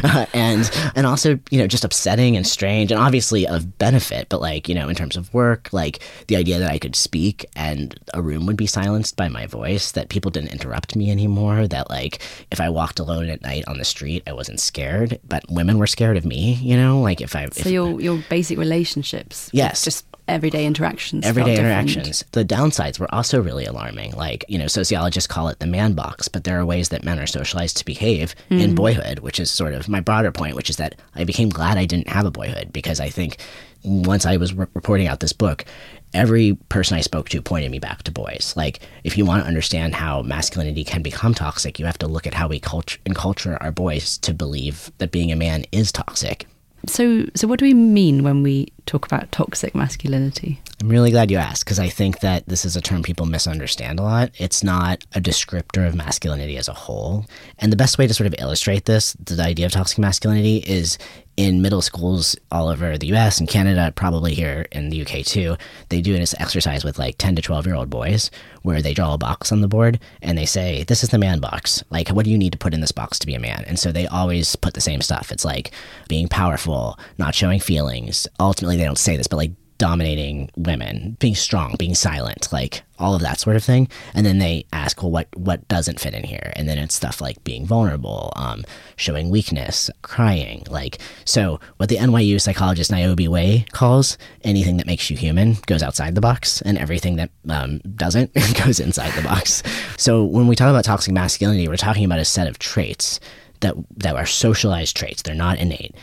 Uh, 0.04 0.26
and 0.34 0.70
and 0.96 1.06
also 1.08 1.40
you 1.52 1.58
know 1.60 1.68
just 1.68 1.84
upsetting 1.86 2.36
and 2.36 2.46
strange 2.46 2.92
and 2.92 3.00
obviously 3.00 3.48
of 3.48 3.78
benefit 3.78 4.28
but 4.30 4.42
like 4.42 4.68
you 4.70 4.76
know 4.76 4.90
in 4.90 4.96
terms 4.96 5.16
of 5.16 5.34
work 5.34 5.70
like 5.72 6.00
the 6.28 6.36
idea 6.36 6.60
that 6.60 6.72
i 6.72 6.78
could 6.78 6.96
speak 6.96 7.46
and 7.56 7.98
a 8.14 8.22
room 8.22 8.46
would 8.46 8.58
be 8.58 8.68
silenced 8.68 9.16
by 9.16 9.28
my 9.28 9.46
voice 9.46 9.92
that 9.94 10.10
people 10.10 10.30
didn't 10.32 10.52
interrupt 10.52 10.96
me 10.96 11.10
anymore 11.12 11.68
that 11.68 11.90
like 11.90 12.22
if 12.52 12.60
i 12.60 12.70
walked 12.70 13.00
alone 13.00 13.30
at 13.30 13.42
night 13.42 13.64
on 13.68 13.78
the 13.78 13.86
street 13.86 14.22
i 14.28 14.34
wasn't 14.34 14.60
scared 14.60 15.20
but 15.28 15.44
women 15.50 15.78
were 15.78 15.88
scared 15.88 16.18
of 16.18 16.26
me 16.26 16.54
you 16.56 16.76
know 16.76 17.00
like 17.02 17.22
if 17.22 17.36
i 17.36 17.46
So 17.48 17.62
if, 17.62 17.68
your 17.68 18.02
your 18.02 18.24
basic 18.30 18.58
relationships, 18.58 19.50
Yes. 19.54 19.84
just 19.84 20.06
everyday 20.28 20.66
interactions, 20.66 21.26
everyday 21.26 21.58
interactions. 21.58 22.24
The 22.32 22.46
downsides 22.46 23.00
were 23.00 23.14
also 23.14 23.42
really 23.42 23.66
alarming. 23.66 24.14
Like, 24.14 24.46
you 24.48 24.58
know, 24.58 24.68
sociologists 24.68 25.28
call 25.28 25.48
it 25.50 25.60
the 25.60 25.68
man 25.68 25.94
box, 25.94 26.28
but 26.28 26.44
there 26.44 26.60
are 26.60 26.66
ways 26.66 26.90
that 26.90 27.04
men 27.04 27.20
are 27.20 27.28
socialized 27.28 27.78
to 27.78 27.86
behave 27.86 28.36
in 28.50 28.70
hmm. 28.70 28.76
boyhood, 28.76 29.20
which 29.20 29.40
is 29.40 29.52
sort 29.52 29.74
of 29.74 29.90
my 29.90 30.00
broader 30.00 30.32
point, 30.32 30.56
which 30.56 30.70
is 30.70 30.78
that 30.78 30.96
I 31.16 31.24
became 31.24 31.50
glad 31.50 31.78
I 31.78 31.86
didn't 31.86 32.10
have 32.10 32.26
a 32.26 32.32
boyhood 32.32 32.74
because 32.74 33.00
I 33.00 33.10
think 33.10 33.38
once 33.84 34.26
I 34.26 34.38
was 34.38 34.54
re- 34.54 34.68
reporting 34.74 35.08
out 35.08 35.20
this 35.20 35.34
book, 35.34 35.66
every 36.14 36.56
person 36.70 36.98
I 36.98 37.02
spoke 37.02 37.30
to 37.30 37.42
pointed 37.42 37.72
me 37.72 37.80
back 37.80 38.04
to 38.04 38.12
boys. 38.12 38.54
Like, 38.56 38.80
if 39.04 39.18
you 39.18 39.26
want 39.26 39.44
to 39.44 39.48
understand 39.48 39.94
how 39.96 40.22
masculinity 40.22 40.84
can 40.84 41.02
become 41.02 41.34
toxic, 41.34 41.80
you 41.80 41.86
have 41.86 41.98
to 42.00 42.08
look 42.08 42.26
at 42.26 42.34
how 42.34 42.48
we 42.48 42.60
culture 42.60 43.00
and 43.06 43.16
culture 43.16 43.58
our 43.62 43.72
boys 43.72 44.18
to 44.20 44.34
believe 44.34 44.92
that 44.98 45.12
being 45.12 45.32
a 45.32 45.36
man 45.36 45.66
is 45.72 45.92
toxic. 45.92 46.48
So, 46.88 47.26
so 47.36 47.48
what 47.48 47.60
do 47.60 47.66
we 47.66 47.74
mean 47.74 48.24
when 48.24 48.44
we 48.44 48.68
talk 48.86 49.06
about 49.06 49.32
toxic 49.32 49.74
masculinity? 49.76 50.62
I'm 50.82 50.90
really 50.90 51.12
glad 51.12 51.32
you 51.32 51.38
asked 51.38 51.66
because 51.66 51.80
I 51.80 51.90
think 51.90 52.20
that 52.20 52.48
this 52.48 52.66
is 52.66 52.76
a 52.76 52.82
term 52.82 53.02
people 53.02 53.26
misunderstand 53.26 54.00
a 54.00 54.04
lot. 54.04 54.32
It's 54.38 54.64
not 54.64 55.04
a 55.14 55.22
descriptor 55.22 55.88
of 55.88 55.96
masculinity 55.96 56.58
as 56.58 56.68
a 56.68 56.74
whole. 56.74 57.26
And 57.60 57.72
the 57.72 57.78
best 57.78 57.98
way 57.98 58.08
to 58.08 58.14
sort 58.14 58.28
of 58.28 58.36
illustrate 58.40 58.86
this, 58.86 59.14
the 59.14 59.42
idea 59.42 59.66
of 59.66 59.72
toxic 59.72 59.98
masculinity, 59.98 60.58
is 60.58 60.98
in 61.38 61.62
middle 61.62 61.82
schools 61.82 62.36
all 62.52 62.70
over 62.70 62.98
the 62.98 63.08
US 63.14 63.40
and 63.40 63.50
Canada, 63.50 63.92
probably 63.96 64.34
here 64.34 64.66
in 64.72 64.90
the 64.90 65.02
UK 65.02 65.26
too. 65.26 65.58
They 65.90 66.02
do 66.02 66.14
this 66.14 66.36
exercise 66.40 66.84
with 66.84 66.98
like 66.98 67.18
10 67.18 67.36
to 67.36 67.42
12 67.42 67.66
year 67.66 67.76
old 67.76 67.90
boys 67.90 68.32
where 68.62 68.82
they 68.82 68.94
draw 68.94 69.14
a 69.14 69.18
box 69.18 69.52
on 69.52 69.62
the 69.62 69.68
board 69.68 70.00
and 70.22 70.38
they 70.38 70.46
say, 70.46 70.84
This 70.84 71.04
is 71.04 71.10
the 71.10 71.18
man 71.18 71.40
box. 71.40 71.84
Like, 71.90 72.10
what 72.10 72.26
do 72.26 72.32
you 72.32 72.38
need 72.38 72.54
to 72.54 72.58
put 72.58 72.74
in 72.74 72.82
this 72.82 72.92
box 72.92 73.20
to 73.20 73.28
be 73.28 73.36
a 73.36 73.40
man? 73.40 73.64
And 73.68 73.78
so 73.78 73.92
they 73.92 74.08
always 74.08 74.56
put 74.56 74.74
the 74.74 74.82
same 74.82 75.02
stuff. 75.02 75.32
It's 75.32 75.46
like 75.46 75.72
being 76.08 76.28
powerful, 76.28 76.98
not 77.18 77.36
showing 77.36 77.60
feelings. 77.60 78.28
Ultimately, 78.40 78.78
they 78.78 78.86
don't 78.86 78.98
say 78.98 79.18
this, 79.18 79.28
but 79.28 79.38
like 79.38 79.52
dominating 79.78 80.50
women, 80.56 81.18
being 81.20 81.36
strong, 81.36 81.76
being 81.78 81.96
silent, 81.96 82.52
like 82.52 82.84
all 82.98 83.14
of 83.14 83.22
that 83.22 83.40
sort 83.40 83.56
of 83.56 83.64
thing. 83.64 83.90
And 84.14 84.26
then 84.26 84.40
they 84.40 84.66
ask, 84.72 85.02
well, 85.02 85.12
what 85.12 85.28
what 85.36 85.68
doesn't 85.68 86.00
fit 86.00 86.14
in 86.14 86.24
here? 86.24 86.54
And 86.56 86.68
then 86.68 86.78
it's 86.78 86.96
stuff 86.96 87.20
like 87.20 87.44
being 87.44 87.66
vulnerable, 87.66 88.32
um, 88.36 88.64
showing 88.96 89.30
weakness, 89.30 89.90
crying. 90.02 90.64
Like 90.70 91.00
so, 91.26 91.60
what 91.78 91.90
the 91.90 91.98
NYU 91.98 92.40
psychologist 92.40 92.92
Niobe 92.92 93.28
Way 93.28 93.66
calls 93.72 94.18
anything 94.44 94.78
that 94.78 94.88
makes 94.88 95.10
you 95.10 95.18
human 95.18 95.58
goes 95.66 95.84
outside 95.84 96.16
the 96.16 96.22
box, 96.22 96.62
and 96.62 96.78
everything 96.78 97.18
that 97.18 97.32
um, 97.50 97.80
doesn't 97.96 98.34
goes 98.66 98.80
inside 98.80 99.12
the 99.14 99.24
box. 99.24 99.62
So 99.98 100.24
when 100.24 100.48
we 100.48 100.56
talk 100.56 100.70
about 100.70 100.86
toxic 100.86 101.14
masculinity, 101.14 101.68
we're 101.68 101.78
talking 101.78 102.06
about 102.06 102.20
a 102.20 102.26
set 102.26 102.48
of 102.48 102.60
traits 102.60 103.20
that 103.60 103.76
that 103.98 104.16
are 104.16 104.26
socialized 104.26 104.96
traits. 104.96 105.22
They're 105.22 105.36
not 105.36 105.58
innate 105.58 105.96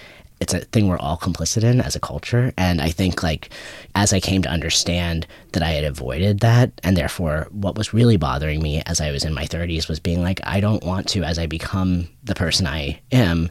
it's 0.42 0.52
a 0.52 0.59
thing 0.72 0.88
we're 0.88 0.98
all 0.98 1.16
complicit 1.16 1.62
in 1.62 1.81
as 1.81 1.94
a 1.94 2.00
culture 2.00 2.52
and 2.59 2.81
i 2.83 2.90
think 2.90 3.22
like 3.22 3.48
as 3.94 4.12
i 4.12 4.18
came 4.18 4.42
to 4.42 4.48
understand 4.48 5.24
that 5.52 5.62
i 5.62 5.70
had 5.70 5.85
avoided 5.85 6.40
that 6.40 6.72
and 6.83 6.96
therefore 6.96 7.46
what 7.52 7.76
was 7.78 7.94
really 7.94 8.16
bothering 8.16 8.61
me 8.61 8.83
as 8.87 9.00
i 9.00 9.11
was 9.12 9.24
in 9.24 9.33
my 9.33 9.44
30s 9.44 9.88
was 9.88 10.00
being 10.00 10.20
like 10.20 10.40
i 10.44 10.59
don't 10.61 10.83
want 10.85 11.09
to 11.09 11.22
as 11.22 11.38
i 11.38 11.46
become 11.46 12.09
the 12.24 12.35
person 12.35 12.66
i 12.66 13.00
am 13.12 13.48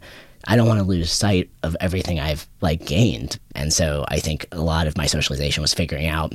i 0.48 0.56
don't 0.58 0.68
want 0.68 0.80
to 0.80 0.86
lose 0.86 1.10
sight 1.12 1.50
of 1.64 1.78
everything 1.80 2.20
i've 2.20 2.46
like 2.60 2.86
gained 2.86 3.40
and 3.56 3.72
so 3.72 4.06
i 4.10 4.20
think 4.20 4.46
a 4.52 4.60
lot 4.60 4.86
of 4.86 4.98
my 4.98 5.06
socialization 5.06 5.62
was 5.62 5.74
figuring 5.74 6.08
out 6.08 6.34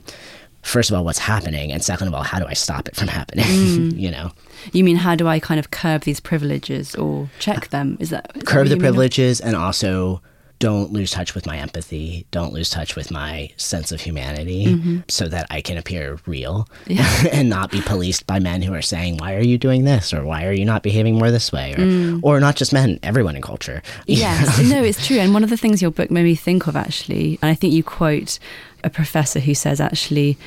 first 0.62 0.90
of 0.90 0.96
all 0.96 1.04
what's 1.04 1.18
happening 1.18 1.70
and 1.70 1.84
second 1.84 2.08
of 2.08 2.14
all 2.14 2.22
how 2.22 2.38
do 2.38 2.46
i 2.46 2.54
stop 2.54 2.88
it 2.88 2.96
from 2.96 3.08
happening 3.20 3.44
mm. 3.44 3.98
you 3.98 4.10
know 4.10 4.30
You 4.72 4.82
mean 4.84 4.96
how 4.96 5.14
do 5.14 5.28
I 5.28 5.38
kind 5.38 5.60
of 5.60 5.70
curb 5.70 6.02
these 6.02 6.18
privileges 6.18 6.94
or 6.96 7.28
check 7.38 7.68
them? 7.68 7.96
Is 8.00 8.10
that 8.10 8.32
is 8.34 8.40
that 8.42 8.46
curb 8.46 8.64
what 8.64 8.64
the 8.64 8.70
you 8.70 8.76
mean? 8.76 8.80
privileges 8.80 9.40
and 9.40 9.54
also 9.54 10.20
don't 10.58 10.92
lose 10.92 11.10
touch 11.10 11.34
with 11.34 11.46
my 11.46 11.58
empathy 11.58 12.26
don't 12.30 12.52
lose 12.52 12.70
touch 12.70 12.96
with 12.96 13.10
my 13.10 13.50
sense 13.56 13.92
of 13.92 14.00
humanity 14.00 14.66
mm-hmm. 14.66 14.98
so 15.08 15.28
that 15.28 15.46
i 15.50 15.60
can 15.60 15.76
appear 15.76 16.18
real 16.26 16.68
and 17.32 17.48
not 17.48 17.70
be 17.70 17.80
policed 17.82 18.26
by 18.26 18.38
men 18.38 18.62
who 18.62 18.72
are 18.72 18.82
saying 18.82 19.16
why 19.18 19.34
are 19.34 19.42
you 19.42 19.58
doing 19.58 19.84
this? 19.84 20.12
or 20.12 20.24
why 20.24 20.44
are 20.46 20.52
you 20.52 20.64
not 20.64 20.82
behaving 20.82 21.18
more 21.18 21.30
this 21.30 21.52
way? 21.52 21.72
or, 21.74 21.78
mm. 21.78 22.20
or 22.22 22.40
not 22.40 22.56
just 22.56 22.72
men 22.72 22.98
everyone 23.02 23.36
in 23.36 23.42
culture. 23.42 23.82
Yes, 24.06 24.58
no, 24.70 24.82
it's 24.82 25.06
true. 25.06 25.18
And 25.18 25.34
one 25.34 25.44
of 25.44 25.50
the 25.50 25.56
things 25.56 25.82
your 25.82 25.90
book 25.90 26.10
made 26.10 26.22
me 26.22 26.34
think 26.34 26.66
of 26.66 26.76
actually, 26.76 27.38
and 27.42 27.50
I 27.50 27.54
think 27.54 27.72
you 27.74 27.82
quote 27.82 28.38
a 28.82 28.88
professor 28.88 29.40
who 29.40 29.54
says 29.54 29.80
actually, 29.80 30.38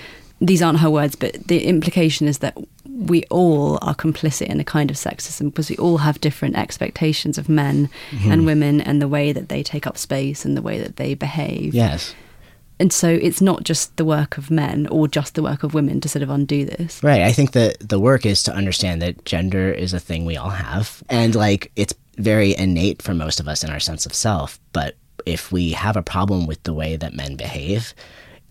these 0.41 0.61
aren't 0.61 0.79
her 0.79 0.89
words, 0.89 1.15
but 1.15 1.33
the 1.47 1.65
implication 1.65 2.27
is 2.27 2.39
that 2.39 2.57
we 3.07 3.23
all 3.29 3.79
are 3.81 3.95
complicit 3.95 4.47
in 4.47 4.59
a 4.59 4.63
kind 4.63 4.91
of 4.91 4.97
sexism 4.97 5.45
because 5.45 5.69
we 5.69 5.77
all 5.77 5.97
have 5.99 6.19
different 6.19 6.55
expectations 6.57 7.37
of 7.37 7.47
men 7.47 7.89
Mm-hmm. 8.11 8.31
and 8.31 8.45
women 8.45 8.81
and 8.81 9.01
the 9.01 9.07
way 9.07 9.31
that 9.31 9.47
they 9.49 9.63
take 9.63 9.87
up 9.87 9.97
space 9.97 10.43
and 10.45 10.57
the 10.57 10.61
way 10.61 10.79
that 10.79 10.95
they 10.97 11.13
behave. 11.15 11.73
yes 11.73 12.13
And 12.79 12.91
so 12.93 13.07
it's 13.09 13.41
not 13.41 13.63
just 13.63 13.95
the 13.97 14.05
work 14.05 14.37
of 14.37 14.49
men 14.51 14.87
or 14.87 15.07
just 15.07 15.35
the 15.35 15.43
work 15.43 15.63
of 15.63 15.73
women 15.73 15.99
to 16.01 16.07
sort 16.09 16.23
of 16.23 16.29
undo 16.29 16.65
this. 16.65 17.01
Right. 17.03 17.21
I 17.21 17.33
think 17.33 17.51
that 17.51 17.77
the 17.79 17.99
work 17.99 18.25
is 18.25 18.41
to 18.43 18.53
understand 18.55 19.01
that 19.01 19.25
gender 19.25 19.71
is 19.71 19.93
a 19.93 19.99
thing 19.99 20.25
we 20.25 20.37
all 20.37 20.49
have. 20.51 21.03
And 21.09 21.35
like 21.35 21.71
it's 21.75 21.93
very 22.17 22.55
innate 22.55 23.01
for 23.01 23.13
most 23.13 23.39
of 23.39 23.47
us 23.47 23.63
in 23.63 23.69
our 23.69 23.79
sense 23.81 24.05
of 24.05 24.13
self. 24.13 24.59
But 24.73 24.95
if 25.25 25.51
we 25.51 25.71
have 25.71 25.97
a 25.97 26.01
problem 26.15 26.47
with 26.47 26.61
the 26.63 26.73
way 26.73 26.97
that 26.97 27.13
men 27.13 27.35
behave, 27.35 27.93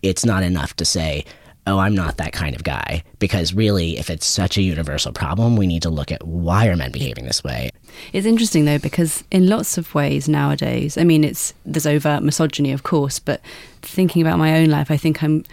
it's 0.01 0.25
not 0.25 0.43
enough 0.43 0.75
to 0.77 0.85
say, 0.85 1.25
oh, 1.69 1.79
I'm 1.79 1.95
not 1.95 2.17
that 2.17 2.33
kind 2.33 2.55
of 2.55 2.63
guy. 2.63 3.03
Because 3.19 3.53
really, 3.53 3.97
if 3.97 4.09
it's 4.09 4.25
such 4.25 4.57
a 4.57 4.61
universal 4.61 5.11
problem, 5.11 5.55
we 5.55 5.67
need 5.67 5.83
to 5.83 5.89
look 5.89 6.11
at 6.11 6.25
why 6.25 6.67
are 6.67 6.75
men 6.75 6.91
behaving 6.91 7.25
this 7.25 7.43
way? 7.43 7.69
It's 8.13 8.25
interesting 8.25 8.65
though 8.65 8.79
because 8.79 9.23
in 9.31 9.47
lots 9.47 9.77
of 9.77 9.93
ways 9.93 10.27
nowadays, 10.27 10.97
I 10.97 11.03
mean, 11.03 11.23
it's 11.23 11.53
there's 11.65 11.85
overt 11.85 12.23
misogyny, 12.23 12.71
of 12.71 12.83
course, 12.83 13.19
but 13.19 13.41
thinking 13.81 14.21
about 14.21 14.39
my 14.39 14.57
own 14.57 14.69
life, 14.69 14.89
I 14.91 14.97
think 14.97 15.23
I'm, 15.23 15.45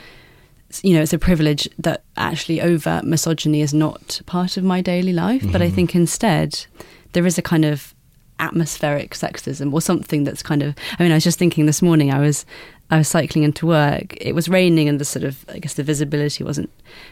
you 0.83 0.95
know, 0.95 1.03
it's 1.03 1.12
a 1.12 1.19
privilege 1.19 1.69
that 1.79 2.03
actually 2.17 2.61
overt 2.61 3.05
misogyny 3.05 3.61
is 3.61 3.75
not 3.75 4.21
part 4.27 4.57
of 4.57 4.64
my 4.64 4.81
daily 4.81 5.12
life. 5.12 5.45
But 5.51 5.62
I 5.62 5.67
mm-hmm. 5.67 5.75
think 5.75 5.95
instead, 5.95 6.67
there 7.12 7.27
is 7.27 7.39
a 7.39 7.43
kind 7.43 7.64
of 7.64 7.95
atmospheric 8.39 9.12
sexism 9.12 9.73
or 9.73 9.81
something 9.81 10.25
that's 10.25 10.43
kind 10.43 10.62
of. 10.62 10.75
I 10.99 11.03
mean, 11.03 11.12
I 11.12 11.17
was 11.17 11.25
just 11.25 11.39
thinking 11.39 11.67
this 11.67 11.83
morning. 11.83 12.12
I 12.12 12.21
was 12.21 12.45
I 12.91 12.99
was 12.99 13.09
cycling 13.09 13.43
into 13.45 13.66
work. 13.66 14.16
It 14.20 14.34
was 14.34 14.49
raining, 14.49 14.89
and 14.89 15.01
the 15.01 15.05
sort 15.05 15.24
of 15.24 15.45
I 15.49 15.59
guess 15.59 15.74
the 15.74 15.82
visibility 15.82 16.45
wasn't 16.45 16.70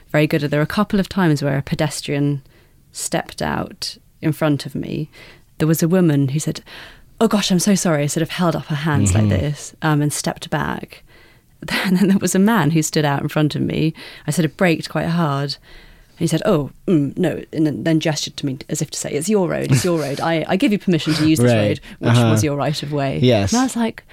very 0.09 0.27
good. 0.27 0.43
There 0.43 0.61
were 0.61 0.65
a 0.65 0.67
couple 0.67 1.01
of 1.01 1.09
times 1.09 1.43
where 1.43 1.59
a 1.59 1.63
pedestrian 1.63 2.43
stepped 2.93 3.43
out 3.43 3.97
in 4.23 4.33
front 4.33 4.67
of 4.67 4.75
me. 4.75 5.11
There 5.59 5.69
was 5.69 5.83
a 5.83 5.89
woman 5.89 6.29
who 6.29 6.39
said, 6.39 6.63
"Oh 7.21 7.29
gosh, 7.29 7.51
I'm 7.51 7.59
so 7.59 7.75
sorry." 7.75 8.07
Sort 8.09 8.23
of 8.23 8.31
held 8.31 8.55
up 8.57 8.67
her 8.67 8.77
hands 8.77 9.15
like 9.15 9.29
this 9.29 9.75
um, 9.83 10.01
and 10.03 10.13
stepped 10.13 10.51
back. 10.51 11.03
And 11.87 11.97
then 11.97 12.09
there 12.09 12.19
was 12.19 12.35
a 12.35 12.39
man 12.39 12.73
who 12.73 12.83
stood 12.83 13.07
out 13.07 13.23
in 13.23 13.29
front 13.29 13.55
of 13.57 13.63
me. 13.63 13.95
I 14.27 14.31
sort 14.33 14.45
of 14.45 14.55
braked 14.55 14.91
quite 14.91 15.07
hard. 15.07 15.57
And 16.11 16.19
he 16.19 16.27
said, 16.27 16.43
"Oh 16.45 16.71
mm, 16.87 17.17
no," 17.17 17.43
and 17.55 17.67
then, 17.67 17.85
then 17.85 18.01
gestured 18.01 18.37
to 18.37 18.47
me 18.47 18.59
as 18.69 18.83
if 18.83 18.91
to 18.91 18.99
say, 18.99 19.11
"It's 19.13 19.31
your 19.31 19.49
road. 19.49 19.73
It's 19.73 19.83
your 19.85 19.99
road. 19.99 20.21
I, 20.21 20.45
I 20.47 20.57
give 20.57 20.73
you 20.73 20.79
permission 20.79 21.15
to 21.15 21.27
use 21.27 21.39
this 21.39 21.51
Right. 21.55 21.69
road, 21.69 21.81
which 22.01 22.11
Uh-huh. 22.11 22.31
was 22.31 22.45
your 22.45 22.57
right 22.57 22.83
of 22.83 22.93
way." 22.93 23.19
Yes. 23.23 23.53
And 23.55 23.61
I 23.61 23.65
was 23.65 23.77
like, 23.77 24.05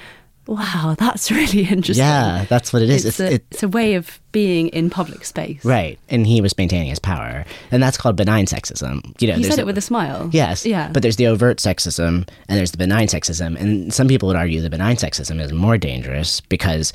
"Wow, 0.48 0.96
that's 1.00 1.32
really 1.32 1.64
interesting." 1.68 2.04
Yeah, 2.06 2.46
that's 2.50 2.72
what 2.74 2.82
it 2.82 2.89
is. 2.89 3.06
It's, 3.06 3.20
It's- 3.20 3.32
a, 3.32 3.36
it- 3.36 3.46
it's 3.52 3.64
a 3.64 3.68
way 3.68 3.96
of 3.96 4.20
being 4.32 4.70
in 4.70 4.89
public 4.89 5.26
space. 5.26 5.64
Right. 5.66 6.00
And 6.10 6.26
he 6.26 6.39
was 6.39 6.58
maintaining 6.58 6.88
his 6.88 7.00
power. 7.00 7.44
And 7.70 7.84
that's 7.84 7.98
called 7.98 8.16
benign 8.16 8.46
sexism. 8.46 9.04
You 9.22 9.28
know, 9.28 9.36
He 9.36 9.44
said 9.44 9.60
it 9.60 9.66
with 9.66 9.78
a 9.78 9.82
smile. 9.82 10.30
Yes. 10.32 10.66
Yeah. 10.66 10.89
But 10.92 11.02
there's 11.04 11.18
the 11.18 11.28
overt 11.28 11.58
sexism 11.58 12.28
and 12.48 12.58
there's 12.58 12.72
the 12.72 12.78
benign 12.78 13.08
sexism. 13.08 13.60
And 13.60 13.94
some 13.94 14.08
people 14.08 14.28
would 14.28 14.38
argue 14.38 14.62
the 14.62 14.70
benign 14.70 14.96
sexism 14.96 15.42
is 15.42 15.52
more 15.52 15.78
dangerous 15.78 16.39
because 16.39 16.94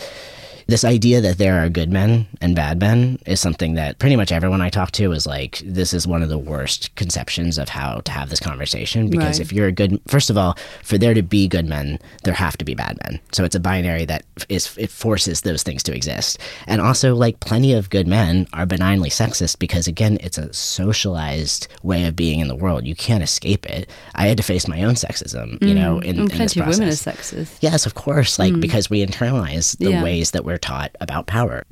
this 0.68 0.84
idea 0.84 1.20
that 1.20 1.38
there 1.38 1.62
are 1.64 1.68
good 1.68 1.90
men 1.92 2.26
and 2.40 2.56
bad 2.56 2.80
men 2.80 3.18
is 3.24 3.40
something 3.40 3.74
that 3.74 3.98
pretty 4.00 4.16
much 4.16 4.32
everyone 4.32 4.60
I 4.60 4.68
talk 4.68 4.90
to 4.92 5.12
is 5.12 5.26
like, 5.26 5.62
this 5.64 5.94
is 5.94 6.06
one 6.08 6.22
of 6.22 6.28
the 6.28 6.38
worst 6.38 6.92
conceptions 6.96 7.56
of 7.56 7.68
how 7.68 8.00
to 8.00 8.10
have 8.10 8.30
this 8.30 8.40
conversation. 8.40 9.08
Because 9.08 9.38
Right. 9.38 9.46
if 9.46 9.52
you're 9.52 9.68
a 9.68 9.72
good, 9.72 10.00
first 10.08 10.28
of 10.28 10.36
all, 10.36 10.56
for 10.82 10.98
there 10.98 11.14
to 11.14 11.22
be 11.22 11.46
good 11.46 11.66
men, 11.66 11.98
there 12.24 12.34
have 12.34 12.56
to 12.58 12.64
be 12.64 12.74
bad 12.74 12.98
men. 13.04 13.20
So 13.32 13.44
it's 13.44 13.54
a 13.54 13.60
binary 13.60 14.04
that 14.06 14.24
is, 14.48 14.76
it 14.76 14.90
forces 14.90 15.42
those 15.42 15.62
things 15.62 15.82
to 15.84 15.94
exist. 15.94 16.38
And 16.66 16.80
also, 16.80 17.14
like, 17.14 17.38
plenty 17.40 17.72
of 17.72 17.88
good 17.90 18.08
men 18.08 18.48
are 18.52 18.66
benignly 18.66 19.10
sexist 19.10 19.60
because, 19.60 19.86
again, 19.86 20.18
it's 20.20 20.38
a 20.38 20.52
socialized 20.52 21.68
way 21.82 22.06
of 22.06 22.16
being 22.16 22.40
in 22.40 22.48
the 22.48 22.56
world. 22.56 22.86
You 22.86 22.94
can't 22.96 23.22
escape 23.22 23.66
it. 23.66 23.88
I 24.14 24.26
had 24.26 24.36
to 24.38 24.42
face 24.42 24.66
my 24.66 24.82
own 24.82 24.94
sexism, 24.94 25.62
you 25.62 25.74
know, 25.74 25.98
in, 26.00 26.16
Mm. 26.16 26.20
and 26.22 26.32
in 26.32 26.38
this 26.38 26.56
of 26.56 26.66
women 26.66 26.88
are 26.88 26.92
sexist. 26.92 27.48
Yes, 27.60 27.86
of 27.86 27.94
course. 27.94 28.38
Like 28.38 28.58
because 28.60 28.90
we 28.90 29.04
internalize 29.06 29.76
the 29.78 29.90
Yeah. 29.90 30.02
ways 30.02 30.30
that 30.32 30.44
we're 30.44 30.55
taught 30.58 30.90
about 31.00 31.26
power. 31.26 31.64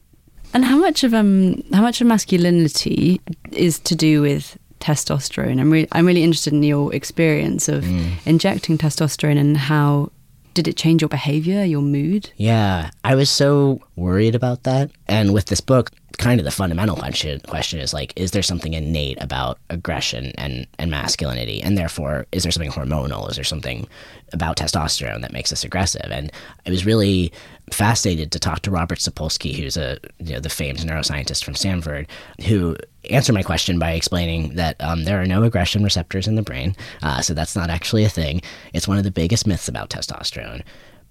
And 0.52 0.64
how 0.64 0.76
much 0.78 1.02
of 1.04 1.12
um 1.14 1.62
how 1.72 1.82
much 1.82 2.00
of 2.00 2.06
masculinity 2.06 3.20
is 3.52 3.78
to 3.80 3.94
do 3.96 4.22
with 4.22 4.56
testosterone? 4.80 5.60
I'm 5.60 5.70
really 5.72 5.88
I'm 5.92 6.06
really 6.06 6.22
interested 6.22 6.52
in 6.52 6.62
your 6.62 6.94
experience 6.94 7.68
of 7.68 7.84
Mm. 7.84 8.10
injecting 8.26 8.78
testosterone 8.78 9.38
and 9.38 9.56
how 9.56 10.10
did 10.54 10.68
it 10.68 10.76
change 10.76 11.02
your 11.02 11.08
behavior, 11.08 11.64
your 11.64 11.82
mood? 11.82 12.30
Yeah, 12.36 12.90
I 13.02 13.14
was 13.14 13.28
so 13.28 13.80
worried 13.96 14.34
about 14.34 14.62
that. 14.62 14.90
And 15.08 15.34
with 15.34 15.46
this 15.46 15.60
book, 15.60 15.90
kind 16.16 16.40
of 16.40 16.44
the 16.44 16.50
fundamental 16.50 16.96
question 16.96 17.40
question 17.40 17.80
is 17.80 17.92
like, 17.92 18.12
is 18.16 18.30
there 18.30 18.42
something 18.42 18.72
innate 18.72 19.20
about 19.20 19.58
aggression 19.70 20.32
and, 20.38 20.66
and 20.78 20.90
masculinity? 20.90 21.60
And 21.60 21.76
therefore, 21.76 22.26
is 22.32 22.44
there 22.44 22.52
something 22.52 22.70
hormonal? 22.70 23.28
Is 23.28 23.36
there 23.36 23.44
something 23.44 23.88
about 24.32 24.56
testosterone 24.56 25.22
that 25.22 25.32
makes 25.32 25.52
us 25.52 25.64
aggressive? 25.64 26.08
And 26.10 26.30
I 26.66 26.70
was 26.70 26.86
really 26.86 27.32
fascinated 27.70 28.30
to 28.32 28.38
talk 28.38 28.60
to 28.60 28.70
Robert 28.70 28.98
Sapolsky, 28.98 29.54
who's 29.54 29.76
a 29.76 29.98
you 30.18 30.34
know, 30.34 30.40
the 30.40 30.48
famed 30.48 30.78
neuroscientist 30.78 31.44
from 31.44 31.56
Stanford, 31.56 32.06
who 32.46 32.76
answered 33.10 33.34
my 33.34 33.42
question 33.42 33.78
by 33.78 33.92
explaining 33.92 34.54
that 34.54 34.76
um, 34.80 35.04
there 35.04 35.20
are 35.20 35.26
no 35.26 35.42
aggression 35.42 35.82
receptors 35.82 36.26
in 36.26 36.34
the 36.34 36.42
brain. 36.42 36.76
Uh, 37.02 37.20
so 37.20 37.34
that's 37.34 37.56
not 37.56 37.70
actually 37.70 38.04
a 38.04 38.08
thing. 38.08 38.40
It's 38.72 38.88
one 38.88 38.98
of 38.98 39.04
the 39.04 39.10
biggest 39.10 39.46
myths 39.46 39.68
about 39.68 39.90
testosterone. 39.90 40.62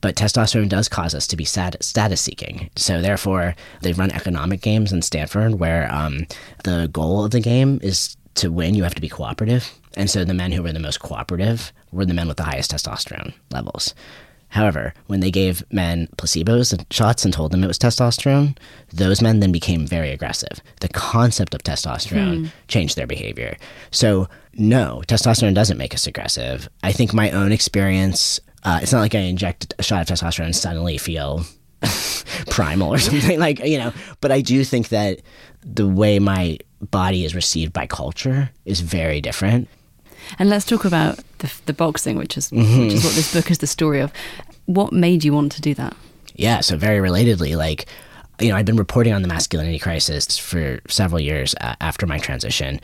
But 0.02 0.16
testosterone 0.18 0.68
does 0.68 0.90
cause 0.90 1.16
us 1.16 1.28
to 1.28 1.38
be 1.38 1.46
stat- 1.46 1.82
status 1.82 2.20
seeking. 2.20 2.70
So, 2.76 3.02
therefore, 3.02 3.56
they've 3.82 3.98
run 3.98 4.12
economic 4.12 4.60
games 4.60 4.92
in 4.92 5.02
Stanford 5.02 5.56
where 5.56 5.90
um, 5.94 6.28
the 6.66 6.90
goal 6.92 7.24
of 7.24 7.32
the 7.32 7.40
game 7.40 7.80
is 7.82 8.18
to 8.36 8.52
win, 8.52 8.76
you 8.76 8.84
have 8.84 8.96
to 8.96 9.02
be 9.02 9.08
cooperative. 9.08 9.72
And 9.96 10.10
so, 10.10 10.26
the 10.26 10.34
men 10.34 10.52
who 10.52 10.62
were 10.62 10.74
the 10.74 10.80
most 10.80 11.00
cooperative 11.00 11.72
were 11.94 12.06
the 12.06 12.14
men 12.14 12.28
with 12.28 12.36
the 12.36 12.44
highest 12.44 12.72
testosterone 12.72 13.34
levels. 13.52 13.96
However, 14.54 14.94
when 15.08 15.20
they 15.20 15.32
gave 15.32 15.64
men 15.72 16.08
placebos 16.16 16.72
and 16.72 16.86
shots 16.92 17.26
and 17.26 17.34
told 17.34 17.52
them 17.52 17.64
it 17.64 17.68
was 17.68 17.80
testosterone, 17.80 18.56
those 18.94 19.20
men 19.20 19.40
then 19.40 19.52
became 19.52 19.88
very 19.88 20.12
aggressive. 20.12 20.62
The 20.80 20.90
concept 20.90 21.56
of 21.56 21.64
testosterone 21.64 22.52
changed 22.68 22.96
their 22.96 23.08
behavior. 23.08 23.58
So, 23.90 24.28
no, 24.54 25.02
testosterone 25.08 25.56
doesn't 25.56 25.80
make 25.80 25.96
us 25.96 26.06
aggressive. 26.06 26.70
I 26.84 26.92
think 26.92 27.16
my 27.16 27.32
own 27.32 27.52
experience, 27.52 28.40
uh, 28.62 28.78
it's 28.84 28.92
not 28.92 29.00
like 29.00 29.16
I 29.16 29.22
inject 29.22 29.74
a 29.80 29.84
shot 29.84 30.08
of 30.08 30.16
testosterone 30.16 30.46
and 30.46 30.56
suddenly 30.56 31.00
feel 31.00 31.46
primal 32.52 32.94
or 32.94 33.00
something 33.00 33.40
like, 33.40 33.58
you 33.66 33.80
know, 33.80 33.92
but 34.22 34.32
I 34.32 34.42
do 34.42 34.64
think 34.64 34.90
that 34.90 35.22
the 35.64 35.88
way 35.88 36.20
my 36.20 36.60
body 36.80 37.26
is 37.26 37.34
received 37.34 37.74
by 37.74 37.88
culture 37.88 38.52
is 38.66 38.82
very 38.82 39.20
different. 39.20 39.68
And 40.40 40.50
let's 40.50 40.66
talk 40.66 40.86
about 40.86 41.20
the, 41.40 41.52
the 41.66 41.74
boxing, 41.74 42.18
which 42.18 42.38
is 42.38 42.50
Mm-hmm. 42.50 42.82
which 42.84 42.94
is 42.94 43.04
what 43.04 43.14
this 43.16 43.34
book 43.34 43.50
is 43.52 43.60
the 43.60 43.68
story 43.68 44.00
of. 44.00 44.12
What 44.66 44.94
made 44.94 45.24
you 45.24 45.34
want 45.34 45.52
to 45.54 45.62
do 45.62 45.74
that? 45.76 45.96
Yeah, 46.36 46.62
so 46.62 46.78
very 46.78 47.00
relatedly, 47.08 47.56
like, 47.58 47.86
you 48.40 48.50
know, 48.50 48.56
I'd 48.56 48.66
been 48.66 48.78
reporting 48.78 49.14
on 49.14 49.22
the 49.22 49.28
masculinity 49.28 49.80
crisis 49.80 50.38
for 50.38 50.80
several 50.88 51.20
years 51.20 51.54
uh, 51.62 51.76
after 51.82 52.06
my 52.08 52.18
transition. 52.18 52.80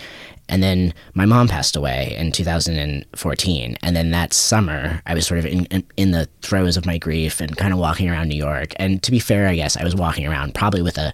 And 0.47 0.63
then 0.63 0.93
my 1.13 1.25
mom 1.25 1.47
passed 1.47 1.75
away 1.75 2.15
in 2.17 2.31
2014. 2.31 3.77
And 3.83 3.95
then 3.95 4.11
that 4.11 4.33
summer, 4.33 5.01
I 5.05 5.13
was 5.13 5.27
sort 5.27 5.39
of 5.39 5.45
in, 5.45 5.65
in, 5.65 5.83
in 5.97 6.11
the 6.11 6.27
throes 6.41 6.77
of 6.77 6.85
my 6.85 6.97
grief 6.97 7.41
and 7.41 7.55
kind 7.57 7.73
of 7.73 7.79
walking 7.79 8.09
around 8.09 8.29
New 8.29 8.37
York. 8.37 8.73
And 8.77 9.01
to 9.03 9.11
be 9.11 9.19
fair, 9.19 9.47
I 9.47 9.55
guess 9.55 9.77
I 9.77 9.83
was 9.83 9.95
walking 9.95 10.27
around 10.27 10.53
probably 10.55 10.81
with 10.81 10.97
a 10.97 11.13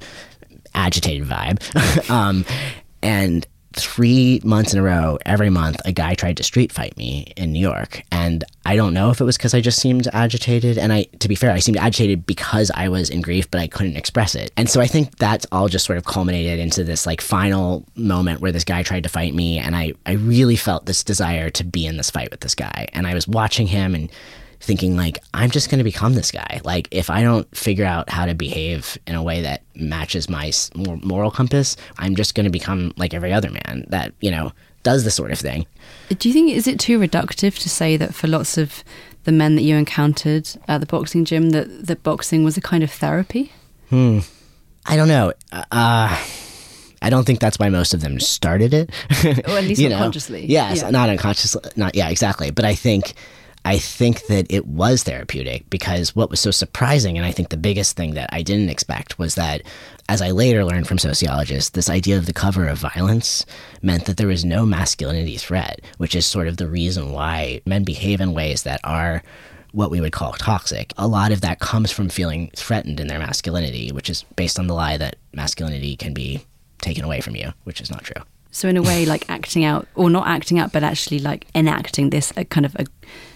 agitated 0.73 1.28
vibe. 1.28 2.09
um, 2.09 2.45
and 3.01 3.45
three 3.76 4.41
months 4.43 4.73
in 4.73 4.80
a 4.80 4.84
row, 4.84 5.17
every 5.26 5.49
month, 5.49 5.78
a 5.86 5.91
guy 5.91 6.15
tried 6.15 6.38
to 6.38 6.43
street 6.43 6.71
fight 6.71 6.97
me 6.97 7.34
in 7.36 7.51
New 7.51 7.59
York. 7.59 8.01
And 8.11 8.43
I 8.65 8.76
don't 8.76 8.93
know 8.93 9.11
if 9.11 9.21
it 9.21 9.26
was 9.26 9.38
because 9.38 9.53
I 9.53 9.61
just 9.61 9.80
seemed 9.80 10.07
agitated. 10.13 10.78
And 10.78 10.91
I, 10.91 11.03
to 11.19 11.28
be 11.28 11.36
fair, 11.36 11.51
I 11.51 11.59
seemed 11.59 11.78
agitated 11.78 12.26
because 12.26 12.71
I 12.73 12.89
was 12.89 13.09
in 13.09 13.21
grief, 13.21 13.49
but 13.51 13.61
I 13.61 13.67
couldn't 13.67 13.97
express 13.97 14.36
it. 14.36 14.51
And 14.57 14.69
so 14.69 14.82
I 14.82 14.88
think 14.88 15.17
that's 15.17 15.45
all 15.51 15.67
just 15.67 15.86
sort 15.86 15.97
of 15.97 16.05
culminated 16.05 16.59
into 16.59 16.84
this 16.84 17.05
like 17.05 17.21
final 17.21 17.86
moment 17.95 18.41
where 18.41 18.51
this 18.51 18.63
guy 18.63 18.84
tried 18.84 19.03
to 19.03 19.09
fight 19.09 19.34
me. 19.34 19.59
And 19.59 19.76
I, 19.76 19.93
I 20.05 20.13
really 20.13 20.55
felt 20.55 20.86
this 20.86 21.03
desire 21.03 21.49
to 21.51 21.63
be 21.63 21.86
in 21.86 21.97
this 21.97 22.09
fight 22.09 22.32
with 22.32 22.39
this 22.39 22.55
guy. 22.55 22.88
And 22.93 23.05
I 23.05 23.13
was 23.13 23.28
watching 23.28 23.67
him 23.67 23.93
and 23.93 24.09
thinking 24.59 24.95
like 24.95 25.19
i'm 25.33 25.49
just 25.51 25.69
going 25.69 25.77
to 25.77 25.83
become 25.83 26.13
this 26.15 26.31
guy 26.31 26.61
like 26.63 26.87
if 26.91 27.09
i 27.09 27.21
don't 27.21 27.47
figure 27.55 27.85
out 27.85 28.09
how 28.09 28.25
to 28.25 28.33
behave 28.33 28.97
in 29.07 29.15
a 29.15 29.21
way 29.23 29.41
that 29.41 29.61
matches 29.75 30.29
my 30.29 30.51
moral 31.03 31.29
compass 31.31 31.75
i'm 31.97 32.15
just 32.15 32.35
going 32.35 32.43
to 32.45 32.49
become 32.49 32.93
like 32.97 33.13
every 33.13 33.31
other 33.33 33.49
man 33.49 33.85
that 33.89 34.13
you 34.21 34.31
know 34.31 34.51
does 34.83 35.03
this 35.03 35.15
sort 35.15 35.31
of 35.31 35.39
thing 35.39 35.65
Do 36.19 36.29
you 36.29 36.33
think 36.33 36.51
is 36.51 36.67
it 36.67 36.79
too 36.79 36.99
reductive 36.99 37.57
to 37.63 37.69
say 37.69 37.97
that 37.97 38.13
for 38.13 38.27
lots 38.27 38.57
of 38.57 38.83
the 39.23 39.31
men 39.31 39.55
that 39.55 39.63
you 39.63 39.75
encountered 39.75 40.47
at 40.67 40.79
the 40.79 40.85
boxing 40.85 41.25
gym 41.25 41.49
that 41.51 41.87
that 41.87 42.03
boxing 42.03 42.43
was 42.43 42.55
a 42.57 42.61
kind 42.61 42.83
of 42.83 42.91
therapy? 42.91 43.51
hmm 43.89 44.19
i 44.85 44.95
don't 44.95 45.07
know 45.07 45.33
uh 45.51 46.23
I 47.01 47.09
don't 47.11 47.23
think 47.25 47.39
that's 47.39 47.59
why 47.59 47.69
most 47.69 47.93
of 47.93 48.01
them 48.01 48.19
started 48.19 48.73
it. 48.73 48.89
Or 49.47 49.57
at 49.59 49.63
least 49.65 49.79
You 49.81 49.89
not 49.89 49.95
know? 49.97 50.01
consciously. 50.05 50.45
Yes, 50.47 50.81
Yeah. 50.81 50.89
not 50.89 51.07
unconsciously. 51.09 51.61
Not 51.75 51.93
yeah, 51.93 52.09
exactly. 52.09 52.49
But 52.49 52.65
I 52.65 52.73
think 52.73 53.13
I 53.66 53.80
think 53.80 54.28
that 54.28 54.45
it 54.51 54.68
was 54.68 55.01
therapeutic 55.01 55.68
because 55.72 56.16
what 56.16 56.30
was 56.30 56.39
so 56.39 56.51
surprising, 56.51 57.18
and 57.18 57.26
I 57.26 57.32
think 57.32 57.49
the 57.49 57.57
biggest 57.57 57.97
thing 57.97 58.13
that 58.13 58.30
I 58.32 58.43
didn't 58.43 58.70
expect 58.70 59.18
was 59.18 59.34
that, 59.36 59.63
as 60.07 60.22
I 60.22 60.30
later 60.30 60.63
learned 60.63 60.88
from 60.88 60.99
sociologists, 60.99 61.72
this 61.72 61.89
idea 61.89 62.16
of 62.16 62.28
the 62.28 62.34
cover 62.34 62.68
of 62.68 62.78
violence 62.78 63.43
meant 63.82 64.05
that 64.05 64.18
there 64.18 64.28
was 64.28 64.45
no 64.45 64.68
masculinity 64.68 65.38
threat, 65.38 65.82
which 65.97 66.16
is 66.16 66.28
sort 66.28 66.47
of 66.47 66.57
the 66.57 66.68
reason 66.68 67.11
why 67.11 67.59
men 67.66 67.84
behave 67.84 68.22
in 68.22 68.36
ways 68.36 68.61
that 68.63 68.80
are 68.84 69.24
what 69.72 69.89
we 69.89 69.99
would 69.99 70.13
call 70.13 70.34
toxic. 70.34 70.93
A 70.97 71.07
lot 71.07 71.32
of 71.32 71.41
that 71.41 71.59
comes 71.59 71.91
from 71.91 72.07
feeling 72.07 72.51
threatened 72.55 72.99
in 72.99 73.07
their 73.07 73.20
masculinity, 73.20 73.91
which 73.91 74.11
is 74.11 74.24
based 74.36 74.59
on 74.59 74.68
the 74.68 74.76
lie 74.76 74.97
that 74.97 75.16
masculinity 75.34 75.95
can 75.95 76.13
be 76.13 76.45
taken 76.82 77.03
away 77.03 77.20
from 77.20 77.36
you, 77.36 77.51
which 77.63 77.82
is 77.82 77.89
not 77.89 78.03
true. 78.03 78.22
So 78.51 78.70
in 78.70 78.78
a 78.78 78.82
way, 78.84 79.05
like 79.05 79.30
acting 79.30 79.66
out, 79.66 79.86
or 79.95 80.09
not 80.09 80.28
acting 80.28 80.59
out, 80.59 80.72
but 80.72 80.82
actually 80.84 81.20
like 81.20 81.45
enacting 81.53 82.11
this 82.11 82.32
kind 82.49 82.66
of 82.66 82.74
ag- 82.80 82.89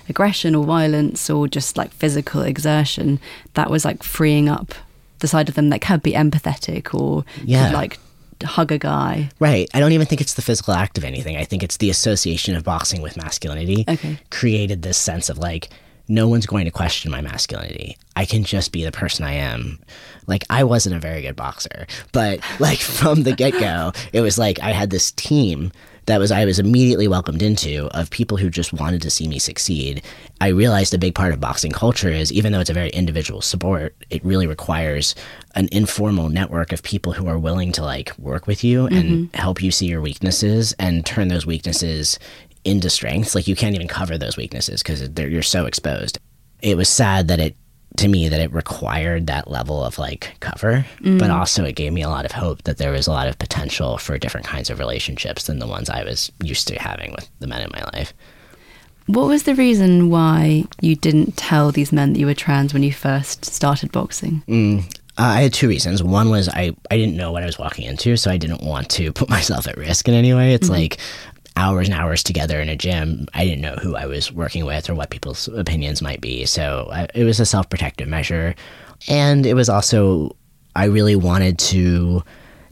aggression 0.10 0.56
or 0.56 0.66
violence 0.66 1.30
or 1.30 1.48
just 1.48 1.78
like 1.78 1.92
physical 1.94 2.42
exertion, 2.42 3.20
that 3.54 3.70
was 3.70 3.86
like 3.86 4.04
freeing 4.04 4.50
up 4.50 4.74
the 5.20 5.28
side 5.28 5.50
of 5.50 5.56
them 5.56 5.70
that 5.70 5.82
could 5.82 6.02
be 6.04 6.14
empathetic 6.14 6.94
or 6.94 7.26
Yeah. 7.44 7.68
could 7.68 7.74
like 7.76 8.00
hug 8.44 8.72
a 8.72 8.78
guy. 8.78 9.30
Right. 9.40 9.70
I 9.74 9.80
don't 9.82 9.92
even 9.92 10.08
think 10.08 10.22
it's 10.22 10.36
the 10.36 10.42
physical 10.42 10.74
act 10.74 10.98
of 10.98 11.04
anything. 11.04 11.36
I 11.36 11.44
think 11.44 11.62
it's 11.62 11.78
the 11.78 11.90
association 11.90 12.56
of 12.56 12.64
boxing 12.64 13.02
with 13.02 13.18
masculinity 13.18 13.84
Okay. 13.88 14.18
created 14.32 14.82
this 14.82 14.98
sense 14.98 15.28
of 15.30 15.38
like, 15.38 15.70
no 16.08 16.28
one's 16.28 16.46
going 16.48 16.66
to 16.66 16.72
question 16.72 17.12
my 17.12 17.22
masculinity. 17.22 17.98
I 18.16 18.26
can 18.26 18.44
just 18.44 18.72
be 18.72 18.84
the 18.84 18.92
person 18.92 19.26
I 19.26 19.34
am. 19.34 19.78
Like, 20.26 20.44
I 20.50 20.64
wasn't 20.64 20.96
a 20.96 21.00
very 21.00 21.22
good 21.22 21.36
boxer, 21.36 21.86
but 22.14 22.40
like 22.60 22.80
from 23.00 23.24
the 23.24 23.34
get 23.36 23.52
go, 23.60 23.92
it 24.14 24.22
was 24.22 24.38
like 24.40 24.60
I 24.62 24.72
had 24.72 24.90
this 24.90 25.12
team 25.12 25.72
that 26.10 26.20
was 26.20 26.32
I 26.32 26.44
was 26.46 26.58
immediately 26.58 27.08
welcomed 27.08 27.44
into 27.44 27.86
of 27.96 28.10
people 28.10 28.36
who 28.36 28.50
just 28.50 28.74
wanted 28.74 29.02
to 29.04 29.12
see 29.12 29.28
me 29.28 29.38
succeed. 29.38 30.02
I 30.42 30.48
realized 30.48 30.94
a 30.94 30.98
big 30.98 31.14
part 31.14 31.34
of 31.34 31.40
boxing 31.40 31.72
culture 31.72 32.10
is 32.10 32.32
even 32.32 32.52
though 32.52 32.60
it's 32.60 32.70
a 32.70 32.74
very 32.74 32.90
individual 32.90 33.42
sport, 33.42 33.96
it 34.10 34.26
really 34.26 34.48
requires 34.48 35.14
an 35.54 35.70
informal 35.72 36.30
network 36.30 36.72
of 36.72 36.82
people 36.82 37.14
who 37.14 37.28
are 37.28 37.38
willing 37.38 37.72
to 37.74 37.84
like 37.84 38.18
work 38.18 38.48
with 38.48 38.64
you 38.64 38.88
and 38.88 39.06
mm-hmm. 39.06 39.38
help 39.38 39.62
you 39.62 39.70
see 39.70 39.86
your 39.86 40.02
weaknesses 40.02 40.74
and 40.80 41.06
turn 41.06 41.28
those 41.28 41.46
weaknesses 41.46 42.18
into 42.66 42.90
strengths. 42.90 43.36
Like 43.36 43.48
you 43.48 43.56
can't 43.56 43.76
even 43.76 43.88
cover 43.88 44.18
those 44.18 44.36
weaknesses 44.36 44.82
because 44.82 45.08
you're 45.16 45.44
so 45.44 45.68
exposed. 45.68 46.18
It 46.62 46.76
was 46.76 46.90
sad 46.90 47.28
that 47.28 47.40
it 47.40 47.56
to 47.98 48.08
me 48.08 48.30
that 48.30 48.40
it 48.40 48.54
required 48.54 49.28
that 49.28 49.50
level 49.50 49.84
of 49.84 49.98
like 49.98 50.36
cover, 50.40 50.86
but 51.02 51.30
also 51.30 51.66
it 51.66 51.76
gave 51.76 51.92
me 51.92 52.02
a 52.02 52.10
lot 52.10 52.26
of 52.26 52.32
hope 52.32 52.64
that 52.64 52.78
there 52.78 52.92
was 52.92 53.08
a 53.08 53.12
lot 53.12 53.28
of 53.28 53.38
potential 53.40 53.98
for 53.98 54.18
different 54.18 54.48
kinds 54.48 54.70
of 54.70 54.80
relationships 54.80 55.44
than 55.44 55.60
the 55.60 55.68
ones 55.68 55.90
I 55.90 56.04
was 56.04 56.32
used 56.44 56.68
to 56.70 56.80
having 56.80 57.12
with 57.12 57.30
the 57.40 57.48
men 57.48 57.62
in 57.62 57.70
my 57.74 57.84
life. 57.94 58.14
What 59.08 59.28
was 59.28 59.44
the 59.44 59.56
reason 59.56 60.10
why 60.10 60.66
you 60.82 60.96
didn't 60.96 61.36
tell 61.36 61.72
these 61.72 61.92
men 61.92 62.14
that 62.14 62.20
you 62.20 62.28
were 62.28 62.36
trans 62.36 62.74
when 62.74 62.84
you 62.84 62.94
first 62.94 63.44
started 63.44 63.92
boxing? 63.92 64.44
Uh, 65.18 65.24
I 65.24 65.42
had 65.42 65.54
two 65.54 65.68
reasons. 65.68 66.02
One 66.02 66.30
was 66.30 66.48
I, 66.48 66.74
I 66.90 66.96
didn't 66.96 67.18
know 67.18 67.32
what 67.34 67.44
I 67.44 67.46
was 67.46 67.60
walking 67.60 67.86
into, 67.86 68.16
so 68.16 68.32
I 68.32 68.38
didn't 68.38 68.64
want 68.64 68.90
to 68.92 69.12
put 69.12 69.28
myself 69.38 69.68
at 69.68 69.78
risk 69.78 70.08
in 70.08 70.14
any 70.14 70.34
way. 70.34 70.54
It's 70.54 70.70
like 70.70 70.98
hours 71.56 71.88
and 71.88 71.98
hours 71.98 72.24
together 72.24 72.60
in 72.60 72.70
a 72.70 72.76
gym. 72.76 73.28
I 73.34 73.44
didn't 73.46 73.62
know 73.62 73.76
who 73.76 73.96
I 73.96 74.06
was 74.06 74.32
working 74.32 74.66
with 74.66 74.90
or 74.90 74.96
what 74.96 75.10
people's 75.10 75.48
opinions 75.50 76.02
might 76.02 76.22
be. 76.22 76.46
So 76.46 76.90
I, 76.92 77.08
it 77.14 77.24
was 77.24 77.40
a 77.40 77.46
self 77.46 77.70
protective 77.70 78.08
measure. 78.08 78.56
And 79.08 79.46
it 79.46 79.54
was 79.54 79.70
also, 79.70 80.36
I 80.76 80.86
really 80.86 81.16
wanted 81.16 81.58
to 81.60 82.24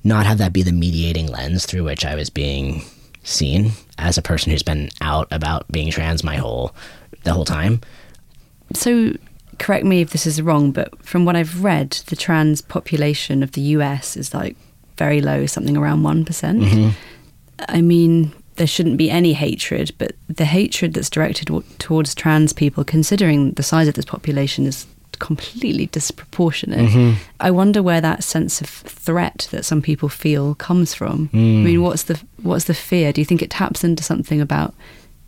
not 0.03 0.25
have 0.25 0.37
that 0.37 0.53
be 0.53 0.63
the 0.63 0.71
mediating 0.71 1.27
lens 1.27 1.65
through 1.65 1.83
which 1.83 2.05
I 2.05 2.15
was 2.15 2.29
being 2.29 2.83
seen 3.23 3.71
as 3.97 4.17
a 4.17 4.21
person 4.21 4.51
who's 4.51 4.63
been 4.63 4.89
out 5.01 5.27
about 5.31 5.69
being 5.71 5.91
trans 5.91 6.23
my 6.23 6.35
whole, 6.35 6.73
the 7.23 7.33
whole 7.33 7.45
time. 7.45 7.81
So, 8.73 9.13
correct 9.59 9.85
me 9.85 10.01
if 10.01 10.11
this 10.11 10.25
is 10.25 10.41
wrong, 10.41 10.71
but 10.71 11.03
from 11.03 11.25
what 11.25 11.35
I've 11.35 11.63
read, 11.63 11.91
the 12.07 12.15
trans 12.15 12.61
population 12.61 13.43
of 13.43 13.53
the 13.53 13.61
US 13.61 14.15
is 14.15 14.33
like 14.33 14.55
very 14.97 15.21
low, 15.21 15.45
something 15.45 15.77
around 15.77 16.03
one 16.03 16.25
mm-hmm. 16.25 16.89
I 17.67 17.81
mean, 17.81 18.33
there 18.57 18.67
shouldn't 18.67 18.97
be 18.97 19.09
any 19.09 19.33
hatred, 19.33 19.91
but 19.97 20.13
the 20.27 20.45
hatred 20.45 20.93
that's 20.93 21.09
directed 21.09 21.47
w- 21.47 21.65
towards 21.79 22.13
trans 22.13 22.53
people, 22.53 22.83
considering 22.83 23.51
the 23.53 23.63
size 23.63 23.87
of 23.87 23.93
this 23.93 24.05
population, 24.05 24.65
is 24.65 24.85
completely 25.19 25.87
disproportionate. 25.87 26.89
Mm-hmm. 26.89 27.21
I 27.39 27.51
wonder 27.51 27.81
where 27.81 28.01
that 28.01 28.23
sense 28.23 28.61
of 28.61 28.69
threat 28.69 29.47
that 29.51 29.65
some 29.65 29.81
people 29.81 30.09
feel 30.09 30.55
comes 30.55 30.93
from. 30.93 31.29
I 31.33 31.37
mm. 31.37 31.63
mean, 31.63 31.81
what's 31.81 32.03
the 32.03 32.21
what's 32.43 32.65
the 32.65 32.73
fear? 32.73 33.13
Do 33.13 33.21
you 33.21 33.25
think 33.25 33.41
it 33.41 33.49
taps 33.49 33.83
into 33.83 34.03
something 34.03 34.41
about 34.41 34.73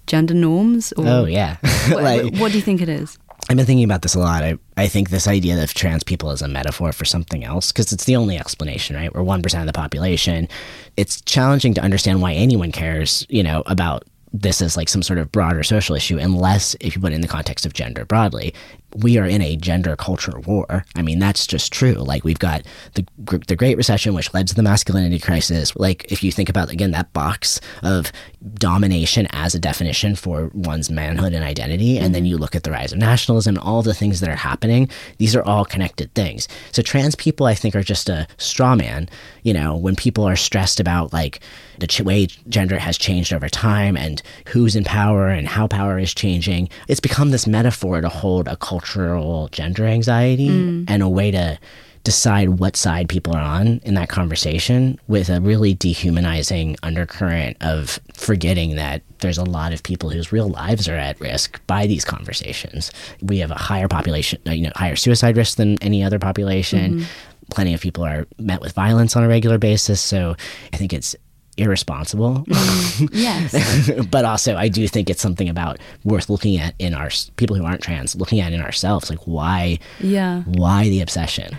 gender 0.08 0.34
norms? 0.34 0.92
Or 0.94 1.06
Oh, 1.08 1.26
yeah. 1.26 1.58
What, 1.90 2.34
what 2.40 2.52
do 2.52 2.58
you 2.58 2.64
think 2.64 2.82
it 2.82 2.90
is? 2.90 3.18
I've 3.48 3.58
been 3.58 3.66
thinking 3.66 3.84
about 3.84 4.04
this 4.04 4.16
a 4.16 4.20
lot. 4.20 4.44
I, 4.44 4.58
I 4.78 4.88
think 4.88 5.10
this 5.10 5.28
idea 5.28 5.62
of 5.62 5.74
trans 5.74 6.04
people 6.04 6.30
as 6.30 6.42
a 6.42 6.48
metaphor 6.48 6.92
for 6.92 7.06
something 7.06 7.44
else, 7.44 7.72
because 7.72 7.92
it's 7.92 8.06
the 8.06 8.16
only 8.16 8.38
explanation, 8.38 8.96
right? 8.96 9.14
We're 9.14 9.22
1% 9.22 9.60
of 9.60 9.66
the 9.66 9.74
population. 9.74 10.48
It's 10.98 11.22
challenging 11.22 11.74
to 11.76 11.82
understand 11.82 12.22
why 12.22 12.34
anyone 12.34 12.72
cares, 12.72 13.26
you 13.30 13.42
know, 13.42 13.64
about 13.66 14.04
this 14.32 14.62
as 14.62 14.78
like 14.78 14.90
some 14.90 15.02
sort 15.02 15.20
of 15.20 15.32
broader 15.32 15.64
social 15.64 15.96
issue, 15.96 16.18
unless 16.18 16.76
if 16.80 16.96
you 16.96 17.02
put 17.02 17.12
it 17.12 17.16
in 17.16 17.22
the 17.22 17.28
context 17.28 17.66
of 17.66 17.74
gender 17.74 18.06
broadly. 18.06 18.54
We 18.96 19.18
are 19.18 19.26
in 19.26 19.42
a 19.42 19.56
gender 19.56 19.96
culture 19.96 20.40
war. 20.40 20.84
I 20.96 21.02
mean, 21.02 21.20
that's 21.20 21.46
just 21.46 21.72
true. 21.72 21.94
Like 21.94 22.24
we've 22.24 22.40
got 22.40 22.64
the 22.96 23.06
the 23.48 23.56
Great 23.56 23.78
Recession, 23.78 24.14
which 24.14 24.34
led 24.34 24.48
to 24.48 24.56
the 24.56 24.64
masculinity 24.64 25.20
crisis. 25.20 25.76
Like 25.76 26.12
if 26.12 26.24
you 26.24 26.32
think 26.32 26.50
about 26.50 26.72
again 26.72 26.92
that 26.92 27.14
box 27.14 27.62
of 27.84 28.12
domination 28.54 29.28
as 29.32 29.54
a 29.54 29.60
definition 29.60 30.16
for 30.16 30.50
one's 30.54 30.90
manhood 30.90 31.34
and 31.34 31.44
identity, 31.44 31.98
and 31.98 32.16
then 32.16 32.26
you 32.26 32.38
look 32.38 32.56
at 32.56 32.64
the 32.64 32.72
rise 32.72 32.92
of 32.92 32.98
nationalism 32.98 33.56
and 33.56 33.64
all 33.64 33.82
the 33.82 33.94
things 33.94 34.20
that 34.20 34.30
are 34.30 34.36
happening. 34.36 34.90
These 35.18 35.36
are 35.36 35.44
all 35.44 35.66
connected 35.66 36.14
things. 36.14 36.48
So 36.72 36.82
trans 36.82 37.16
people, 37.16 37.46
I 37.46 37.54
think, 37.54 37.76
are 37.76 37.84
just 37.84 38.08
a 38.08 38.28
straw 38.38 38.76
man. 38.76 39.10
You 39.44 39.54
know, 39.54 39.76
when 39.76 39.96
people 39.96 40.24
are 40.26 40.36
stressed 40.36 40.80
about 40.80 41.12
like 41.12 41.42
the 41.80 41.88
ch- 41.88 42.02
way 42.02 42.28
gender 42.48 42.80
has 42.80 42.98
changed 42.98 43.34
over 43.34 43.50
time 43.50 43.98
and 43.98 44.22
who's 44.48 44.76
in 44.76 44.84
power 44.84 45.28
and 45.28 45.48
how 45.48 45.68
power 45.68 46.00
is 46.00 46.14
changing, 46.14 46.70
it's 46.88 47.00
become 47.00 47.32
this 47.32 47.48
metaphor 47.48 48.02
to 48.02 48.10
hold 48.10 48.48
a 48.48 48.56
cultural 48.58 49.50
gender 49.50 49.86
anxiety 49.86 50.50
mm. 50.50 50.86
and 50.88 51.04
a 51.04 51.10
way 51.10 51.32
to 51.32 51.60
decide 52.04 52.60
what 52.60 52.76
side 52.76 53.10
people 53.10 53.36
are 53.36 53.42
on 53.42 53.80
in 53.84 53.94
that 53.96 54.10
conversation 54.10 55.00
with 55.08 55.30
a 55.30 55.42
really 55.42 55.74
dehumanizing 55.74 56.76
undercurrent 56.84 57.58
of 57.62 58.00
forgetting 58.14 58.76
that 58.76 59.02
there's 59.20 59.38
a 59.38 59.44
lot 59.44 59.74
of 59.74 59.84
people 59.84 60.10
whose 60.10 60.32
real 60.32 60.50
lives 60.50 60.88
are 60.88 60.96
at 60.96 61.20
risk 61.20 61.60
by 61.68 61.86
these 61.86 62.06
conversations. 62.06 62.92
We 63.22 63.40
have 63.40 63.52
a 63.52 63.56
higher 63.56 63.88
population, 63.88 64.42
uh, 64.48 64.52
you 64.52 64.64
know, 64.64 64.72
higher 64.76 64.96
suicide 64.96 65.38
risk 65.38 65.58
than 65.58 65.82
any 65.84 66.04
other 66.04 66.20
population. 66.20 67.06
Plenty 67.52 67.74
of 67.74 67.82
people 67.82 68.06
are 68.06 68.28
met 68.38 68.62
with 68.62 68.74
violence 68.74 69.16
on 69.16 69.24
a 69.24 69.28
regular 69.28 69.58
basis. 69.58 70.00
So 70.00 70.36
I 70.72 70.78
think 70.78 70.94
it's 70.94 71.16
irresponsible. 71.58 72.46
Yes. 73.12 73.90
but 74.12 74.26
also 74.26 74.58
I 74.58 74.68
do 74.68 74.86
think 74.88 75.10
it's 75.10 75.22
something 75.22 75.48
about 75.48 75.80
worth 76.04 76.30
looking 76.30 76.58
at 76.58 76.76
in 76.80 76.94
our 76.94 77.10
people 77.38 77.56
who 77.56 77.64
aren't 77.64 77.82
trans, 77.82 78.14
looking 78.14 78.42
at 78.42 78.52
in 78.52 78.62
ourselves. 78.62 79.10
Like 79.10 79.20
why, 79.20 79.80
yeah. 80.00 80.42
why 80.44 80.90
the 80.90 81.02
obsession? 81.02 81.58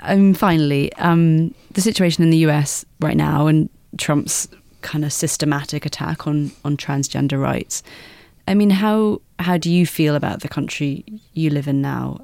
Um, 0.00 0.34
finally, 0.34 0.92
um, 0.94 1.54
the 1.72 1.80
situation 1.80 2.22
in 2.22 2.30
the 2.30 2.38
US 2.38 2.84
right 3.00 3.16
now 3.16 3.46
and 3.46 3.68
Trump's 3.98 4.48
kind 4.82 5.04
of 5.04 5.12
systematic 5.12 5.86
attack 5.86 6.26
on, 6.26 6.52
on 6.64 6.76
transgender 6.76 7.40
rights. 7.40 7.82
I 8.46 8.54
mean, 8.54 8.70
how 8.70 9.20
how 9.38 9.56
do 9.56 9.70
you 9.70 9.86
feel 9.86 10.14
about 10.14 10.40
the 10.40 10.48
country 10.48 11.04
you 11.32 11.50
live 11.50 11.66
in 11.66 11.80
now? 11.80 12.20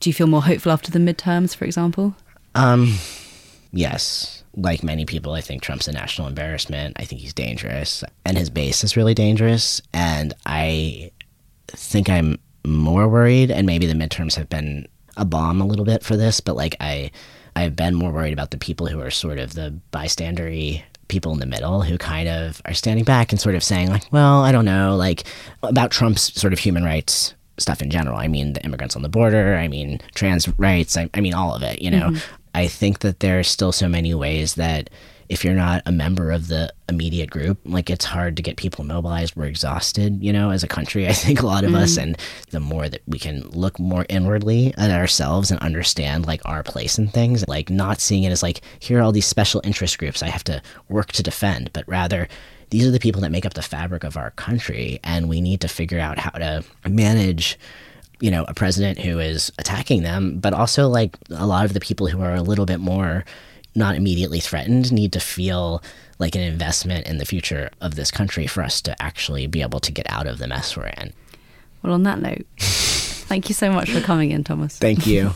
Do 0.00 0.10
you 0.10 0.14
feel 0.14 0.26
more 0.26 0.42
hopeful 0.42 0.72
after 0.72 0.90
the 0.90 0.98
midterms, 0.98 1.54
for 1.54 1.64
example? 1.64 2.14
Um, 2.54 2.96
yes. 3.72 4.42
Like 4.56 4.82
many 4.82 5.06
people, 5.06 5.32
I 5.32 5.40
think 5.40 5.62
Trump's 5.62 5.86
a 5.86 5.92
national 5.92 6.26
embarrassment. 6.26 6.96
I 6.98 7.04
think 7.04 7.20
he's 7.20 7.32
dangerous, 7.32 8.02
and 8.24 8.36
his 8.36 8.50
base 8.50 8.82
is 8.82 8.96
really 8.96 9.14
dangerous. 9.14 9.80
And 9.92 10.34
I 10.44 11.12
think 11.68 12.10
I'm 12.10 12.38
more 12.66 13.08
worried, 13.08 13.50
and 13.50 13.66
maybe 13.66 13.86
the 13.86 13.94
midterms 13.94 14.34
have 14.34 14.48
been 14.48 14.88
a 15.16 15.24
bomb 15.24 15.60
a 15.60 15.66
little 15.66 15.84
bit 15.84 16.02
for 16.02 16.16
this. 16.16 16.40
But 16.40 16.56
like 16.56 16.76
I, 16.80 17.10
I've 17.56 17.76
been 17.76 17.94
more 17.94 18.12
worried 18.12 18.32
about 18.32 18.50
the 18.50 18.58
people 18.58 18.86
who 18.86 19.00
are 19.00 19.10
sort 19.10 19.38
of 19.38 19.54
the 19.54 19.74
bystandery 19.92 20.82
people 21.08 21.32
in 21.32 21.40
the 21.40 21.46
middle 21.46 21.82
who 21.82 21.98
kind 21.98 22.28
of 22.28 22.62
are 22.64 22.74
standing 22.74 23.04
back 23.04 23.32
and 23.32 23.40
sort 23.40 23.54
of 23.54 23.64
saying 23.64 23.88
like, 23.88 24.04
well, 24.12 24.42
I 24.42 24.52
don't 24.52 24.64
know, 24.64 24.96
like 24.96 25.24
about 25.62 25.90
Trump's 25.90 26.32
sort 26.40 26.52
of 26.52 26.58
human 26.58 26.84
rights 26.84 27.34
stuff 27.58 27.82
in 27.82 27.90
general. 27.90 28.16
I 28.16 28.28
mean, 28.28 28.54
the 28.54 28.64
immigrants 28.64 28.96
on 28.96 29.02
the 29.02 29.08
border. 29.08 29.56
I 29.56 29.68
mean, 29.68 30.00
trans 30.14 30.48
rights. 30.58 30.96
I, 30.96 31.10
I 31.14 31.20
mean, 31.20 31.34
all 31.34 31.54
of 31.54 31.62
it. 31.62 31.82
You 31.82 31.90
know, 31.90 32.10
mm-hmm. 32.10 32.34
I 32.54 32.66
think 32.66 33.00
that 33.00 33.20
there 33.20 33.38
are 33.38 33.44
still 33.44 33.72
so 33.72 33.88
many 33.88 34.14
ways 34.14 34.54
that 34.54 34.90
if 35.30 35.44
you're 35.44 35.54
not 35.54 35.80
a 35.86 35.92
member 35.92 36.32
of 36.32 36.48
the 36.48 36.72
immediate 36.88 37.30
group, 37.30 37.60
like 37.64 37.88
it's 37.88 38.04
hard 38.04 38.36
to 38.36 38.42
get 38.42 38.56
people 38.56 38.84
mobilized. 38.84 39.36
We're 39.36 39.44
exhausted, 39.44 40.22
you 40.22 40.32
know, 40.32 40.50
as 40.50 40.64
a 40.64 40.68
country. 40.68 41.06
I 41.08 41.12
think 41.12 41.40
a 41.40 41.46
lot 41.46 41.62
of 41.62 41.72
us, 41.72 41.92
mm-hmm. 41.92 42.00
and 42.00 42.18
the 42.50 42.58
more 42.58 42.88
that 42.88 43.00
we 43.06 43.20
can 43.20 43.48
look 43.50 43.78
more 43.78 44.04
inwardly 44.08 44.74
at 44.76 44.90
ourselves 44.90 45.52
and 45.52 45.60
understand 45.60 46.26
like 46.26 46.42
our 46.44 46.64
place 46.64 46.98
in 46.98 47.06
things, 47.06 47.46
like 47.46 47.70
not 47.70 48.00
seeing 48.00 48.24
it 48.24 48.32
as 48.32 48.42
like 48.42 48.60
here 48.80 48.98
are 48.98 49.02
all 49.02 49.12
these 49.12 49.24
special 49.24 49.60
interest 49.62 49.98
groups 49.98 50.20
I 50.20 50.28
have 50.28 50.44
to 50.44 50.60
work 50.88 51.12
to 51.12 51.22
defend, 51.22 51.72
but 51.72 51.86
rather 51.86 52.26
these 52.70 52.84
are 52.84 52.90
the 52.90 53.00
people 53.00 53.20
that 53.20 53.30
make 53.30 53.46
up 53.46 53.54
the 53.54 53.62
fabric 53.62 54.02
of 54.02 54.16
our 54.16 54.32
country, 54.32 54.98
and 55.04 55.28
we 55.28 55.40
need 55.40 55.60
to 55.60 55.68
figure 55.68 56.00
out 56.00 56.18
how 56.18 56.30
to 56.30 56.64
manage 56.88 57.56
you 58.20 58.30
know, 58.30 58.44
a 58.48 58.52
president 58.52 58.98
who 58.98 59.18
is 59.18 59.50
attacking 59.58 60.02
them, 60.02 60.38
but 60.40 60.52
also 60.52 60.88
like 60.88 61.16
a 61.30 61.46
lot 61.46 61.64
of 61.64 61.72
the 61.72 61.80
people 61.80 62.06
who 62.06 62.20
are 62.20 62.34
a 62.34 62.42
little 62.42 62.66
bit 62.66 62.78
more 62.78 63.24
not 63.74 63.96
immediately 63.96 64.40
threatened 64.40 64.92
need 64.92 65.12
to 65.12 65.20
feel 65.20 65.82
like 66.18 66.34
an 66.34 66.42
investment 66.42 67.06
in 67.06 67.18
the 67.18 67.24
future 67.24 67.70
of 67.80 67.94
this 67.94 68.10
country 68.10 68.46
for 68.46 68.62
us 68.62 68.80
to 68.82 69.02
actually 69.02 69.46
be 69.46 69.62
able 69.62 69.80
to 69.80 69.92
get 69.92 70.08
out 70.10 70.26
of 70.26 70.38
the 70.38 70.46
mess 70.46 70.76
we're 70.76 70.86
in. 70.86 71.12
Well, 71.82 71.94
on 71.94 72.02
that 72.02 72.20
note, 72.20 72.44
thank 72.58 73.48
you 73.48 73.54
so 73.54 73.72
much 73.72 73.90
for 73.90 74.00
coming 74.00 74.30
in, 74.30 74.44
Thomas. 74.44 74.76
Thank 74.76 75.06
you. 75.06 75.32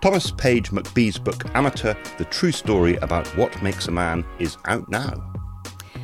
Thomas 0.00 0.30
Page 0.32 0.70
McBee's 0.70 1.18
book 1.18 1.44
Amateur 1.56 1.94
The 2.18 2.26
True 2.26 2.52
Story 2.52 2.96
About 2.96 3.26
What 3.38 3.62
Makes 3.62 3.88
a 3.88 3.90
Man 3.90 4.22
is 4.38 4.58
out 4.66 4.86
now. 4.90 5.32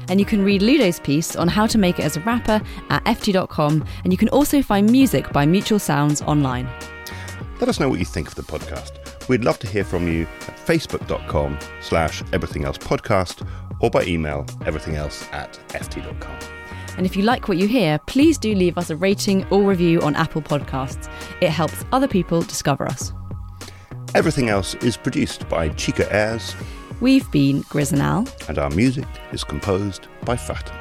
And 0.08 0.18
you 0.18 0.24
can 0.24 0.42
read 0.42 0.62
Ludo's 0.62 0.98
piece 0.98 1.36
on 1.36 1.48
how 1.48 1.66
to 1.66 1.76
make 1.76 1.98
it 1.98 2.04
as 2.04 2.16
a 2.16 2.20
rapper 2.20 2.62
at 2.88 3.04
ft.com, 3.04 3.84
and 4.02 4.12
you 4.12 4.16
can 4.16 4.30
also 4.30 4.62
find 4.62 4.90
music 4.90 5.30
by 5.32 5.44
Mutual 5.44 5.78
Sounds 5.78 6.22
online. 6.22 6.66
Let 7.60 7.68
us 7.68 7.78
know 7.78 7.88
what 7.88 7.98
you 7.98 8.06
think 8.06 8.26
of 8.28 8.34
the 8.34 8.42
podcast. 8.42 9.28
We'd 9.28 9.44
love 9.44 9.58
to 9.58 9.66
hear 9.66 9.84
from 9.84 10.08
you 10.08 10.22
at 10.48 10.56
facebook.com 10.56 11.58
slash 11.80 12.22
everything 12.32 12.64
else 12.64 12.78
podcast 12.78 13.46
or 13.80 13.90
by 13.90 14.04
email 14.04 14.44
everythingelse 14.60 15.30
at 15.32 15.60
ft.com. 15.68 16.38
And 16.96 17.06
if 17.06 17.16
you 17.16 17.22
like 17.22 17.48
what 17.48 17.58
you 17.58 17.68
hear, 17.68 17.98
please 18.06 18.38
do 18.38 18.54
leave 18.54 18.78
us 18.78 18.90
a 18.90 18.96
rating 18.96 19.46
or 19.48 19.62
review 19.62 20.00
on 20.00 20.16
Apple 20.16 20.42
Podcasts. 20.42 21.10
It 21.40 21.50
helps 21.50 21.84
other 21.92 22.08
people 22.08 22.42
discover 22.42 22.86
us. 22.86 23.12
Everything 24.14 24.48
else 24.48 24.74
is 24.76 24.96
produced 24.96 25.48
by 25.48 25.68
Chica 25.70 26.10
Ayres 26.12 26.54
We've 27.00 27.30
been 27.30 27.62
Griz 27.62 27.92
and 27.92 28.02
Al. 28.02 28.26
and 28.48 28.58
our 28.58 28.70
music 28.70 29.06
is 29.32 29.44
composed 29.44 30.06
by 30.24 30.36
Fatima. 30.36 30.78